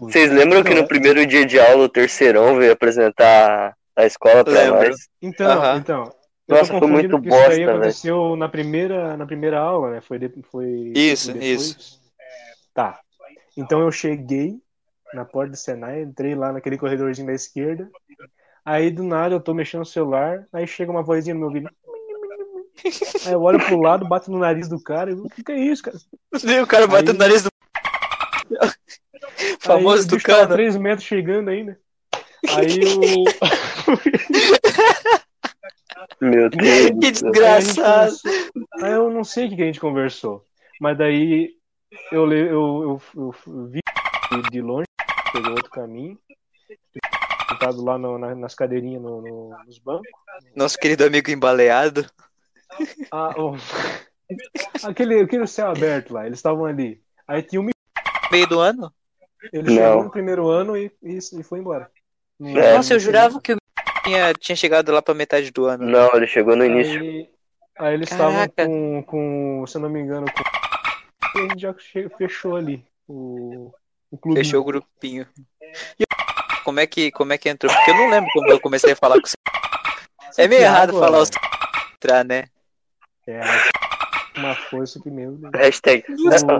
[0.00, 4.52] Vocês lembram que no primeiro dia de aula o terceirão veio apresentar a escola pra
[4.52, 4.88] Lembro.
[4.88, 5.08] nós?
[5.22, 6.12] Então, então.
[6.48, 10.00] Nossa, foi muito bosta, aconteceu na primeira, na primeira aula, né?
[10.00, 11.76] Foi, de, foi Isso, depois.
[11.76, 12.00] isso.
[12.72, 13.00] Tá.
[13.56, 14.60] Então eu cheguei
[15.14, 17.88] na porta do Senai, entrei lá naquele corredorzinho da esquerda.
[18.64, 21.70] Aí do nada eu tô mexendo no celular, aí chega uma vozinha no meu ouvido.
[23.26, 25.52] Aí eu olho pro lado, bato no nariz do cara e eu, o que, que
[25.52, 25.96] é isso, cara?
[26.62, 27.48] O cara bateu Aí- no nariz do.
[28.60, 28.70] Aí
[29.60, 30.48] Famoso o do cano.
[30.52, 31.78] 3 metros chegando ainda.
[32.48, 33.24] Aí o.
[36.20, 36.90] Meu Deus.
[37.00, 38.12] Que desgraçado.
[38.24, 38.84] Aí.
[38.84, 40.44] Aí eu não sei o que a gente conversou.
[40.80, 41.54] Mas daí
[42.12, 43.34] eu, le- eu, eu, eu
[43.68, 43.80] vi
[44.50, 44.86] de longe,
[45.32, 46.18] pegou outro caminho.
[47.48, 50.08] Sentado lá no- na- nas cadeirinhas no- no- nos bancos.
[50.54, 52.04] Nosso querido amigo embaleado.
[53.10, 53.54] Ah, o-
[54.84, 57.00] aquele, aquele céu aberto lá, eles estavam ali.
[57.26, 57.68] Aí tinha um
[58.30, 58.92] Meio do ano?
[59.52, 59.74] ele Não.
[59.74, 61.90] chegou no primeiro ano e, e, e foi embora.
[62.38, 62.74] Não- É.
[62.74, 63.56] Nossa, eu jurava que o
[64.04, 65.84] tinha, tinha chegado lá pra metade do ano.
[65.84, 67.00] Não, ele chegou no início.
[67.00, 67.30] Aí,
[67.78, 70.42] aí eles estavam com, com, se eu não me engano, com...
[71.38, 71.74] e a gente já
[72.16, 73.72] fechou ali o,
[74.10, 74.38] o clube.
[74.38, 75.26] Fechou o grupinho.
[75.98, 76.04] E
[76.64, 77.72] como é que como é que entrou?
[77.72, 79.36] Porque eu não lembro como eu comecei a falar com você.
[80.38, 81.30] É meio errado falar os
[81.94, 82.44] entrar, né?
[83.26, 83.40] É,
[84.36, 85.52] uma força que meu Deus.
[85.54, 86.04] Hashtag.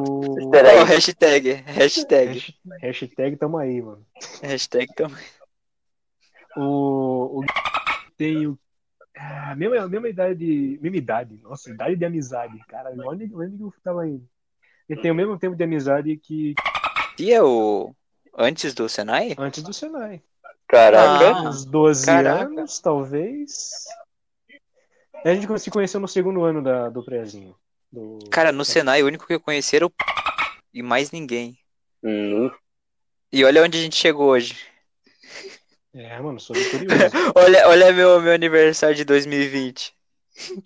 [0.00, 0.50] O...
[0.50, 0.84] Ó, aí.
[0.84, 4.04] hashtag, hashtag, Hash- Hashtag tamo aí, mano.
[4.42, 5.24] hashtag também.
[6.56, 7.44] O, o
[8.16, 8.58] tem o
[9.18, 13.72] ah, mesma, mesma idade, mesma idade, nossa, idade de amizade, cara, onde, onde que eu
[13.82, 14.26] tava indo?
[14.88, 16.54] Ele tem o mesmo tempo de amizade que
[17.18, 17.94] E é o
[18.36, 19.34] antes do Senai?
[19.38, 20.22] antes do Senai.
[20.68, 21.28] Caraca.
[21.30, 21.42] Ah.
[21.48, 22.44] Uns 12 Caraca.
[22.44, 23.84] anos, talvez.
[25.24, 27.54] A gente se conheceu no segundo ano da, do prézinho.
[27.90, 28.18] Do...
[28.30, 29.92] Cara, no Senai o único que eu conheci era o
[30.74, 31.58] e mais ninguém.
[32.04, 32.50] Hum,
[33.32, 34.56] E olha onde a gente chegou hoje.
[35.94, 36.94] É, mano, sou vitorioso.
[37.34, 39.94] Olha, olha meu meu aniversário de 2020.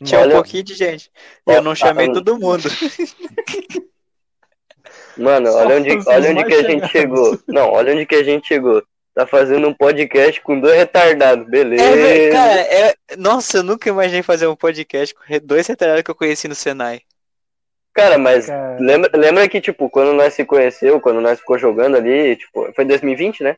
[0.04, 1.08] Tinha um Olha- pouquinho de gente.
[1.46, 2.64] Eu não chamei todo mundo.
[5.20, 7.38] Mano, olha onde, olha onde que a gente chegou.
[7.46, 8.82] Não, olha onde que a gente chegou.
[9.14, 11.96] Tá fazendo um podcast com dois retardados, É, beleza.
[11.96, 12.94] velho, cara, é...
[13.18, 17.00] Nossa, eu nunca imaginei fazer um podcast com dois retardados que eu conheci no Senai.
[17.92, 21.96] Cara, mas Cara, lembra, lembra que, tipo, quando nós se conheceu, quando nós ficou jogando
[21.96, 23.56] ali, tipo, foi 2020, né?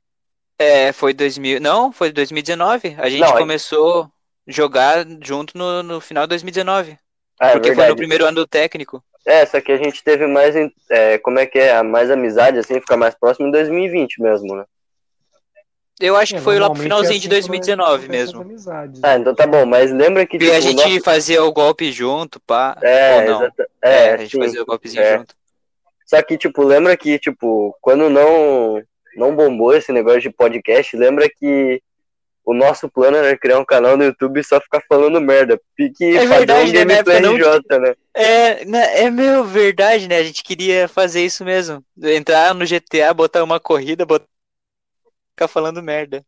[0.59, 1.61] É, foi 2000.
[1.61, 2.97] Não, foi 2019.
[2.99, 4.11] A gente Não, começou a
[4.47, 6.99] jogar junto no, no final de 2019.
[7.43, 9.03] Ah, é porque foi no primeiro ano do técnico.
[9.27, 10.55] É, só que a gente teve mais,
[10.91, 14.65] é, como é que é, mais amizade, assim, ficar mais próximo em 2020 mesmo, né?
[16.01, 18.13] Eu acho que é, foi lá pro normalmente finalzinho é de assim gente 2019 começa
[18.27, 18.41] mesmo.
[18.43, 21.53] amizades, Ah, então tá bom, mas lembra que, E tipo, a gente nosso- fazia o
[21.53, 22.77] golpe junto, pá.
[22.83, 23.43] É, ou não.
[23.43, 24.39] exata- É, é, a gente sim.
[24.41, 25.19] fazia o golpezinho é.
[25.19, 25.35] junto.
[26.07, 28.83] Só que, tipo, lembra que, tipo, quando não,
[29.17, 31.81] não bombou esse negócio de podcast, lembra que
[32.45, 35.61] o nosso plano era criar um canal no YouTube e só ficar falando merda.
[35.77, 36.85] Pique É padrão verdade, né?
[36.85, 37.95] Na Gameplay época não RJ, né?
[38.15, 40.19] É, né, é meu, verdade, né?
[40.19, 41.85] A gente queria fazer isso mesmo.
[42.03, 44.27] Entrar no GTA, botar uma corrida, botar...
[45.31, 46.25] ficar falando merda.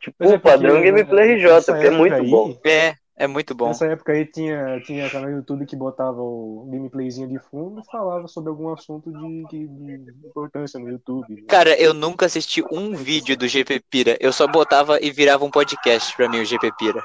[0.00, 2.58] Tipo, é o padrão porque, Gameplay RJ, porque é muito aí, bom.
[2.66, 3.68] É, é muito bom.
[3.68, 7.90] Nessa época aí tinha, tinha canal no YouTube que botava o gameplayzinho de fundo e
[7.90, 11.26] falava sobre algum assunto de, de- de importância no YouTube.
[11.34, 11.42] né?
[11.48, 14.16] Cara, eu nunca assisti um vídeo do GP Pira.
[14.20, 17.02] Eu só botava e virava um podcast pra mim, o GP Pira.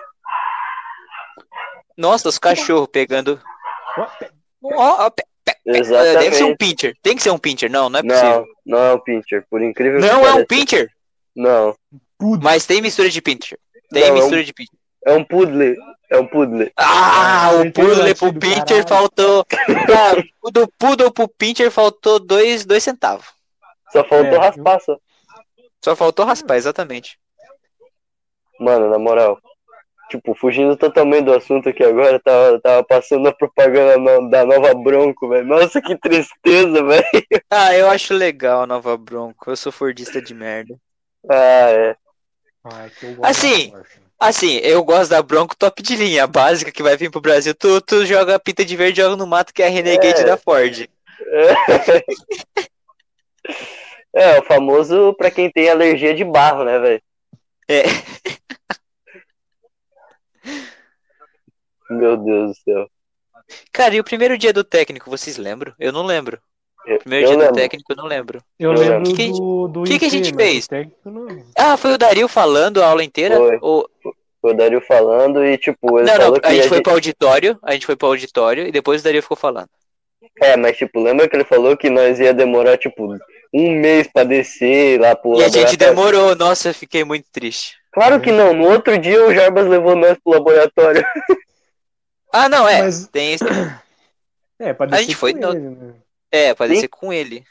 [1.98, 3.40] Nossa, os cachorros pegando.
[3.98, 4.32] Ó, pe-
[4.64, 5.24] Ó, ó, pe-
[5.66, 6.56] Deve ser um Exatamente.
[6.58, 6.98] pincher.
[7.02, 7.70] Tem que ser um pincher.
[7.70, 8.46] Não, não é possível.
[8.66, 10.46] Não, não é um pincher, por incrível que Não é um pareça.
[10.48, 10.90] pincher.
[11.36, 11.76] Não.
[12.42, 13.58] Mas tem mistura de pincher.
[13.92, 14.77] Tem Não, é um- mistura de pincher.
[15.08, 15.76] É um pudle.
[16.10, 16.72] É um pudle.
[16.78, 18.88] Ah, Ah, o o poodle pro caralho.
[18.88, 19.46] faltou.
[19.90, 23.26] Ah, do poodle pro pincher faltou dois, dois centavos.
[23.92, 24.98] Só faltou É, raspar, só.
[25.84, 27.18] Só faltou raspar, exatamente.
[28.60, 29.40] Mano, na moral.
[30.10, 34.74] Tipo, fugindo totalmente do assunto aqui agora, tava, tava passando a propaganda no- da nova
[34.74, 35.46] Bronco, velho.
[35.46, 37.04] Nossa, que tristeza, velho.
[37.50, 39.50] Ah, eu acho legal a nova Bronco.
[39.52, 40.76] Eu sou fordista de merda.
[41.30, 41.96] Ah, é.
[42.64, 43.74] Ah, que eu gosto Assim.
[44.20, 47.54] Assim, eu gosto da Bronco top de linha, a básica que vai vir pro Brasil.
[47.54, 50.26] Tu, tu joga pinta de verde, joga no mato, que é a Renegade É.
[50.26, 50.88] da Ford.
[54.14, 57.02] É, o famoso pra quem tem alergia de barro, né, velho?
[57.70, 57.84] É.
[61.90, 62.90] Meu Deus do céu.
[63.72, 65.74] Cara, e o primeiro dia do técnico, vocês lembram?
[65.80, 66.42] Eu não lembro.
[67.00, 68.42] Primeiro eu dia do técnico, eu não lembro.
[68.60, 69.04] Eu lembro.
[69.04, 70.66] Que que a do, do que que a gente mas fez?
[70.66, 71.28] o técnico não-
[71.58, 73.36] Ah, foi o Dario falando a aula inteira?
[73.38, 73.58] Foi.
[73.62, 73.90] Ou...
[74.42, 76.78] Foi o Dario falando e, tipo, ele Não, não, falou que a gente a foi
[76.78, 79.70] gente- pro auditório, a gente foi pro auditório e depois o Dario ficou falando.
[80.42, 83.18] É, mas, tipo, lembra que ele falou que nós ia demorar, tipo,
[83.54, 87.76] um mês pra descer lá pro E a gente demorou, nossa, eu fiquei muito triste.
[87.92, 88.54] Claro que não.
[88.54, 91.04] No outro dia o Jarbas levou nós pro laboratório.
[92.32, 93.44] Ah, não, é, Mas- tem esse.
[94.60, 95.94] É, pra A descer gente foi no- ele, né?
[96.32, 96.74] É, pra Sim.
[96.74, 97.44] descer com ele.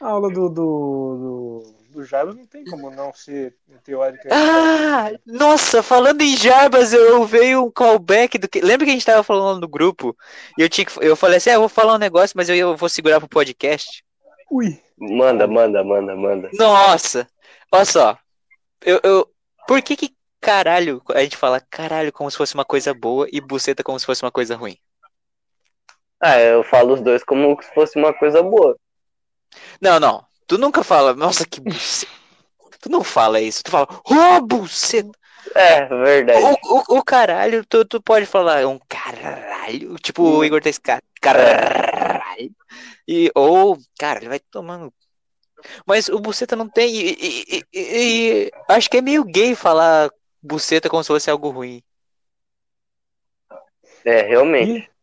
[0.00, 4.28] A aula do, do, do, do Jarbas não tem como não ser teórica.
[4.30, 8.60] Ah, nossa, falando em Jarbas, eu veio um callback do que.
[8.60, 10.16] Lembra que a gente tava falando no grupo?
[10.58, 10.92] E eu tinha que.
[11.00, 13.28] Eu falei assim, ah, eu vou falar um negócio, mas eu, eu vou segurar pro
[13.28, 14.04] podcast.
[14.50, 16.50] Ui, Manda, manda, manda, manda.
[16.54, 17.28] Nossa!
[17.70, 18.18] Olha só.
[18.80, 19.28] Eu, eu,
[19.66, 23.40] por que que caralho a gente fala caralho como se fosse uma coisa boa e
[23.40, 24.76] buceta como se fosse uma coisa ruim?
[26.26, 28.78] Ah, eu falo os dois como se fosse uma coisa boa.
[29.78, 30.24] Não, não.
[30.46, 32.10] Tu nunca fala, nossa, que buceta.
[32.80, 33.62] Tu não fala isso.
[33.62, 35.10] Tu fala, ô, buceta.
[35.54, 36.42] É, verdade.
[36.42, 39.96] O, o, o caralho, tu, tu pode falar um caralho.
[39.96, 40.42] Tipo o.
[40.42, 40.98] Igor tá.
[41.20, 42.50] Caralho.
[43.06, 44.90] E, ou, cara, ele vai tomando.
[45.86, 46.94] Mas o buceta não tem.
[46.94, 50.10] E, e- e- e- e acho que é meio gay falar
[50.42, 51.82] buceta como se fosse algo ruim.
[54.06, 54.93] É, realmente.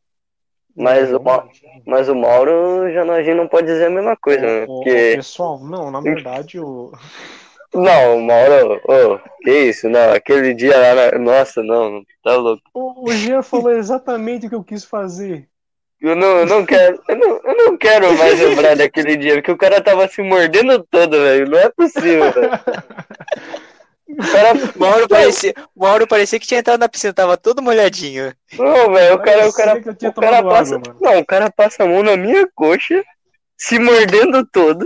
[0.75, 1.47] Mas o, Ma-
[1.85, 4.65] mas o Mauro já não, a gente não pode dizer a mesma coisa, né?
[4.65, 5.13] Porque.
[5.15, 6.91] pessoal, não, na verdade, o...
[7.73, 11.17] Não, o Mauro, ô, que isso, não, aquele dia lá, na...
[11.17, 12.61] nossa, não, tá louco.
[12.73, 15.47] o, o Jean falou exatamente o que eu quis fazer.
[16.01, 19.53] Eu não, eu não quero, eu não, eu não quero mais lembrar daquele dia, porque
[19.53, 22.51] o cara tava se mordendo todo, velho, não é possível, velho.
[24.17, 27.61] O cara, O Mauro parecia, o Mauro parecia que tinha entrado na piscina, tava todo
[27.61, 28.33] molhadinho.
[28.57, 31.87] não, velho, o cara, o cara, o cara passa, água, não, o cara passa a
[31.87, 33.03] mão na minha coxa,
[33.57, 34.85] se mordendo todo,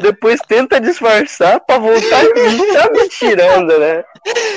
[0.00, 4.04] depois tenta disfarçar pra voltar mim, tá me tirando, né?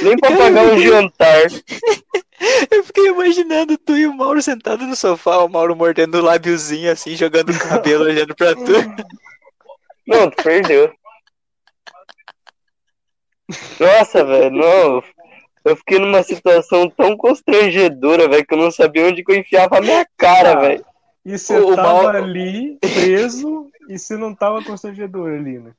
[0.01, 1.47] Nem pra pagar um jantar.
[2.71, 6.91] Eu fiquei imaginando tu e o Mauro sentado no sofá, o Mauro mordendo o lábiozinho
[6.91, 8.73] assim, jogando o cabelo, olhando pra tu.
[10.07, 10.91] Não, tu perdeu.
[13.79, 15.03] Nossa, velho, não.
[15.63, 19.77] Eu fiquei numa situação tão constrangedora, velho, que eu não sabia onde que eu enfiava
[19.77, 20.59] a minha cara, Ah.
[20.59, 20.85] velho.
[21.23, 25.71] E você O- tava ali, preso, e você não tava constrangedor ali, né?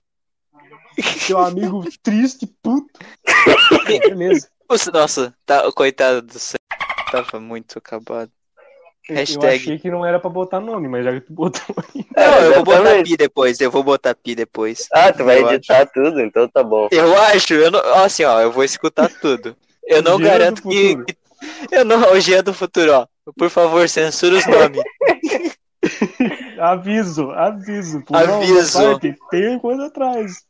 [1.18, 3.00] Seu amigo triste, puto.
[4.08, 4.48] Beleza.
[4.92, 6.58] Nossa, tá, coitado do céu.
[7.10, 8.30] Tava muito acabado.
[9.08, 9.56] Eu Hashtag.
[9.56, 11.60] achei que não era pra botar nome, mas já que tu botou
[11.94, 12.06] aí.
[12.16, 14.86] É, Não, eu vou botar pi depois, eu vou botar pi depois.
[14.92, 16.88] Ah, tu vai Eu editar tudo, então tá bom.
[16.92, 19.56] Eu acho, eu não, assim, ó, eu vou escutar tudo.
[19.84, 20.96] Eu não garanto que,
[21.72, 23.06] eu não, o Jean do futuro, ó.
[23.36, 24.82] Por favor, censura os nomes.
[26.60, 28.02] Aviso, aviso.
[28.04, 28.90] Por Aviso.
[28.90, 30.44] Parte, tem coisa atrás.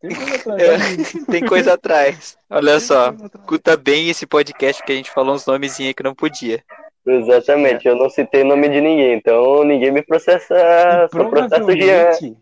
[0.00, 1.14] Tem coisa atrás.
[1.14, 1.30] É.
[1.30, 2.36] Tem coisa atrás.
[2.50, 3.30] Olha Tem só, atrás.
[3.34, 6.64] escuta bem esse podcast que a gente falou uns nomezinhos aí que não podia.
[7.04, 11.72] Exatamente, eu não citei nome de ninguém, então ninguém me processa, E só processo o
[11.76, 12.04] Jean.
[12.04, 12.36] provavelmente,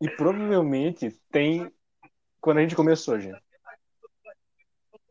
[0.00, 1.72] e provavelmente tem
[2.40, 3.40] quando a gente começou, gente.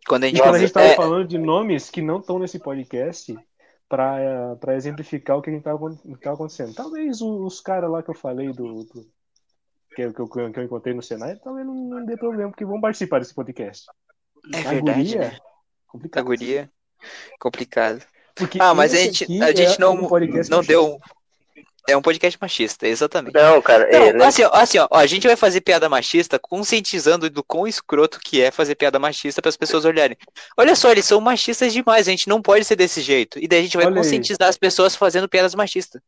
[0.08, 2.40] Quando a gente E quando a gente tava é, falando de nomes que não estão
[2.40, 3.38] nesse podcast
[3.90, 6.74] pra, pra exemplificar o que a gente tava, o que tava acontecendo.
[6.74, 9.08] Talvez os, os caras lá que eu falei do, do-
[9.96, 12.66] que, eu- que, eu, que eu encontrei no Senai, talvez não, não dê problema, porque
[12.66, 13.86] vão participar desse podcast.
[14.54, 15.38] é A verdade, guria, né?
[15.88, 16.22] complicado.
[16.22, 16.72] A guria,
[17.40, 18.06] complicado.
[18.38, 20.10] Porque Ah, mas a gente, a gente é não, um
[20.50, 21.00] não deu.
[21.90, 23.34] É um podcast machista, exatamente.
[23.34, 26.38] Não, cara, Não, ele- assim, ó, assim ó, ó, a gente vai fazer piada machista
[26.38, 30.18] conscientizando do quão escroto que é fazer piada machista para as pessoas olharem.
[30.58, 33.40] Olha só, eles são machistas demais, a gente não pode ser desse jeito.
[33.40, 33.98] E daí a gente vai Olha aí.
[34.04, 36.02] conscientizar as pessoas fazendo piadas machistas.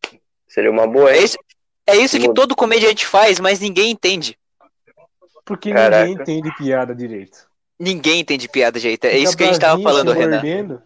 [0.50, 1.38] seria uma boa, É isso,
[1.88, 4.38] é isso que todo comediante faz, mas ninguém entende.
[5.46, 6.06] Porque Caraca.
[6.06, 7.38] ninguém entende piada direito.
[7.80, 9.06] Ninguém entende piada direito.
[9.06, 10.32] É Fica isso que a gente tava falando, Renan.
[10.42, 10.82] mordendo.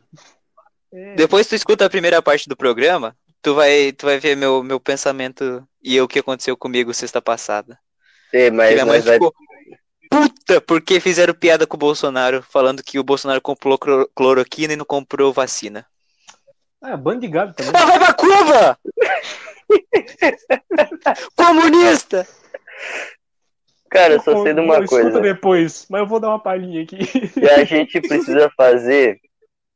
[0.94, 4.62] É, Depois tu escuta a primeira parte do programa, tu vai, tu vai ver meu,
[4.64, 7.80] meu pensamento e o que aconteceu comigo sexta passada.
[8.32, 9.34] Ei, Que mas minha mãe vai- ficou
[10.10, 14.76] puta porque fizeram piada com o Bolsonaro, falando que o Bolsonaro comprou cloro- cloroquina e
[14.76, 15.86] não comprou vacina.
[16.82, 17.72] Ah, bando de gado também.
[17.76, 18.78] Ah, vai pra Cuba!
[21.36, 22.28] Comunista!
[23.89, 25.22] Cara, eu só sei de uma Escuta coisa.
[25.22, 26.98] depois, mas eu vou dar uma palhinha aqui.
[27.39, 29.20] E a gente precisa fazer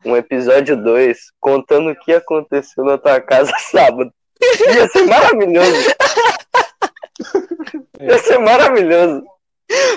[0.06, 4.12] um episódio 2 contando o que aconteceu na tua casa sábado.
[4.42, 5.96] Ia ser maravilhoso.
[8.00, 9.24] Ia ser maravilhoso.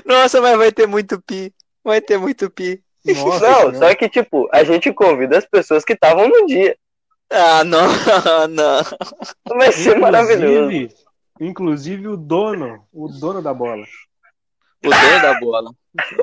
[0.04, 1.52] Nossa, mas vai ter muito pi.
[1.84, 2.82] Vai ter muito pi.
[3.04, 6.76] Nossa, Não, só que, tipo, a gente convida as pessoas que estavam no dia.
[7.30, 7.86] Ah, não,
[8.50, 9.56] não.
[9.56, 10.70] Vai ser maravilhoso.
[10.70, 10.94] Inclusive,
[11.40, 13.84] inclusive o dono, o dono da bola.
[14.84, 15.70] O dono da bola.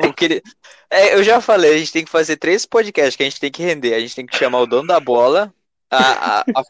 [0.03, 0.43] O que ele-
[0.89, 3.51] É, eu já falei, a gente tem que fazer três podcasts que a gente tem
[3.51, 3.93] que render.
[3.93, 5.53] A gente tem que chamar o dono da bola,
[5.91, 6.63] a- a- a-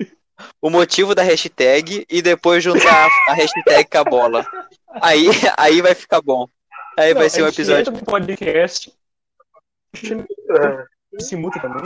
[0.62, 4.46] o motivo da hashtag e depois juntar a, hashtag com a bola.
[5.02, 5.28] Aí,
[5.58, 6.48] aí vai ficar bom.
[6.98, 7.94] Aí vai Não, ser um episódio.
[8.06, 8.92] podcast.
[11.20, 11.84] Se muta também.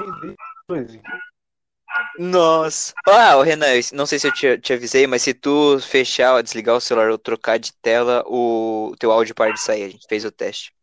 [2.18, 2.93] Nossa.
[3.07, 6.41] Ah, o Renan, eu não sei se eu te, te avisei, mas se tu fechar,
[6.41, 9.84] desligar o celular ou trocar de tela, o teu áudio para de sair.
[9.84, 10.74] A gente fez o teste.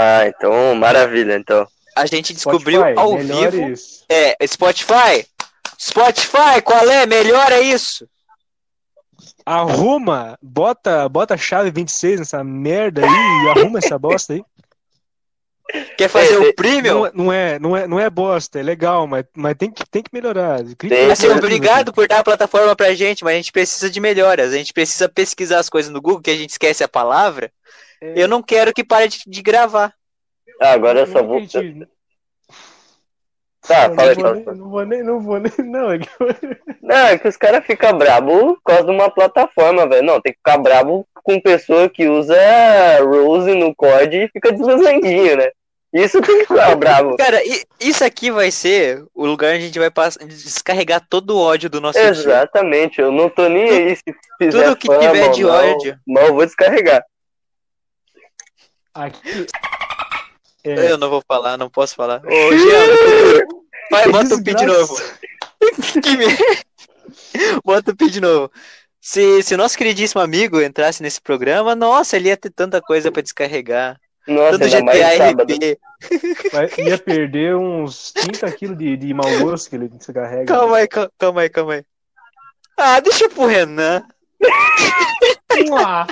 [0.00, 1.66] Ah, então, maravilha, então.
[1.96, 3.24] A gente descobriu Spotify, ao vivo.
[3.24, 5.26] melhores- É, Spotify.
[5.80, 7.04] Spotify, qual é?
[7.06, 8.08] Melhora isso.
[9.44, 14.42] Arruma, bota, bota a chave 26 nessa merda aí e arruma essa bosta aí.
[15.96, 16.94] Quer fazer É, o é, premium?
[16.94, 19.84] Não, é- não é, não é, não é bosta, é legal, mas, mas tem que,
[19.90, 20.62] tem que melhorar.
[20.76, 24.00] Tem, Assim, é, obrigado por dar a plataforma pra gente, mas a gente precisa de
[24.00, 24.52] melhoras.
[24.52, 27.50] A gente precisa pesquisar as coisas no Google, que a gente esquece a palavra.
[28.00, 29.92] É, Eu não quero que pare de, de gravar.
[30.60, 31.40] Ah, agora eu só vou.
[33.66, 36.08] Tá, Não, fala aí, não, não vou nem, não vou nem, não, é que
[36.80, 40.04] Não, é que os caras ficam bravos por causa de uma plataforma, velho.
[40.06, 42.34] Não, tem que ficar bravo com pessoa que usa
[43.02, 45.50] Rose no COD e fica deslanguinho, né?
[45.92, 47.16] Isso tem que ficar bravo.
[47.16, 47.40] Cara,
[47.80, 49.90] isso aqui vai ser o lugar onde a gente vai
[50.26, 52.10] descarregar todo o ódio do nosso dia.
[52.10, 54.02] Exatamente, eu não tô nem aí se
[54.38, 55.98] fizer tudo que fama tiver de ódio.
[56.06, 57.02] Mas eu vou descarregar.
[58.94, 59.46] Aqui.
[60.64, 62.20] É, Eu não vou falar, não posso falar.
[62.24, 63.44] Ô, Jean,
[63.90, 64.96] vai, bota o pi de novo.
[67.64, 68.50] Bota o pi de novo.
[69.00, 73.10] Se, se o nosso queridíssimo amigo entrasse nesse programa, nossa, ele ia ter tanta coisa
[73.10, 73.98] pra descarregar.
[74.26, 75.30] Nossa, Todo GTA.
[75.30, 75.78] RP.
[76.52, 80.44] vai- ia perder uns 30 quilos de, de mau gosto que ele se carrega.
[80.44, 81.84] Calma aí, cal- calma aí, calma aí.
[82.76, 84.02] Ah, deixa pro Renan.
[85.68, 86.06] Mua.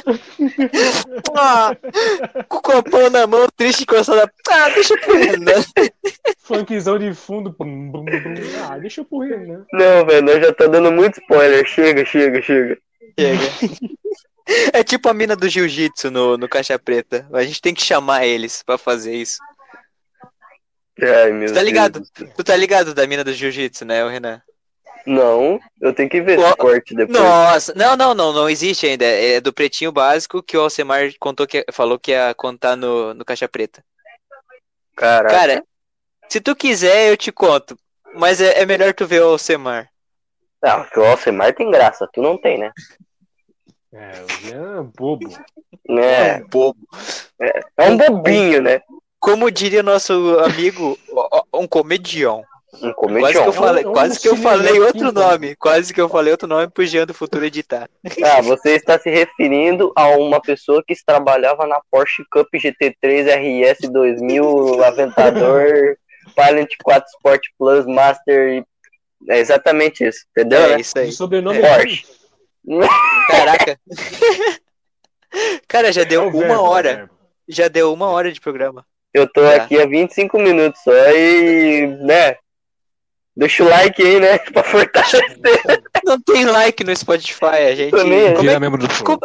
[1.36, 1.76] Ah,
[2.48, 4.30] com o copão na mão, triste encostado.
[4.48, 5.64] Ah, deixa pro Renan.
[6.38, 7.54] Funkzão de fundo.
[7.58, 8.34] Bum, bum, bum.
[8.68, 9.62] Ah, deixa eu correr, né?
[9.72, 11.64] Não, velho, nós já tá dando muito spoiler.
[11.66, 12.78] Chega, chega, chega.
[13.18, 13.42] Chega.
[14.72, 17.28] É tipo a mina do jiu-jitsu no, no Caixa Preta.
[17.32, 19.38] A gente tem que chamar eles pra fazer isso.
[21.02, 22.00] Ai, meu Tu tá ligado?
[22.16, 22.32] Deus.
[22.36, 24.40] Tu tá ligado da mina do jiu-jitsu, né, o Renan?
[25.06, 27.16] Não, eu tenho que ver Ó, esse corte depois.
[27.16, 29.04] Nossa, não, não, não, não existe ainda.
[29.04, 33.24] É do Pretinho Básico que o Alcemar contou que, falou que ia contar no, no
[33.24, 33.84] Caixa Preta.
[34.96, 35.32] Caraca.
[35.32, 35.64] Cara,
[36.28, 37.78] se tu quiser, eu te conto.
[38.14, 39.88] Mas é, é melhor tu ver o Alcemar.
[40.60, 42.72] Ah, porque o Alcemar tem graça, tu não tem, né?
[43.92, 45.28] É, o Jean é bobo.
[45.88, 46.80] É, bobo.
[47.76, 48.82] é um bobinho, né?
[49.20, 51.66] Como diria nosso amigo, ó, ó,
[52.82, 53.32] um comedião.
[53.32, 53.52] Quase que eu comedião.
[53.52, 55.56] falei, É um- é um quase que eu falei outro nome.
[55.56, 57.88] Quase que eu falei outro nome pro Jean do futuro editar.
[58.24, 63.88] Ah, você está se referindo a uma pessoa que trabalhava na Porsche Cup GT3 RS
[63.90, 65.96] 2000, Aventador,
[66.34, 68.48] Pilot 4 Sport Plus Master.
[68.58, 68.64] e-
[69.28, 70.60] É exatamente isso, entendeu?
[70.60, 70.80] É né?
[70.80, 71.08] isso aí.
[71.08, 71.62] O sobrenome É.
[71.66, 72.04] é Porsche.
[73.28, 73.78] Caraca.
[75.68, 76.94] Cara, já deu É uma verbo, é hora.
[76.96, 77.10] verbo.
[77.48, 78.84] Já deu uma hora de programa.
[79.12, 79.56] Eu tô É.
[79.56, 82.36] aqui há 25 minutos só e, né?
[83.36, 84.38] Deixa o like aí, né?
[84.52, 85.22] Pra fortalecer.
[86.04, 87.90] Não tem like no Spotify, a gente.
[87.90, 88.32] Também é.
[88.32, 89.18] Como é Vira membro do Flow.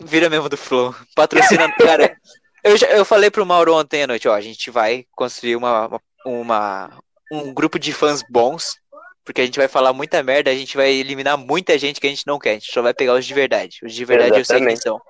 [0.00, 0.94] Vira mesmo do Flow.
[1.14, 1.70] Patrocina.
[1.76, 2.16] Cara,
[2.64, 6.00] eu, já, eu falei pro Mauro ontem à noite, ó, a gente vai construir uma,
[6.24, 6.98] uma,
[7.30, 8.76] um grupo de fãs bons
[9.24, 12.10] Porque a gente vai falar muita merda, a gente vai eliminar muita gente que a
[12.10, 12.50] gente não quer.
[12.50, 13.80] A gente só vai pegar os de verdade.
[13.82, 14.82] Os de verdade eu sei quem Exatamente.
[14.82, 15.00] são.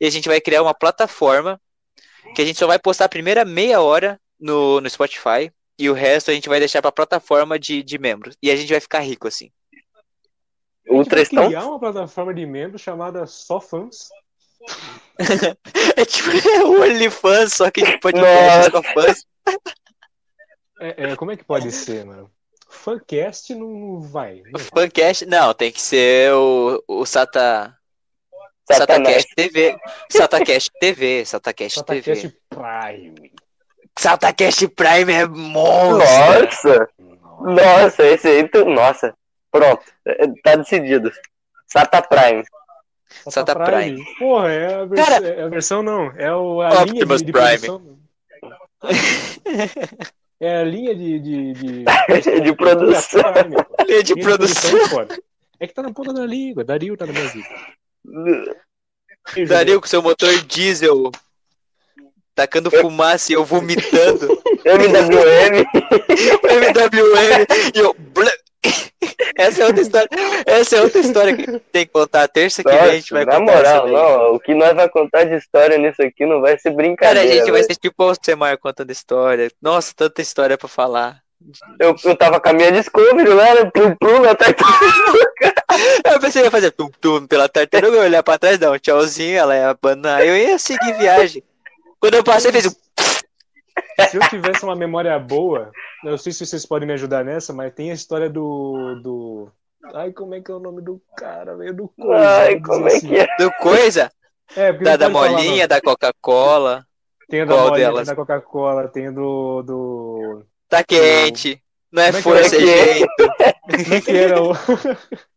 [0.00, 1.60] E a gente vai criar uma plataforma
[2.34, 5.50] que a gente só vai postar a primeira meia hora no, no Spotify.
[5.78, 8.36] E o resto a gente vai deixar pra plataforma de, de membros.
[8.42, 9.50] E a gente vai ficar rico assim.
[10.88, 11.46] Ultra A gente vai estão.
[11.46, 14.08] criar uma plataforma de membros chamada Só Fãs.
[15.96, 16.28] É tipo
[16.66, 19.24] o OnlyFans, só que de podcast com fãs.
[20.80, 22.30] É, é, como é que pode ser, mano?
[22.68, 24.42] Fancast não vai.
[24.46, 24.60] Não.
[24.60, 27.74] Fancast, não, tem que ser o, o Sata.
[28.70, 29.22] Satanás.
[29.22, 29.78] SataCast TV.
[30.10, 31.24] SataCast TV.
[31.24, 32.14] SataCast TV.
[32.16, 33.32] Satacast Prime.
[33.98, 35.98] SataCast Prime é monstro.
[35.98, 36.88] Nossa!
[37.40, 38.48] Nossa, esse aí.
[38.48, 38.64] Tu...
[38.64, 39.14] Nossa.
[39.50, 39.82] Pronto.
[40.06, 41.10] É, Tá decidido.
[41.66, 42.44] Sata Prime.
[43.28, 44.04] Sata Prime.
[44.18, 46.10] Porra, é a, vers- Cara- é a versão não.
[46.16, 47.58] É o, a linha Optimus de, de Prime.
[47.58, 47.96] produção.
[50.38, 51.18] É a linha de.
[51.18, 51.84] De, de,
[52.42, 53.22] De produção.
[53.32, 53.56] Prime.
[53.88, 55.00] Linha de Linha produção.
[55.00, 55.06] é.
[55.60, 56.62] É que tá na ponta da língua.
[56.62, 57.48] Dario tá na minha vida.
[59.48, 61.10] Dario com seu motor diesel.
[62.36, 64.28] Tacando fumaça e eu vomitando.
[64.62, 65.64] MWM.
[66.44, 67.96] MWM e eu.
[69.38, 70.08] Essa é outra história.
[70.44, 72.28] Essa é outra história que tem que contar.
[72.28, 73.52] Terça que vem a gente vai na contar.
[73.52, 76.70] essa moral, não, o que nós vai contar de história nisso aqui não vai ser
[76.70, 77.20] Cara, brincadeira.
[77.20, 77.66] a gente vai velho.
[77.66, 79.50] ser tipo o Semar contando história.
[79.62, 81.20] Nossa, tanta história pra falar.
[81.80, 83.70] eu, eu tava com a minha Discovery lá, né?
[83.72, 85.54] Plum, plum, na tartaruga.
[86.10, 89.36] Eu pensei que ia fazer tum-tum pela tartaruga, eu ia olhar pra trás, um tchauzinho,
[89.36, 90.24] ela ia abandonar.
[90.24, 91.42] Eu ia seguir viagem.
[92.00, 92.70] Quando eu passei, fez um.
[94.10, 95.70] Se eu tivesse uma memória boa,
[96.04, 99.00] eu não sei se vocês podem me ajudar nessa, mas tem a história do.
[99.02, 99.50] do...
[99.94, 101.74] Ai, como é que é o nome do cara, velho?
[101.74, 102.40] Do coisa.
[102.40, 103.26] Ai, como é que é?
[103.38, 104.10] Do coisa,
[104.54, 105.68] É, da, da falar, molinha, não.
[105.68, 106.86] da Coca-Cola.
[107.28, 108.06] Tem a da Qual molinha, delas?
[108.06, 109.62] da Coca-Cola, tem do.
[109.62, 110.42] do...
[110.68, 111.62] Tá quente.
[111.92, 112.94] Não é é força, que é?
[112.94, 113.06] jeito.
[113.70, 114.52] Como é que era o.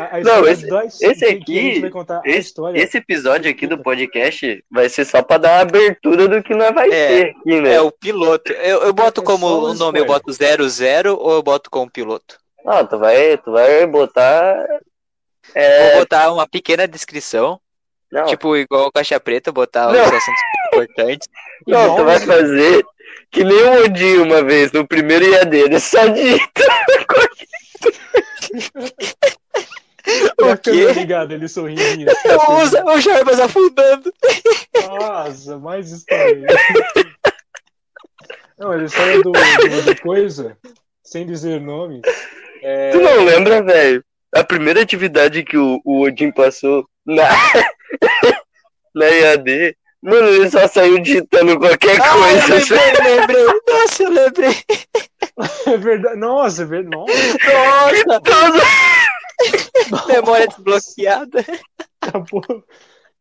[0.00, 0.66] A, a Não, esse-
[1.04, 1.82] esse aqui-
[2.24, 6.54] Esse, esse episódio aqui do podcast vai ser só pra dar uma abertura do que
[6.54, 7.74] nós vai É, ter aqui, né?
[7.74, 8.52] É o piloto.
[8.52, 11.90] Eu, eu boto É como o um nome, eu boto 00 ou eu boto como
[11.90, 12.38] piloto?
[12.64, 14.56] Não, tu vai, tu vai botar.
[14.66, 14.80] Vou
[15.54, 17.58] É, botar uma pequena descrição,
[18.10, 20.04] não, tipo igual Caixa Preta, botar Não.
[20.04, 21.28] os assuntos importantes.
[21.66, 22.84] não, tu vai fazer
[23.30, 26.62] que nem o Odinho uma vez, no primeiro IAD, ele só digita.
[30.40, 30.92] O quê?
[30.92, 31.80] ligada, ele sorrindo.
[31.82, 32.52] assim, Eu assim.
[32.62, 34.12] uso o Jarbas afundando.
[34.86, 36.46] Nossa, mais história.
[38.58, 40.56] Não, a história do, do, do coisa,
[41.02, 42.02] sem dizer nome.
[42.62, 44.04] É, Tu não lembra, velho?
[44.34, 47.24] A primeira atividade que o, o Odin passou na,
[48.94, 52.54] na IAD, mano, ele só saiu digitando qualquer Ah, coisa.
[52.74, 53.46] eu lembrei, lembrei.
[53.68, 54.50] Nossa, eu lembrei.
[55.66, 56.16] é verdade.
[56.16, 56.96] Nossa, é verdade.
[56.96, 58.60] Nossa, Nossa, Todo-
[60.08, 61.44] memória desbloqueada.
[62.00, 62.64] acabou,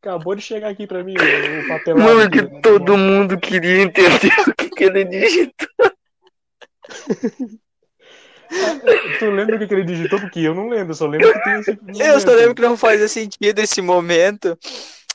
[0.01, 1.97] acabou de chegar aqui pra mim o papel.
[1.97, 5.67] Mano, que todo mundo queria entender o que, que ele digitou.
[9.19, 10.19] Tu lembra o que, que ele digitou?
[10.19, 11.77] Porque eu não lembro, só lembro que tem esse.
[11.99, 14.57] Eu só lembro que não fazia sentido esse momento.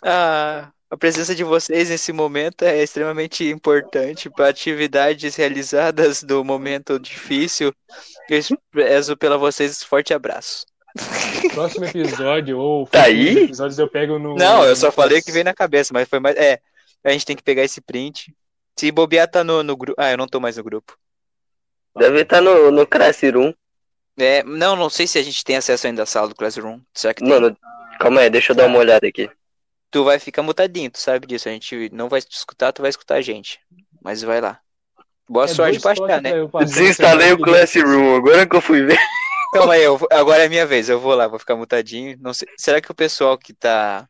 [0.01, 7.01] Ah, a presença de vocês nesse momento é extremamente importante para atividades realizadas do momento
[7.01, 7.75] difícil.
[8.31, 10.65] Eu expresso pela vocês forte abraço.
[11.53, 13.45] Próximo episódio, ou Tá aí?
[13.45, 14.35] episódios eu pego no.
[14.37, 16.37] Não, eu só falei o que veio na cabeça, mas foi mais.
[16.37, 16.61] É,
[17.03, 18.35] a gente tem que pegar esse print.
[18.79, 20.01] Se bobear, tá no, no grupo.
[20.01, 20.97] Ah, eu não tô mais no grupo.
[21.97, 23.53] Deve estar no, no Classroom.
[24.19, 26.81] É, não, não sei se a gente tem acesso ainda à sala do Classroom.
[26.93, 27.29] Será que tem?
[27.29, 27.57] Mano,
[27.99, 29.29] calma aí, deixa eu dar uma olhada aqui.
[29.91, 31.49] Tu vai ficar mutadinho, tu sabe disso.
[31.49, 33.61] A gente não vai te escutar, tu vai escutar a gente.
[34.03, 34.61] Mas vai lá.
[35.29, 36.31] Boa É sorte dois pra achar, né?
[36.65, 38.99] desinstalei o Classroom, agora que eu fui ver.
[39.55, 40.89] Calma aí, eu vou- agora é minha vez.
[40.89, 42.17] Eu vou lá, vou ficar mutadinho.
[42.21, 44.09] Não sei, será que o pessoal que tá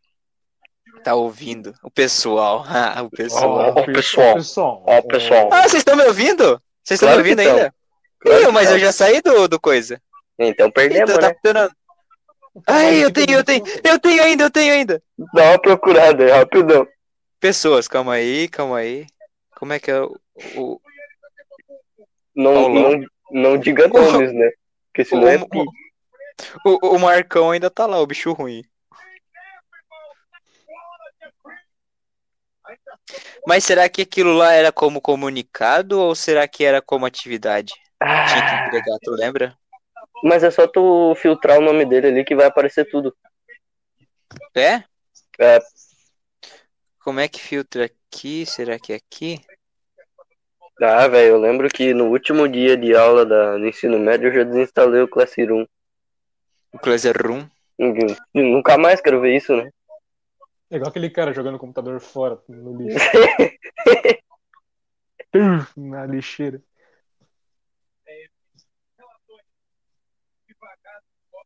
[1.03, 3.51] tá ouvindo, o pessoal, ah, o pessoal.
[3.77, 4.35] Ó, o pessoal.
[4.37, 4.85] pessoal.
[4.87, 5.51] Ó, o pessoal.
[5.53, 6.61] Ah, vocês estão me ouvindo?
[6.83, 7.75] Vocês estão Claro me ouvindo ainda?
[8.21, 10.01] Claro Ih, que mas eu já saí do, do coisa.
[10.39, 11.35] Então perdemos, Então tá né?
[11.35, 11.73] funcionando.
[12.67, 15.03] Ai, eu tenho, eu tenho, eu tenho ainda, eu tenho ainda.
[15.35, 16.87] Dá uma procurada aí, rapidão.
[17.41, 19.07] Pessoas, calma aí, calma aí.
[19.59, 20.17] Como é que é o.
[20.57, 20.81] o-
[22.35, 24.51] Não, não, não diga nomes, né?
[24.95, 25.37] Porque senão é
[26.65, 28.63] o, o, o Marcão ainda tá lá, o bicho ruim.
[33.45, 37.73] Mas será que aquilo lá era como comunicado ou será que era como atividade?
[37.75, 39.59] Tinha que Ah, entregar, tu lembra?
[40.23, 43.15] mas é só tu filtrar o nome dele ali que vai aparecer tudo.
[44.55, 44.85] É?
[45.41, 45.59] É.
[47.01, 48.47] Como é que filtra aqui?
[48.47, 49.45] Será que é aqui?
[50.83, 54.35] Ah, velho, eu lembro que no último dia de aula da, do ensino médio eu
[54.35, 55.65] já desinstalei o Classroom.
[56.73, 57.47] O Classroom.
[58.35, 59.71] Nunca mais quero ver isso, né?
[60.71, 62.99] É igual aquele cara jogando o computador fora no lixo.
[65.77, 66.61] Na lixeira.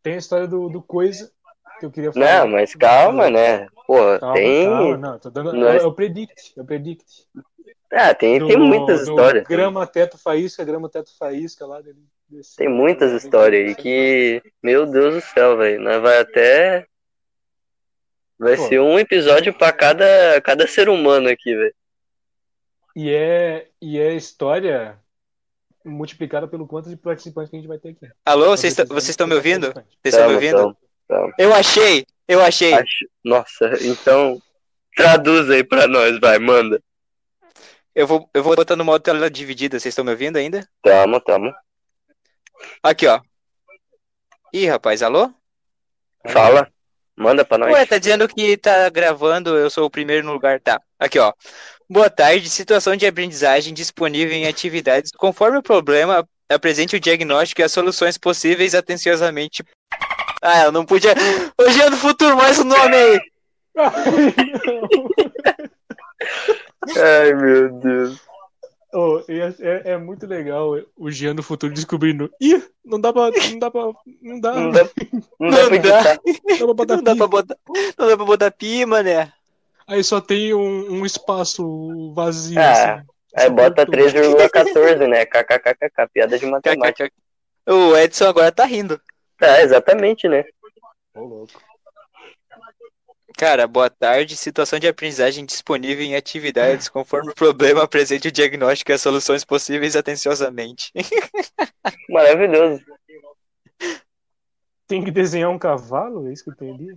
[0.02, 1.30] Tem a história do, do Coisa
[1.80, 2.40] que eu queria falar.
[2.40, 3.68] Não, mas calma, né?
[3.86, 4.64] Pô, Calma, tem.
[4.64, 7.26] calma, não, tô dando, Nós- é o Predict, é o Predict.
[7.92, 9.44] Ah, tem, tem Do- muitas do histórias.
[9.44, 11.98] Grama, teto, faísca, grama, teto, faísca lá dele.
[12.28, 14.42] desse- Tem muitas histórias aí que.
[14.62, 15.80] Meu Deus do céu, velho.
[15.80, 16.86] Nós vai até.
[18.38, 18.68] Vai Pô.
[18.68, 21.74] ser um episódio pra cada, cada ser humano aqui, velho.
[22.94, 24.98] E é, e é história
[25.84, 28.06] multiplicada pelo quanto de participantes que a gente vai ter aqui.
[28.24, 29.72] Alô, vocês tão- vocês estão me ouvindo?
[29.72, 30.56] Vocês estão me ouvindo?
[30.56, 30.76] tamo,
[31.08, 31.32] tamo.
[31.38, 32.74] Eu achei, eu achei.
[32.74, 34.40] Acho- Nossa, então.
[34.94, 36.82] Traduz aí pra nós, vai, manda.
[37.98, 39.76] Eu vou, eu vou botar no modo tela dividida.
[39.76, 40.64] Vocês estão me ouvindo ainda?
[40.84, 41.52] Tamo, tamo.
[42.80, 43.20] Aqui, ó.
[44.52, 45.32] Ih, rapaz, alô?
[46.28, 46.70] Fala.
[47.16, 47.72] Manda pra nós.
[47.72, 50.80] Ué, tá dizendo que tá gravando, eu sou o primeiro no lugar, tá.
[50.96, 51.32] Aqui, ó.
[51.90, 55.10] Boa tarde, situação de aprendizagem disponível em atividades.
[55.10, 59.64] Conforme o problema, apresente o diagnóstico e as soluções possíveis atenciosamente.
[60.40, 61.14] Ah, eu não podia.
[61.60, 63.20] Ô, Jean do Futuro, mais um nome aí!
[66.96, 68.20] Ai, meu Deus.
[68.94, 72.30] Oh, é, é- é muito legal o Jean do futuro descobrindo.
[72.40, 73.30] Ih, não dá pra.
[73.50, 73.82] Não dá pra.
[74.22, 74.88] Não dá, Não dá,
[75.38, 75.74] não dá Não pra dá.
[75.76, 76.20] editar.
[76.24, 77.56] não dá pra botar Não dá pra botar,
[77.98, 79.30] não dá pra botar pi, mané.
[79.86, 82.58] Aí só tem um, um espaço vazio.
[82.58, 83.06] Ah, assim.
[83.36, 84.06] Aí bota cortou.
[84.06, 85.26] 3,14, né?
[85.26, 87.10] KKKK, piada de matemática.
[87.66, 88.98] O Edson agora tá rindo.
[89.40, 90.44] Ah, exatamente, né?
[91.14, 91.60] Ô, louco.
[93.38, 94.36] Cara, boa tarde.
[94.36, 96.88] Situação de aprendizagem disponível em atividades.
[96.88, 100.90] Conforme o problema, apresente o diagnóstico e as soluções possíveis atenciosamente.
[102.10, 102.82] Maravilhoso.
[104.88, 106.26] Tem que desenhar um cavalo?
[106.26, 106.92] É isso que eu entendi?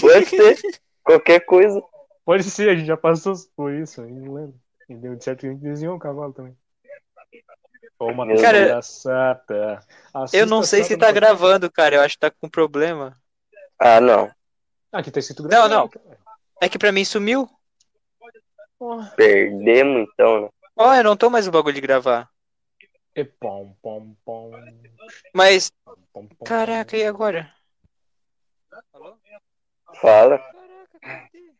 [0.00, 0.58] Pode ser.
[1.04, 1.80] Qualquer coisa.
[2.24, 4.54] Pode ser, a gente já passou por isso, eu não lembro.
[4.90, 5.14] Entendeu?
[5.14, 6.56] De certo que a gente desenhou um cavalo também.
[7.96, 9.86] Ô, uma Cara, engraçada.
[10.32, 11.94] Eu não sei se tá gravando, cara.
[11.94, 13.16] Eu acho que tá com problema.
[13.78, 14.34] Ah, não.
[14.96, 16.16] Ah, aqui tá escrito Não, gravando, não.
[16.58, 17.46] É que pra mim sumiu.
[19.14, 20.48] Perdemos então, né?
[20.74, 22.30] Ó, eu não tô mais no bagulho de gravar.
[23.14, 24.52] E pom, pom, pom,
[25.34, 26.44] Mas, pom, pom, pom.
[26.46, 27.54] caraca, e agora?
[28.94, 29.18] Alô?
[30.00, 30.38] Fala.
[30.38, 31.52] Caraca, cadê?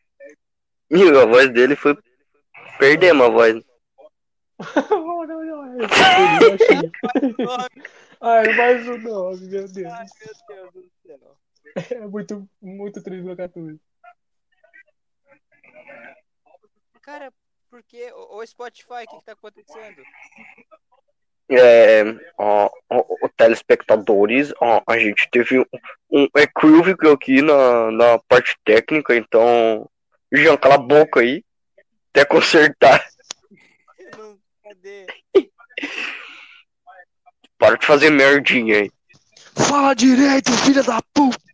[0.90, 1.94] Ih, a voz dele foi.
[2.78, 3.62] Perdemos a voz.
[8.18, 9.92] Ai, mais um nome, meu Deus.
[9.92, 10.34] Ai, meu
[10.72, 11.36] Deus do céu.
[11.76, 13.78] É muito, muito 3,14.
[17.02, 17.32] Cara,
[17.70, 20.02] porque o o Spotify, o que, que tá acontecendo?
[21.48, 22.02] É,
[22.36, 25.64] ó, ó, ó, telespectadores, ó, a gente teve um,
[26.10, 29.88] um equívoco aqui na, na parte técnica, então.
[30.32, 31.44] Jean, cala a boca aí.
[32.10, 33.06] Até consertar.
[34.18, 35.06] Não, cadê?
[37.58, 38.90] Para de fazer merdinha aí.
[39.68, 41.45] Fala direito, filha da puta!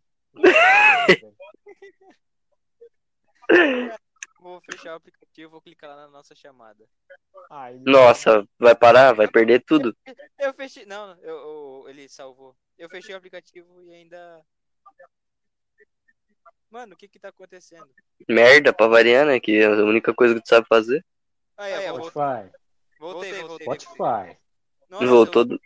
[4.41, 6.85] Vou fechar o aplicativo, vou clicar lá na nossa chamada.
[7.51, 9.13] Ai, Nossa, vai parar?
[9.13, 9.97] Vai perder tudo.
[10.39, 10.85] Eu fechei.
[10.85, 12.57] Não, eu, eu- ele salvou.
[12.77, 14.45] Eu fechei o aplicativo e ainda.
[16.71, 17.89] Mano, o que que tá acontecendo?
[18.29, 19.39] Merda, pra variar, né?
[19.39, 21.05] Que é a única coisa que tu sabe fazer.
[21.59, 22.51] Eu voltei, Spotify.
[22.99, 23.65] voltei, voltei.
[23.67, 24.39] Spotify.
[24.89, 25.45] Nossa, Voltou.
[25.45, 25.61] do-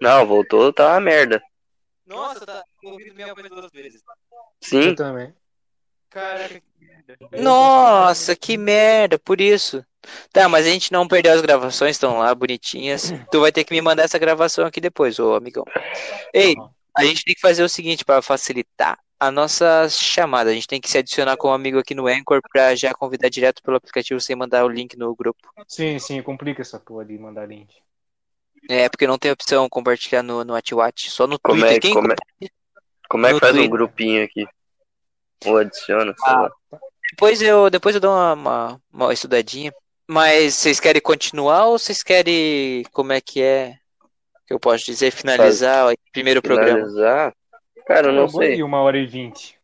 [0.00, 1.36] Não, voltou, tá uma merda.
[1.36, 4.02] eu- Nossa, tá ouvindo minha voz duas vezes.
[4.60, 5.34] Sim, Eu também.
[6.10, 7.18] Caraca, que merda.
[7.42, 9.84] Nossa, que merda, por isso.
[10.32, 13.12] Tá, mas a gente não perdeu as gravações, estão lá bonitinhas.
[13.30, 15.64] Tu vai ter que me mandar essa gravação aqui depois, ô amigão.
[16.32, 16.54] Ei,
[16.96, 20.50] a gente tem que fazer o seguinte para facilitar a nossa chamada.
[20.50, 23.62] A gente tem que se adicionar como amigo aqui no Anchor pra já convidar direto
[23.62, 25.40] pelo aplicativo sem mandar o link no grupo.
[25.66, 27.74] Sim, sim, complica essa porra de mandar link.
[28.68, 31.76] É, porque não tem opção compartilhar no, no WhatsApp, só no como Twitter.
[31.76, 32.16] é, Quem como é,
[33.08, 33.70] como é que faz um Twitter.
[33.70, 34.46] grupinho aqui?
[35.44, 36.40] Ou adiciona, sei Ah.
[36.42, 36.50] lá.
[37.10, 39.72] Depois eu, depois eu dou uma, uma, uma estudadinha.
[40.08, 43.74] Mas vocês querem continuar ou vocês querem, como é que é?
[44.46, 46.78] Que eu posso dizer, finalizar o primeiro programa?
[46.78, 47.34] Finalizar?
[47.86, 48.62] Cara, eu não aí sei.
[48.62, 49.58] uma hora e vinte.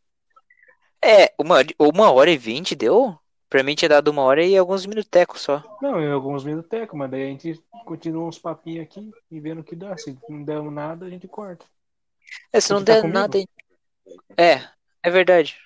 [1.03, 3.17] É, uma, uma hora e vinte deu?
[3.49, 5.63] Pra mim tinha dado uma hora e alguns minutecos só.
[5.81, 9.63] Não, em alguns minutecos, mas daí a gente continua uns papinhos aqui e vendo o
[9.63, 9.95] que dá.
[9.97, 11.65] Se não der nada, a gente corta.
[12.51, 13.19] É, se não que tá der comigo.
[13.19, 13.37] nada.
[14.37, 14.61] É,
[15.03, 15.57] é verdade.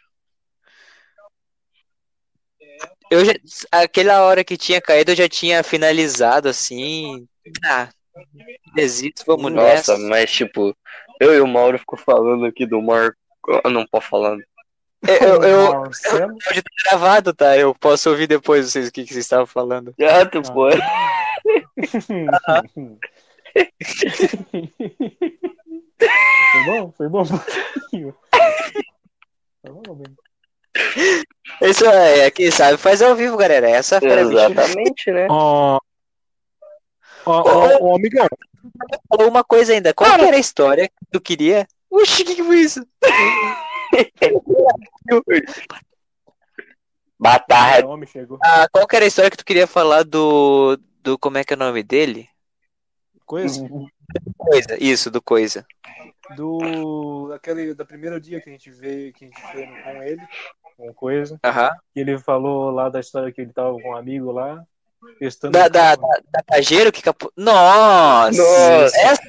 [3.09, 3.33] Eu já,
[3.71, 7.25] aquela hora que tinha caído, eu já tinha finalizado assim.
[7.65, 7.89] Ah,
[8.75, 9.97] desisto, vamos Nossa, nessa.
[9.97, 10.75] mas tipo,
[11.19, 13.15] eu e o Mauro ficou falando aqui do Marco.
[13.63, 14.37] Eu não posso falar.
[15.07, 16.35] Eu, eu, Marcelo.
[16.49, 17.55] Hoje tá gravado, tá?
[17.57, 19.95] Eu posso ouvir depois vocês o que, que vocês estavam falando.
[20.01, 20.51] Ah, tu Ah.
[20.51, 20.81] pode.
[26.57, 26.91] Foi bom?
[26.91, 27.23] Foi bom?
[29.61, 30.15] Foi bom, bem.
[31.61, 33.69] Isso é, quem sabe faz ao vivo, galera.
[33.69, 34.13] Essa bicho.
[34.13, 35.27] Exatamente, né?
[35.29, 35.79] Ó,
[37.25, 38.27] ó, ó, ó, amigão.
[39.09, 39.93] falou uma coisa ainda.
[39.93, 41.67] Qual que era a história que tu queria?
[41.89, 42.85] Oxi, o que, que foi isso?
[47.19, 47.87] Batalha.
[48.05, 48.37] Chegou.
[48.43, 50.77] Ah, qual que era a história que tu queria falar do.
[51.01, 52.29] do como é que é o nome dele?
[53.25, 53.67] Coisa
[54.37, 54.77] Coisa.
[54.79, 55.65] Isso, do Coisa.
[56.35, 60.21] do daquele da primeiro dia que a gente veio, que a gente foi com ele,
[60.77, 61.39] com coisa.
[61.43, 61.71] Aham.
[61.95, 64.61] E ele falou lá da história que ele tava com um amigo lá,
[65.19, 65.53] testando.
[65.53, 67.31] Da, da, da, da Pajero que capô.
[67.35, 68.37] Nossa!
[68.41, 68.97] Nossa.
[68.97, 69.21] Essa...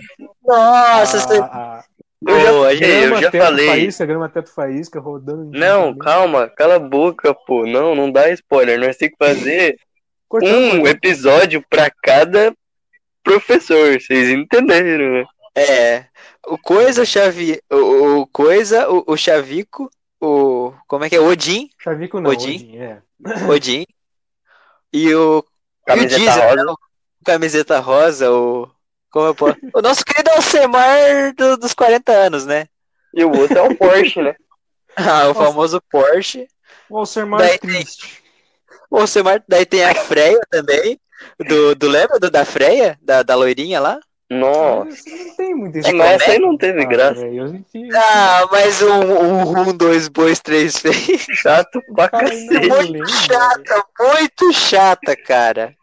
[0.45, 1.17] Nossa!
[1.19, 1.85] essa- a, a,
[2.27, 3.67] Eu já, eu já teto falei.
[3.69, 5.51] faísca, grama teto faísca rodando.
[5.57, 7.65] Não, calma, cala a boca, pô.
[7.67, 8.79] Não, não dá spoiler.
[8.79, 9.79] Nós temos que fazer
[10.33, 12.53] um episódio pra cada
[13.33, 14.01] professor.
[14.01, 15.25] Vocês entenderam, né?
[15.55, 16.05] É.
[16.47, 17.61] O Coisa, o Xavi.
[17.71, 19.91] O, o Coisa, o, o Chavico,
[20.21, 20.73] o.
[20.87, 21.21] Como é que é?
[21.21, 21.69] O Odin.
[21.79, 22.55] Chavico não, Odin.
[22.57, 23.03] Odin, é.
[23.51, 23.87] Odin.
[24.93, 25.09] E o.
[25.09, 25.45] e o
[25.87, 26.57] Camiseta Diesel, rosa.
[26.65, 26.73] né?
[26.73, 28.71] O Camiseta rosa, o.
[29.11, 29.57] Como eu posso.
[29.75, 32.67] O nosso querido Alcemar do- dos 40 anos, né?
[33.15, 34.35] E o outro é o Porsche, né?
[35.01, 36.49] Ah, o famoso Porsche.
[36.91, 38.21] O mais Daí- triste.
[38.91, 40.99] O Alcemar, daí tem a Freya também.
[41.49, 42.99] Do, do lembra do, da Freya?
[43.03, 43.99] Da, da loirinha lá?
[44.31, 44.85] Nossa.
[44.85, 47.21] Mas Não tem muita É, mas essa aí não teve graça.
[47.23, 51.27] velho, eu senti- Ah, mas um, um, um dois, bois, três, três.
[51.33, 52.69] Chato pra Cara, cacete.
[52.69, 55.75] Muito lembro, chata, muito chata, cara.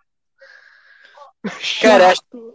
[1.82, 2.54] Cara, Chato.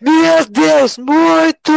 [0.00, 1.72] Meu Deus, muito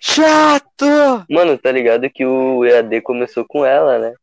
[0.00, 0.86] chato!
[1.28, 4.14] Mano, tá ligado que o EAD começou com ela, né?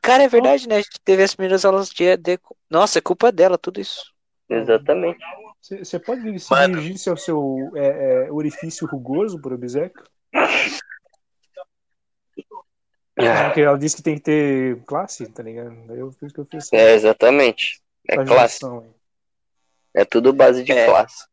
[0.00, 0.76] Cara, é verdade, né?
[0.76, 2.38] A gente teve as primeiras aulas de EAD.
[2.70, 4.09] Nossa, é culpa dela, tudo isso.
[4.50, 5.18] Exatamente.
[5.60, 6.80] Você pode se Mano.
[6.80, 10.02] dirigir ao seu é, é, orifício rugoso por obséquio?
[13.16, 15.74] Ah, Porque ela disse que tem que ter classe, tá ligado?
[15.94, 16.72] Eu fiz o que eu fiz.
[16.72, 17.82] É, exatamente.
[18.08, 18.66] É essa classe.
[18.66, 18.90] aí.
[19.94, 20.86] É tudo base de É.
[20.86, 21.26] classe.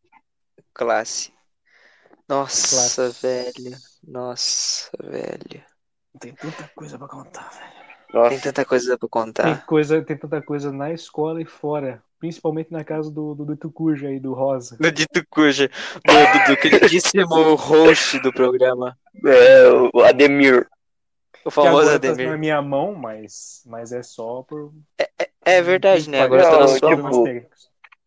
[0.74, 1.34] Classe.
[2.28, 3.22] Nossa, Classe.
[3.26, 3.78] velho.
[4.04, 5.64] Nossa, velho.
[6.20, 7.88] Tem tanta coisa pra contar, velho.
[8.08, 9.66] Tem Nossa, tanta coisa pra Tem, contar.
[9.66, 12.04] coisa, tem tanta coisa na escola e fora.
[12.20, 14.76] Principalmente na casa do, do, do Tucuja aí, do Rosa.
[14.80, 15.70] No dito cuja,
[16.04, 18.98] do, do, do queridíssimo host do programa.
[19.26, 20.68] é o Ademir.
[21.46, 22.38] O Que famoso tá na Ademir.
[22.38, 24.74] minha mão, mas, mas é só por.
[25.46, 26.22] É verdade, né?
[26.22, 27.24] Agora tá na sua tipo, mão.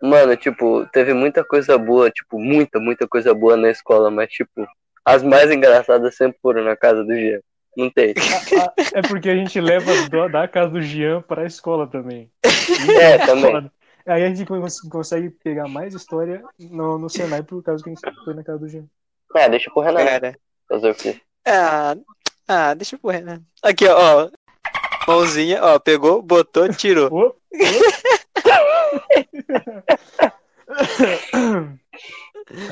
[0.02, 4.66] Mano, tipo, teve muita coisa boa, tipo, muita, muita coisa boa na escola, mas, tipo,
[5.04, 7.40] as mais engraçadas sempre foram na casa do Jean.
[7.76, 8.14] Não tem.
[8.92, 12.28] É porque a gente leva do- da casa do Jean pra escola também.
[13.00, 13.70] É, também.
[14.06, 17.94] Aí a gente cons- consegue pegar mais história no, no Senai por causa que a
[17.94, 18.84] gente foi na casa do Jean.
[19.36, 20.36] É, deixa pro Renato Cara.
[20.68, 21.20] fazer o quê?
[21.46, 21.94] Ah,
[22.48, 23.40] ah, deixa eu pôr, né?
[23.62, 24.30] Aqui, ó, ó.
[25.06, 27.12] Mãozinha, ó, pegou, botou, tirou.
[27.12, 27.34] Ô, ô.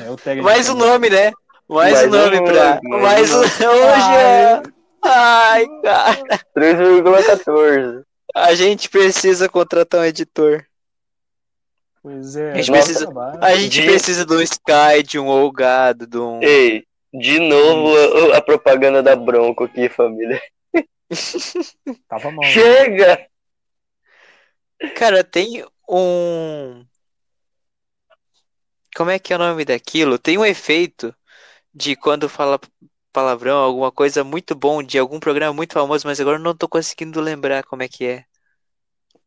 [0.05, 1.31] É o tag Mais um nome, né?
[1.67, 2.79] Mais, Mais um nome um pra.
[2.83, 4.61] Mais mais um Hoje é.
[5.03, 6.39] Ai, cara.
[6.57, 8.03] 3,14.
[8.35, 10.65] A gente precisa contratar um editor.
[12.01, 12.51] Pois é.
[12.53, 13.43] A gente precisa- trabalho.
[13.43, 16.41] A gente De- precisa de um Sky, de um Olgado, de um.
[16.41, 20.41] Ei, de novo a, a propaganda da Bronco aqui, família.
[22.07, 22.41] Tava mal.
[22.45, 22.51] né?
[22.51, 23.27] Chega!
[24.95, 26.85] Cara, tem um.
[28.95, 30.17] Como é que é o nome daquilo?
[30.17, 31.13] Tem um efeito
[31.73, 32.59] de quando fala
[33.11, 36.67] palavrão, alguma coisa muito bom de algum programa muito famoso, mas agora eu não tô
[36.67, 38.25] conseguindo lembrar como é que é.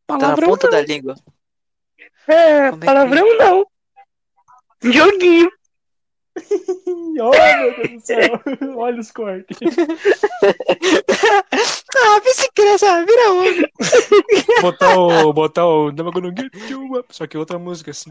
[0.07, 0.71] Tá na Palavrão ponta não.
[0.71, 1.15] da língua.
[2.27, 3.65] É, Como é que- palavrão não.
[4.83, 5.49] Joguinho.
[7.15, 8.41] Oh, meu Deus do céu.
[8.75, 9.55] Olha os cortes.
[11.95, 13.69] ah, bicicleta, vira homem.
[14.61, 15.31] Botar o.
[15.31, 15.91] Botar o.
[17.11, 18.09] Só que outra música assim.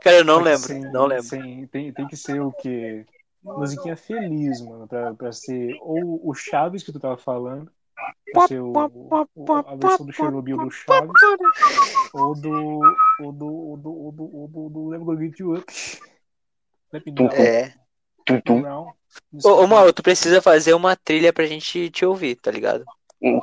[0.00, 1.24] Cara, eu não que lembro, não lembro.
[1.24, 3.04] sem- tem, tem que ser o quê?
[3.42, 4.88] Musiquinha feliz, mano.
[4.88, 7.70] Pra, pra ser ou o Chaves que tu tava falando.
[8.48, 11.10] Ser o, o- a versão do Chernobyl do Chaves.
[12.14, 12.80] Ou do.
[13.20, 13.46] Ou do.
[13.46, 13.90] Ou do.
[13.90, 14.36] Ou do.
[14.36, 15.64] Ou do, do You Up.
[17.34, 17.72] É.
[18.24, 18.62] Tum, tum.
[19.44, 22.84] Ô, ô Mauro, tu precisa fazer uma trilha pra gente te ouvir, tá ligado?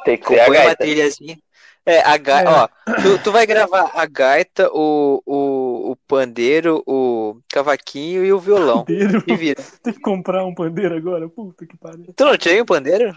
[0.06, 0.84] Tem que ser a Compõe uma gaita.
[0.84, 1.38] trilhazinha.
[1.86, 2.54] É, a gaita, É.
[2.54, 2.68] ó,
[3.02, 8.80] tu, tu vai gravar a gaita, o, o, o pandeiro, o cavaquinho e o violão.
[8.80, 9.24] Pandeiro.
[9.26, 9.64] E vira.
[9.84, 11.30] Tem que comprar um pandeiro agora.
[11.30, 12.14] Puta que pariu.
[12.14, 13.14] Tu não tinha um pandeiro?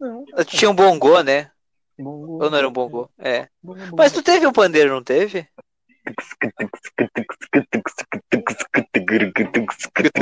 [0.00, 0.24] Não.
[0.46, 1.50] Tinha um bongô, né?
[1.98, 3.08] Bom, Ou não era um bongô?
[3.18, 3.48] É.
[3.62, 3.74] Bom.
[3.96, 5.48] Mas tu teve um pandeiro, não teve?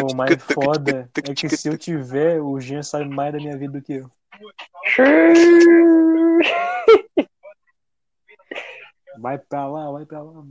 [0.02, 3.72] O mais foda é que se eu tiver, o Jean sabe mais da minha vida
[3.72, 4.10] do que eu.
[9.18, 10.44] Vai pra lá, vai pra lá.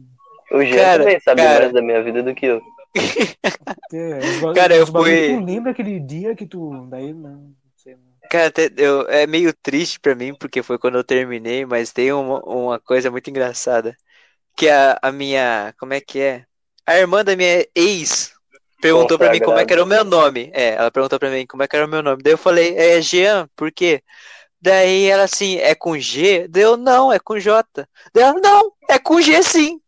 [0.51, 1.59] O Jean Cara, também sabe cara.
[1.61, 2.61] mais da minha vida do que eu.
[3.93, 4.19] É,
[4.55, 6.87] Cara, eu fui- Tu lembra aquele dia que tu.
[6.89, 7.97] Daí não sei.
[8.29, 12.39] Cara, eu, é meio triste pra mim, porque foi quando eu terminei, mas tem uma,
[12.39, 13.95] uma coisa muito engraçada.
[14.55, 15.73] Que a, a minha.
[15.77, 16.45] Como é que é?
[16.85, 18.33] A irmã da minha ex
[18.81, 20.51] perguntou pra mim como é que era o meu nome.
[20.53, 22.21] É, ela perguntou pra mim como é que era o meu nome.
[22.23, 24.01] Daí eu falei, é Jean, por quê?
[24.61, 26.47] Daí ela assim, é com G?
[26.47, 27.87] Deu, não, é com J.
[28.13, 29.79] Deu, não, é com G sim.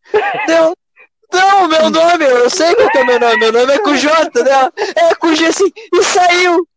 [0.47, 0.75] Deu,
[1.31, 4.29] não, meu nome, eu sei qual é o meu nome, meu nome é com J.
[4.43, 4.53] Deu,
[4.95, 5.71] é com G sim.
[5.93, 6.67] E saiu.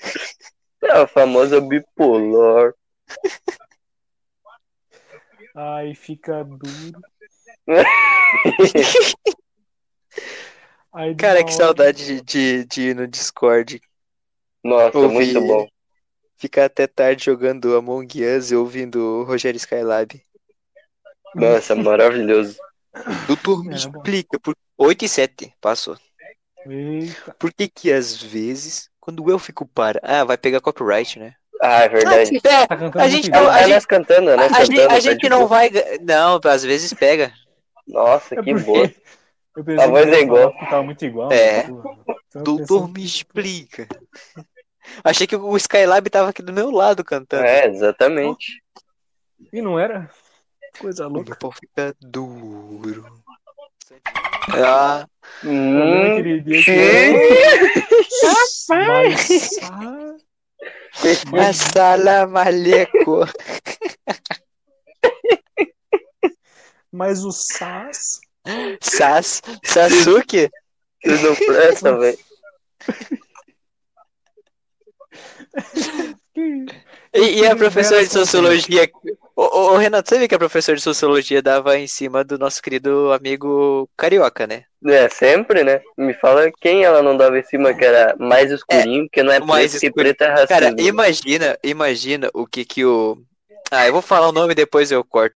[0.82, 2.72] É o famoso bipolar.
[5.54, 7.00] Ai, fica duro.
[10.92, 13.80] Aí, Cara, que hora- saudade de, de, de ir no Discord.
[14.64, 15.14] Nossa, Ouvi.
[15.14, 15.68] muito bom.
[16.36, 20.20] Ficar até tarde jogando Among Us e ouvindo o Rogério Skylab.
[21.34, 22.58] Nossa, maravilhoso.
[23.26, 23.76] Doutor, me bom.
[23.76, 24.40] explica.
[24.40, 24.56] Por...
[24.76, 25.96] 8 e 7, passou.
[26.66, 27.34] Eita.
[27.38, 30.00] Por que que às vezes, quando eu fico para...
[30.04, 31.34] Ah, vai pegar copyright, né?
[31.60, 32.36] Ah, é verdade.
[32.44, 33.44] É, Tá A gente igual.
[33.44, 35.68] não- É, nós cantando, nós a, gente, a tá gente não vai...
[36.00, 37.32] Não, às vezes pega.
[37.88, 38.90] Nossa, É que boa.
[39.56, 40.54] Eu pensei A voz é igual.
[40.70, 41.32] Tava muito igual.
[41.32, 41.62] É.
[41.64, 41.82] então
[42.36, 43.88] eu Doutor, me explica.
[45.02, 47.42] Achei que o Skylab tava aqui do meu lado cantando.
[47.44, 48.62] É, exatamente.
[49.52, 50.08] E não era?
[50.78, 51.30] Coisa louca.
[51.30, 53.04] Meu pau fica duro.
[54.54, 55.04] Ah,
[55.44, 57.14] Hum, aquele dia que xiii.
[61.32, 63.24] Mas, Assala maleco.
[66.92, 68.20] mas o Sas.
[68.80, 70.50] Sas, Sasuke?
[71.02, 72.18] Vocês não prestam, velho.
[77.14, 78.90] E, e a professora de sociologia.
[79.40, 82.38] Ô, ô, ô, Renato, você viu que a professora de sociologia dava em cima do
[82.38, 84.64] nosso querido amigo carioca, né?
[84.86, 85.80] É, sempre, né?
[85.96, 89.40] Me fala quem ela não dava em cima, que era mais escurinho, porque não é
[89.40, 90.48] mais preto, que preto é racismo.
[90.48, 93.16] Cara, imagina, imagina o que que o.
[93.70, 95.34] Ah, eu vou falar o nome e depois eu corto.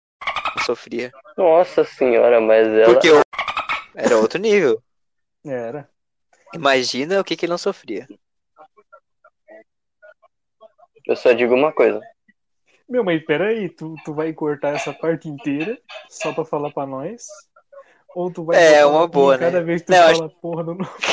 [0.67, 1.11] Sofria.
[1.35, 2.93] Nossa senhora, mas ela...
[2.93, 3.23] Porque o...
[3.95, 4.83] era outro nível.
[5.47, 5.89] Era.
[6.53, 8.07] Imagina o que que ele não sofria.
[11.07, 12.03] Eu só digo uma coisa.
[12.95, 15.77] Meu, mas peraí, tu, tu vai cortar essa parte inteira
[16.09, 17.27] só pra falar pra nós?
[18.15, 19.65] Ou tu vai É, uma um boa, cada né?
[19.65, 20.89] vez que tu Não, fala porra do nome?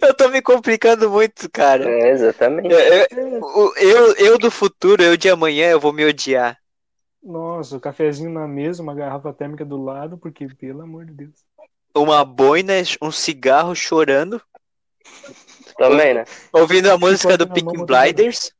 [0.00, 1.84] Eu tô me complicando muito, cara.
[1.86, 2.68] É, exatamente.
[2.68, 3.06] Eu, eu,
[3.40, 6.58] o- eu, eu do futuro, eu de amanhã, eu vou me odiar.
[7.22, 11.44] Nossa, o cafezinho na mesa, uma garrafa térmica do lado, porque, pelo amor de Deus.
[11.96, 14.42] Uma boina, um cigarro chorando,
[15.76, 16.24] Também, né?
[16.52, 18.52] ouvindo a música do Peaky mão, Blinders.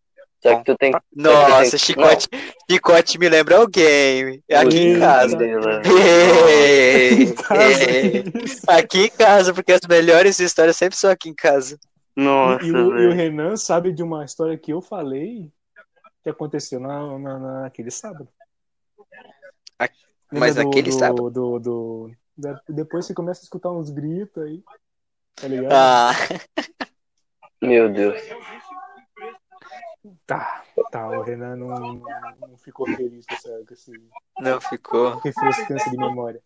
[0.43, 0.99] Só que tu tem que...
[1.15, 2.29] Nossa, tem- chicote,
[2.71, 4.43] chicote me lembra alguém.
[4.53, 5.39] Aqui em casa.
[5.45, 8.25] Ei, Em casa, ei.
[8.45, 8.63] isso.
[8.71, 11.79] Aqui em casa, porque as melhores histórias sempre são aqui em casa.
[12.17, 13.13] Nossa, E, o, e o.
[13.13, 15.51] Renan sabe de uma história que eu falei
[16.23, 18.29] que aconteceu na, na, naquele sábado.
[19.79, 19.89] A-
[20.33, 21.31] mas naquele do, sábado?
[21.31, 22.11] Do, do,
[22.69, 24.61] depois você começa a escutar uns gritos aí.
[25.37, 25.73] Tá ligado?
[25.73, 26.13] Ah,
[27.63, 28.21] Meu Deus.
[30.27, 31.09] Tá, tá.
[31.09, 31.69] O Renan não,
[32.41, 33.93] não ficou feliz com, essa, com esse
[34.41, 35.17] não ficou.
[35.21, 36.41] refrescância de memória.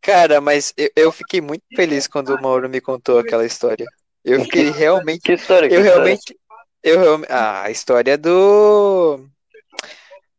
[0.00, 3.86] Cara, mas eu, eu fiquei muito feliz quando o Mauro me contou aquela história.
[4.24, 5.20] Eu fiquei realmente.
[5.22, 6.02] Que história, que Eu história?
[6.04, 6.38] realmente.
[6.82, 7.32] Eu realmente.
[7.32, 9.26] Ah, a história do.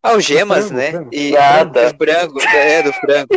[0.02, 0.92] Algemas, Do frango, né?
[0.92, 1.10] frango.
[1.14, 1.94] E Ah, do tá.
[1.98, 2.42] frango.
[2.42, 3.28] É, do frango.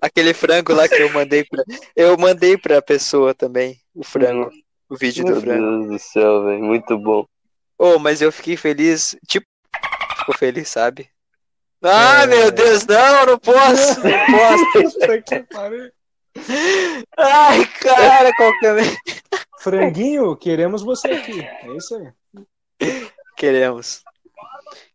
[0.00, 1.62] Aquele frango lá que eu mandei pra.
[1.94, 3.80] Eu mandei pra pessoa também.
[3.94, 4.50] O frango.
[4.90, 5.86] O vídeo do Meu frango.
[5.86, 6.64] Deus do céu, velho.
[6.64, 7.24] Muito bom.
[7.78, 9.16] Oh, mas eu fiquei feliz.
[9.28, 9.46] Tipo,
[10.18, 11.08] ficou feliz, sabe?
[11.82, 12.26] Ah, É.
[12.26, 14.98] meu Deus, não, não posso, não posso.
[17.16, 18.96] Ai, cara, qualquer.
[19.60, 21.40] Franguinho, queremos você aqui.
[21.40, 22.12] É isso aí.
[23.36, 24.02] Queremos.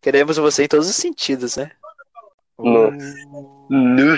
[0.02, 1.72] Queremos você em todos os sentidos, né?
[2.58, 3.16] Nossa.
[3.70, 4.18] Nu.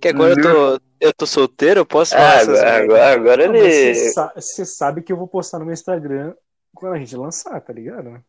[0.00, 3.48] Que agora eu tô, eu tô solteiro, eu posso falar Ah, essas agora, agora, agora
[3.48, 3.94] Não, ele.
[3.94, 4.32] Você sa-
[4.64, 6.34] sabe que eu vou postar no meu Instagram
[6.74, 8.24] Quando a gente lançar, tá ligado?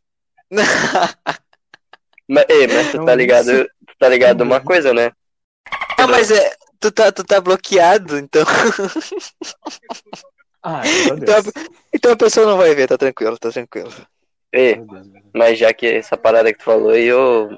[2.28, 5.12] Mas, ei, mas tu Então, tá ligado, isso- tu tá ligado uma coisa, né?
[6.00, 6.56] Não, mas é.
[6.80, 8.44] Tu tá, tu tá bloqueado, então.
[10.66, 11.54] Ah, meu Então, Deus.
[11.94, 13.92] então a pessoa não vai ver, tá tranquilo, tá tranquilo.
[14.54, 15.08] Ei, Deus.
[15.36, 17.50] mas já que essa parada que tu falou aí, ô.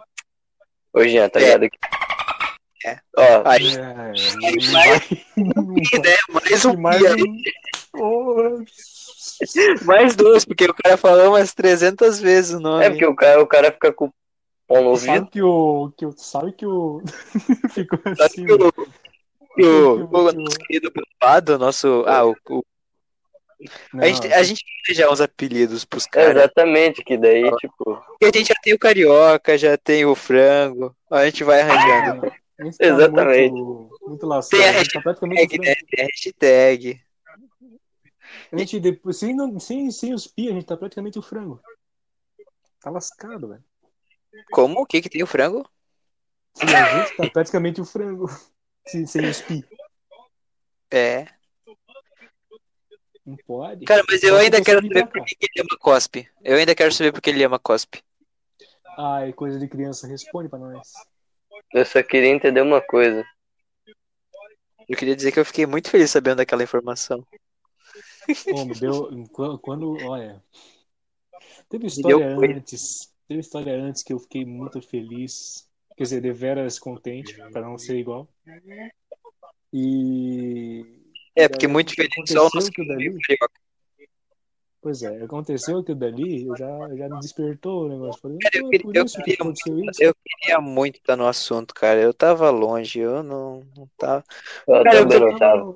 [0.92, 1.44] Ô, Jean, tá É.
[1.58, 1.66] ligado?
[1.66, 1.70] É.
[3.18, 5.00] Ó, Aí, É, não vai.
[5.38, 6.00] Não vai.
[6.04, 6.18] né?
[6.34, 7.16] Mais um Mais pia,
[7.96, 8.66] um.
[9.86, 12.86] Mais dois, porque o cara falou umas 300 vezes o nome.
[12.86, 14.14] é porque o cara, o cara fica com o
[14.68, 15.14] pão no ouvido.
[15.16, 15.92] Sabe que o.
[15.98, 17.02] Que o sabe que o.
[17.74, 18.46] Ficou Sabe assim.
[18.46, 18.74] que o, mano.
[19.56, 22.04] que o, o nosso querido Bombado, nosso.
[22.08, 22.64] Ah, o, o-
[23.98, 26.36] a, gente, a gente tem já uns apelidos pros É, caras.
[26.36, 27.96] exatamente, que daí, tipo.
[28.20, 30.96] Porque a gente já tem o Carioca, já tem o Frango.
[31.10, 32.32] A gente vai arranjando.
[32.60, 33.52] Exatamente.
[33.52, 34.60] Muito, muito lascado.
[34.60, 35.00] Tem a a gente tá.
[35.00, 35.76] Hashtag, né?
[35.90, 37.02] Tem a hashtag.
[38.52, 41.62] A gente, depois, sem, sem, sem os pi, a gente tá praticamente o frango.
[42.80, 43.64] Tá lascado, velho.
[44.52, 44.82] Como?
[44.82, 45.68] O que que tem o frango?
[46.54, 48.28] Sim, a gente tá praticamente o frango.
[48.88, 49.68] Sem, sem os pi.
[50.92, 51.26] É.
[53.26, 53.84] Não pode.
[53.84, 56.30] Cara, mas eu ainda quero saber por que que ele ama cospe.
[56.44, 58.04] Eu ainda quero saber por que ele ama cospe.
[58.96, 60.94] Ai, coisa de criança, responde pra nós.
[61.74, 63.26] Eu só queria entender uma coisa.
[64.88, 67.26] Eu queria dizer que eu fiquei muito feliz sabendo daquela informação.
[68.28, 69.10] Me deu.
[69.62, 70.44] Quando, olha.
[71.70, 72.54] Teve história coisa.
[72.54, 73.14] antes.
[73.28, 75.68] Teve história antes que eu fiquei muito feliz.
[75.98, 78.28] Quer dizer, deveras contente, pra não ser igual.
[79.74, 81.02] E.
[81.36, 83.18] É, porque muito feliz só o nosso que dali.
[84.86, 88.22] Pois é, aconteceu que o dali já, já me despertou o negócio.
[88.22, 90.00] Falei, Cara, eu "Pô, é queria- eu queria aconteceu isso.
[90.00, 92.00] Eu queria muito estar no assunto, cara.
[92.02, 94.24] Eu tava longe, eu não, não tava.
[94.68, 95.68] Eu Cara, também Eu não tava.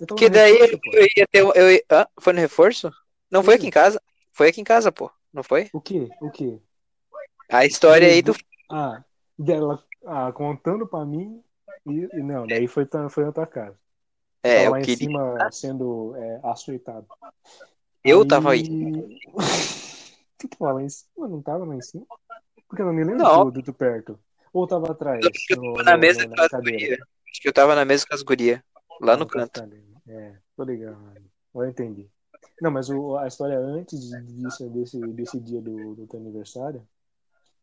[0.00, 1.44] eu tava Porque daí eu, reforço, eu ia ter.
[1.44, 1.82] um- Eu ia...
[1.90, 2.06] Hã?
[2.20, 2.90] Foi no reforço?
[3.30, 3.56] Não foi Foi.
[3.56, 4.00] aqui em casa?
[4.32, 5.10] Foi aqui em casa, pô.
[5.32, 5.70] Não foi?
[5.72, 6.08] O quê?
[6.20, 6.60] O quê?
[7.50, 8.34] A história aí do.
[8.68, 9.04] Ah,
[9.38, 11.42] dela ah, contando pra mim.
[11.86, 13.78] E, e não, daí foi, foi na tua casa.
[14.42, 15.08] É, tava eu lá em queria.
[15.08, 17.08] cima sendo é, açoitado.
[18.04, 18.62] Eu tava aí.
[20.38, 21.28] Tu tava lá em cima?
[21.28, 22.04] Não tava lá em cima?
[22.68, 23.50] Porque eu não me lembro Não.
[23.50, 24.18] do, do, perto.
[24.52, 25.22] Ou tava atrás?
[25.22, 26.98] Eu acho que eu no- tava na no- mesa no- com na as gurias.
[27.00, 28.60] Acho que eu tava na mesa com as gurias.
[29.00, 29.60] Lá Ah, no tá canto.
[29.60, 29.76] ficando.
[30.08, 30.96] É, tô ligado.
[31.54, 32.10] Agora eu entendi.
[32.60, 36.86] Não, mas o, a história antes disso, desse, desse dia do, do teu aniversário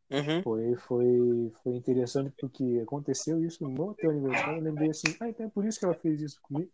[0.10, 0.42] Uhum.
[0.42, 4.58] foi, foi, foi interessante porque aconteceu isso no teu aniversário.
[4.58, 6.72] Eu lembrei assim, ah, então é por isso que ela fez isso comigo.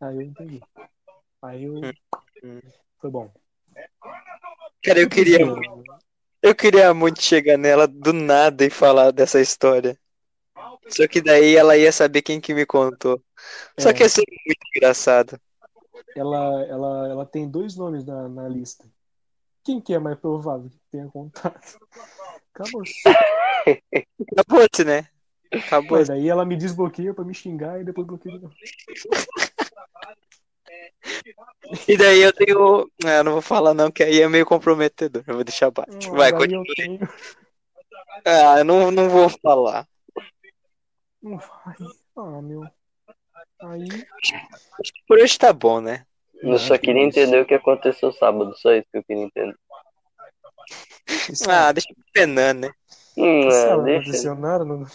[0.00, 0.60] Aí eu entendi.
[1.42, 1.74] Aí eu.
[2.42, 2.60] Hum.
[3.00, 3.32] Foi bom.
[4.82, 5.38] Cara, eu queria.
[6.40, 9.98] Eu queria muito chegar nela do nada e falar dessa história.
[10.88, 13.20] Só que daí ela ia saber quem que me contou.
[13.78, 13.92] Só É.
[13.92, 15.38] que ia ser muito engraçado.
[16.16, 18.84] Ela, ela, ela tem dois nomes na, na lista.
[19.64, 21.78] Quem que é mais provável que tenha contato?
[22.54, 22.82] Acabou.
[24.36, 25.08] Acabou-se, né?
[25.52, 25.98] Acabou.
[25.98, 28.54] Mas daí ela me desbloqueia pra me xingar e depois bloqueia de novo.
[31.86, 32.90] E daí eu tenho.
[33.04, 35.22] Ah, eu não vou falar não, que aí é meio comprometedor.
[35.26, 36.10] Eu vou deixar abaixo.
[36.12, 36.64] Vai, Daí eu continua.
[36.76, 36.98] tenho.
[38.24, 39.86] Ah, eu não, não vou falar.
[41.22, 41.74] Não vai.
[42.16, 42.64] Ah, meu.
[43.60, 43.88] Aí.
[45.06, 46.04] Por hoje tá bom, né?
[46.42, 49.56] Eu só queria entender o que aconteceu sábado, só isso que eu queria entender.
[51.48, 52.72] Ah, deixa eu penando, né?
[53.16, 54.02] Hum, é, lá, não deixa.
[54.02, 54.64] aconteceu nada.
[54.64, 54.86] Não...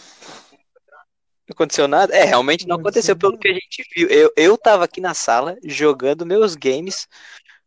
[1.48, 2.14] Não aconteceu nada?
[2.16, 4.08] É, realmente não aconteceu pelo que a gente viu.
[4.08, 7.06] Eu, eu tava aqui na sala jogando meus games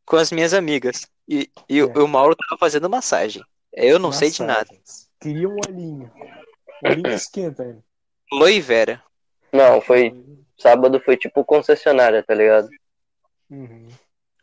[0.06, 1.08] com as minhas amigas.
[1.30, 2.00] E, e o- É.
[2.00, 3.44] o Mauro tava fazendo massagem.
[3.72, 4.68] Eu não sei de nada.
[5.22, 6.12] Queria um olhinho.
[6.84, 7.84] O olhinho que esquenta ainda.
[8.32, 9.04] Aloe Vera.
[9.54, 10.14] Não, foi.
[10.58, 12.70] Sábado foi tipo concessionária, tá ligado?
[13.50, 13.90] Uhum.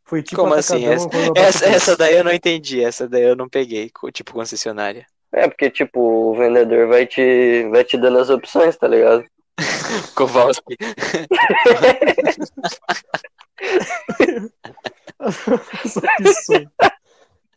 [0.04, 0.86] Foi tipo Como assim?
[0.86, 1.38] Essa, o
[1.74, 2.82] essa daí eu não entendi.
[2.84, 5.06] Essa daí eu não peguei, tipo concessionária.
[5.36, 9.24] É, porque, tipo, o vendedor vai te, vai te dando as opções, tá ligado?
[10.14, 10.76] Kowalski.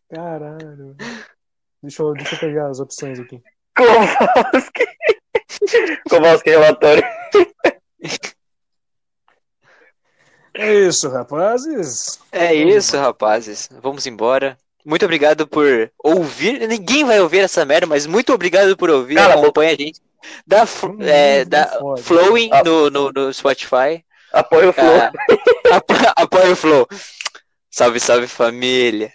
[0.10, 0.95] Caralho.
[1.84, 3.44] Deixa eu, deixa eu pegar as opções aqui.
[3.76, 4.88] Kowalski.
[6.10, 7.04] Kowalski relatório.
[10.56, 12.20] É isso, rapazes.
[12.32, 13.70] É isso, rapazes.
[13.84, 14.58] Vamos embora.
[14.88, 16.66] Muito obrigado por ouvir.
[16.66, 19.16] Ninguém vai ouvir essa merda, mas muito obrigado por ouvir.
[19.16, 19.34] Cala.
[19.34, 20.00] Acompanha a gente.
[20.66, 22.02] Fl- Hum, é, dá fode.
[22.04, 22.64] Flowing Ah.
[22.64, 24.02] no, no, no Spotify.
[24.32, 24.88] Apoia o Flow.
[25.70, 26.88] Ah, apo- apoia o Flow.
[27.70, 29.12] Salve, salve família.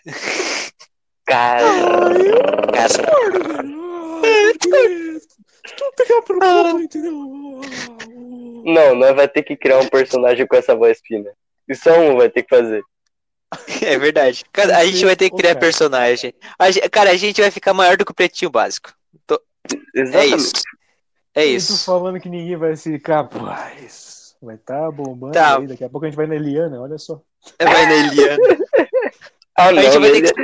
[6.26, 7.12] Pro ponto, entendeu?
[8.64, 11.30] Não, nós vai ter que criar um personagem com essa voz fina.
[11.68, 12.82] E só um vai ter que fazer.
[13.82, 14.44] É verdade.
[14.52, 16.32] Cara, a gente vai ter que criar personagem.
[16.58, 18.92] A gen- cara, a gente vai ficar maior do que o pretinho básico.
[19.30, 20.36] É Exatamente.
[20.36, 20.52] isso.
[21.34, 21.84] É tu isso.
[21.84, 24.34] falando que ninguém vai ficar, paz.
[24.42, 25.58] Vai tá bombando Tá.
[25.58, 25.66] aí.
[25.66, 27.20] Daqui a pouco a gente vai na Eliana, olha só.
[27.60, 28.38] Vai na Eliana.
[29.54, 30.34] Ah, A gente não, vai não, ter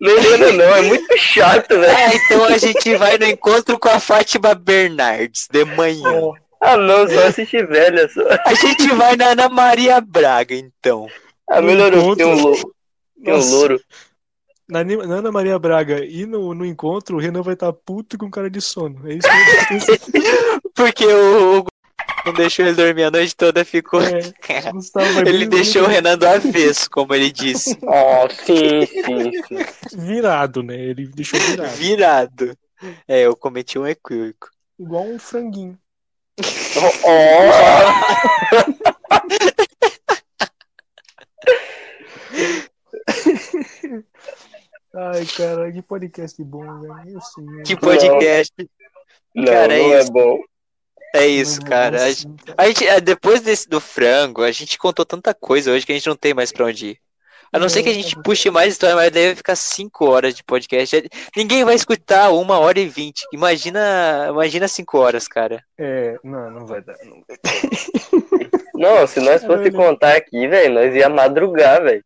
[0.00, 1.96] não, não, não, é muito chato, velho.
[1.96, 6.32] Ah, então a gente vai no encontro com a Fátima Bernardes de manhã.
[6.60, 8.20] Ah, não, só assistir velha só.
[8.44, 11.06] A gente vai na Ana Maria Braga, então.
[11.50, 12.74] Ah, melhorou, tem um louro.
[13.24, 13.80] Tem um louro.
[14.68, 18.30] Na, na Ana Maria Braga e no, no encontro, o Renan vai estar puto com
[18.30, 19.08] cara de sono.
[19.08, 19.28] É isso
[19.68, 19.74] que
[20.20, 20.60] eu.
[20.76, 21.64] Porque o, o
[22.26, 24.02] não deixou ele dormir a noite toda, ficou.
[24.02, 24.18] É,
[25.26, 27.78] Ele bem- deixou o Renan do avesso, como ele disse.
[27.88, 29.56] Ah, sim, sim, sim.
[29.96, 30.76] virado, né?
[30.76, 31.76] Ele deixou virado.
[31.76, 32.58] Virado.
[33.06, 34.50] É, eu cometi um equívoco.
[34.78, 35.78] Igual um franguinho.
[36.76, 37.50] Oh, oh.
[44.94, 47.18] Ai, cara, que podcast bom, velho.
[47.64, 48.52] Que podcast.
[49.34, 50.12] Não, Cara, é não é isso.
[50.12, 50.38] bom.
[51.14, 51.96] É isso, Mano, cara.
[51.96, 55.70] A nossa, gente, a gente- é, depois desse do frango, a gente contou tanta coisa
[55.72, 56.98] hoje que a gente não tem mais pra onde ir.
[57.50, 60.34] A não ser que a gente puxe mais história, mas daí vai ficar 5 horas
[60.34, 61.08] de podcast.
[61.34, 63.24] Ninguém vai escutar uma hora e vinte.
[63.32, 65.64] Imagina, imagina 5 horas, cara.
[65.78, 66.94] É, não, não vai dar.
[67.04, 67.22] Não.
[68.74, 72.04] Não, se nós fosse contar aqui, velho, nós ia madrugar, velho.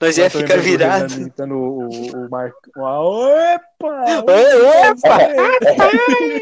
[0.00, 1.12] Nós ia ficar virado.
[1.14, 2.56] imitando o, o, o Marco.
[2.76, 4.04] Opa!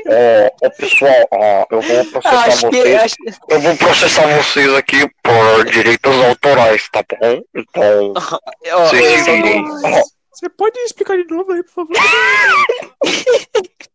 [0.07, 3.03] É, é, pessoal, ó, eu vou processar Acho que, vocês.
[3.03, 3.17] acho,
[3.49, 7.43] Eu vou processar vocês aqui por direitos autorais, tá bom?
[7.55, 8.15] Então,
[8.91, 9.41] sim.
[9.83, 10.03] não-
[10.33, 11.97] Você pode explicar de novo aí, por favor?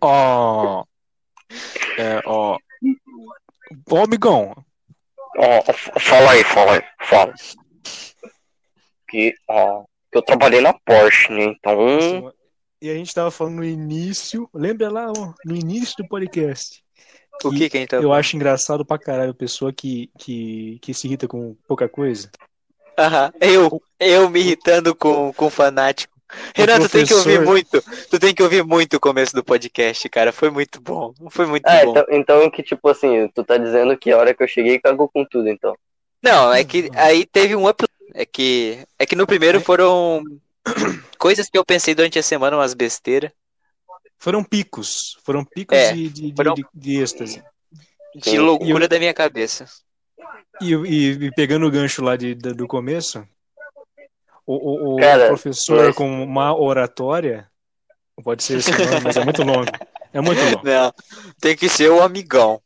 [0.00, 0.84] Ó.
[1.98, 2.56] É, ó.
[3.90, 4.54] Ô, amigão.
[5.38, 7.34] ó, fala aí, fala aí, fala.
[9.08, 11.44] Que, que eu trabalhei na Porsche, né?
[11.44, 12.32] Então,
[12.80, 14.48] E a gente tava falando no início.
[14.52, 16.82] Lembra lá, ó, no início do podcast.
[17.42, 20.78] o que que a gente tá Eu acho engraçado pra caralho a pessoa que, que,
[20.82, 22.30] que se irrita com pouca coisa.
[22.98, 26.18] Aham, Eu, eu me irritando com, com fanático.
[26.54, 28.08] Renan, tu tem que ouvir professor- muito.
[28.10, 30.30] Tu tem que ouvir muito o começo do podcast, cara.
[30.32, 31.14] Foi muito bom.
[31.30, 31.90] Foi muito ah, bom.
[31.90, 35.08] então, então que tipo assim, tu tá dizendo que a hora que eu cheguei cagou
[35.08, 35.74] com tudo, então.
[36.22, 37.82] Não, é que aí teve um up.
[38.14, 40.22] É que, é que no primeiro foram
[41.18, 43.30] coisas que eu pensei durante a semana, umas besteiras.
[44.18, 45.16] Foram picos.
[45.24, 47.42] Foram picos É, de, de, de, foram- de, de êxtase.
[48.16, 49.66] De loucura da minha cabeça.
[50.60, 53.24] E, e- e pegando o gancho lá de, da- do começo,
[54.46, 57.48] o, o- o Cara, professor mas- com uma oratória,
[58.24, 59.70] pode ser esse nome, mas é muito longo.
[60.12, 60.66] É muito longo.
[60.66, 60.92] Não,
[61.40, 62.60] tem que ser o amigão.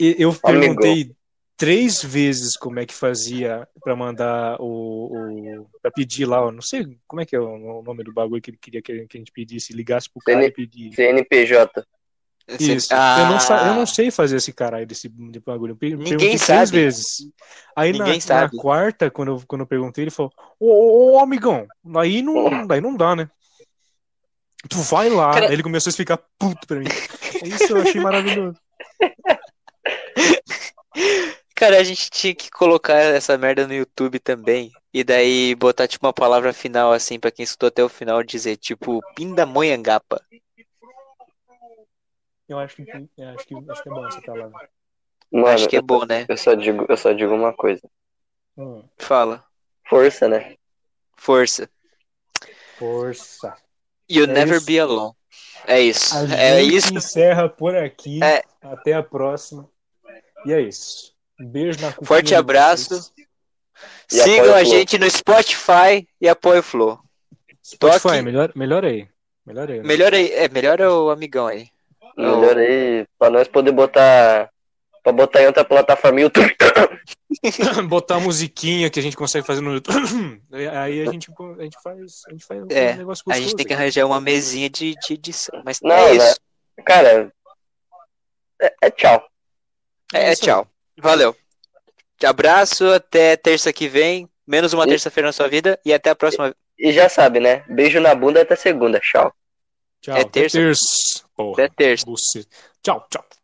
[0.00, 0.76] E eu Amigão.
[0.76, 1.14] perguntei
[1.56, 6.62] três vezes como é que fazia pra mandar o, o para pedir lá, eu não
[6.62, 9.32] sei como é que é o nome do bagulho que ele queria que a gente
[9.32, 10.94] pedisse, ligasse pro cara CN e pedir.
[10.94, 11.86] CNPJ.
[12.60, 12.88] Isso.
[12.92, 15.72] Ah, Eu, não eu não sei fazer esse caralho desse de bagulho.
[15.80, 16.70] Eu Ninguém perguntei três sabe.
[16.72, 17.06] vezes.
[17.74, 18.56] Aí na, Ninguém na sabe.
[18.58, 21.66] quarta, quando eu, quando eu perguntei, ele falou: Ô, ô, ô, amigão,
[21.96, 23.30] aí não, daí não dá, né?
[24.68, 25.32] Tu vai lá.
[25.32, 26.84] Cara- Aí ele começou a ficar puto pra mim.
[27.44, 28.58] Isso eu achei maravilhoso.
[31.54, 34.72] Cara, a gente tinha que colocar essa merda no YouTube também.
[34.92, 38.56] E daí botar tipo uma palavra final assim pra quem escutou até o final dizer
[38.56, 40.20] tipo Pindamonhangapa.
[42.48, 44.68] Eu acho que, eu acho que, acho que é bom essa palavra.
[45.32, 46.26] Mano, Acho que é bom, né?
[46.28, 47.82] eu só digo, eu só digo uma coisa.
[48.56, 49.44] Hum, Fala.
[49.88, 50.54] Força, né?
[51.16, 51.68] Força.
[52.78, 53.56] força.
[54.08, 54.66] You'll É never isso.
[54.66, 55.14] be alone.
[55.66, 56.14] É isso.
[56.14, 56.94] A É gente isso.
[56.94, 58.22] encerra por aqui.
[58.22, 58.42] É.
[58.62, 59.68] Até a próxima.
[60.44, 61.13] E é isso.
[61.40, 63.12] Um beijo na Forte abraço.
[64.08, 66.98] Sigam a gente no Spotify e apoia o Flow.
[67.64, 68.22] Spotify, Tô aqui.
[68.22, 69.08] melhor, melhor aí.
[69.44, 69.78] Melhor aí.
[69.78, 69.84] né?
[69.84, 71.68] Melhor aí, é melhor é o amigão aí.
[72.16, 74.50] Melhor aí, pra nós poder botar.
[75.02, 76.56] Pra botar em outra plataforma YouTube.
[77.88, 80.40] botar a musiquinha que a gente consegue fazer no YouTube.
[80.72, 83.66] Aí a gente, a gente faz, a gente faz É, um negócio A gente tem
[83.66, 85.60] que arranjar uma mesinha de, de edição.
[85.62, 86.16] Mas Não, é né?
[86.16, 86.40] isso.
[86.86, 87.30] Cara,
[88.62, 89.22] é, é tchau.
[90.14, 90.36] É, aí.
[90.36, 90.66] tchau.
[90.98, 91.36] Valeu.
[92.24, 94.28] Abraço, até terça que vem.
[94.46, 95.78] Menos uma E- terça-feira na sua vida.
[95.84, 96.54] E até a próxima.
[96.78, 97.64] E já sabe, né?
[97.68, 99.00] Beijo na bunda até segunda.
[99.00, 99.32] Tchau.
[100.00, 100.16] Tchau.
[100.16, 100.58] É até terça.
[100.58, 101.24] terça.
[101.36, 102.04] Porra, Até terça.
[102.06, 102.44] você.
[102.82, 103.24] Tchau, tchau.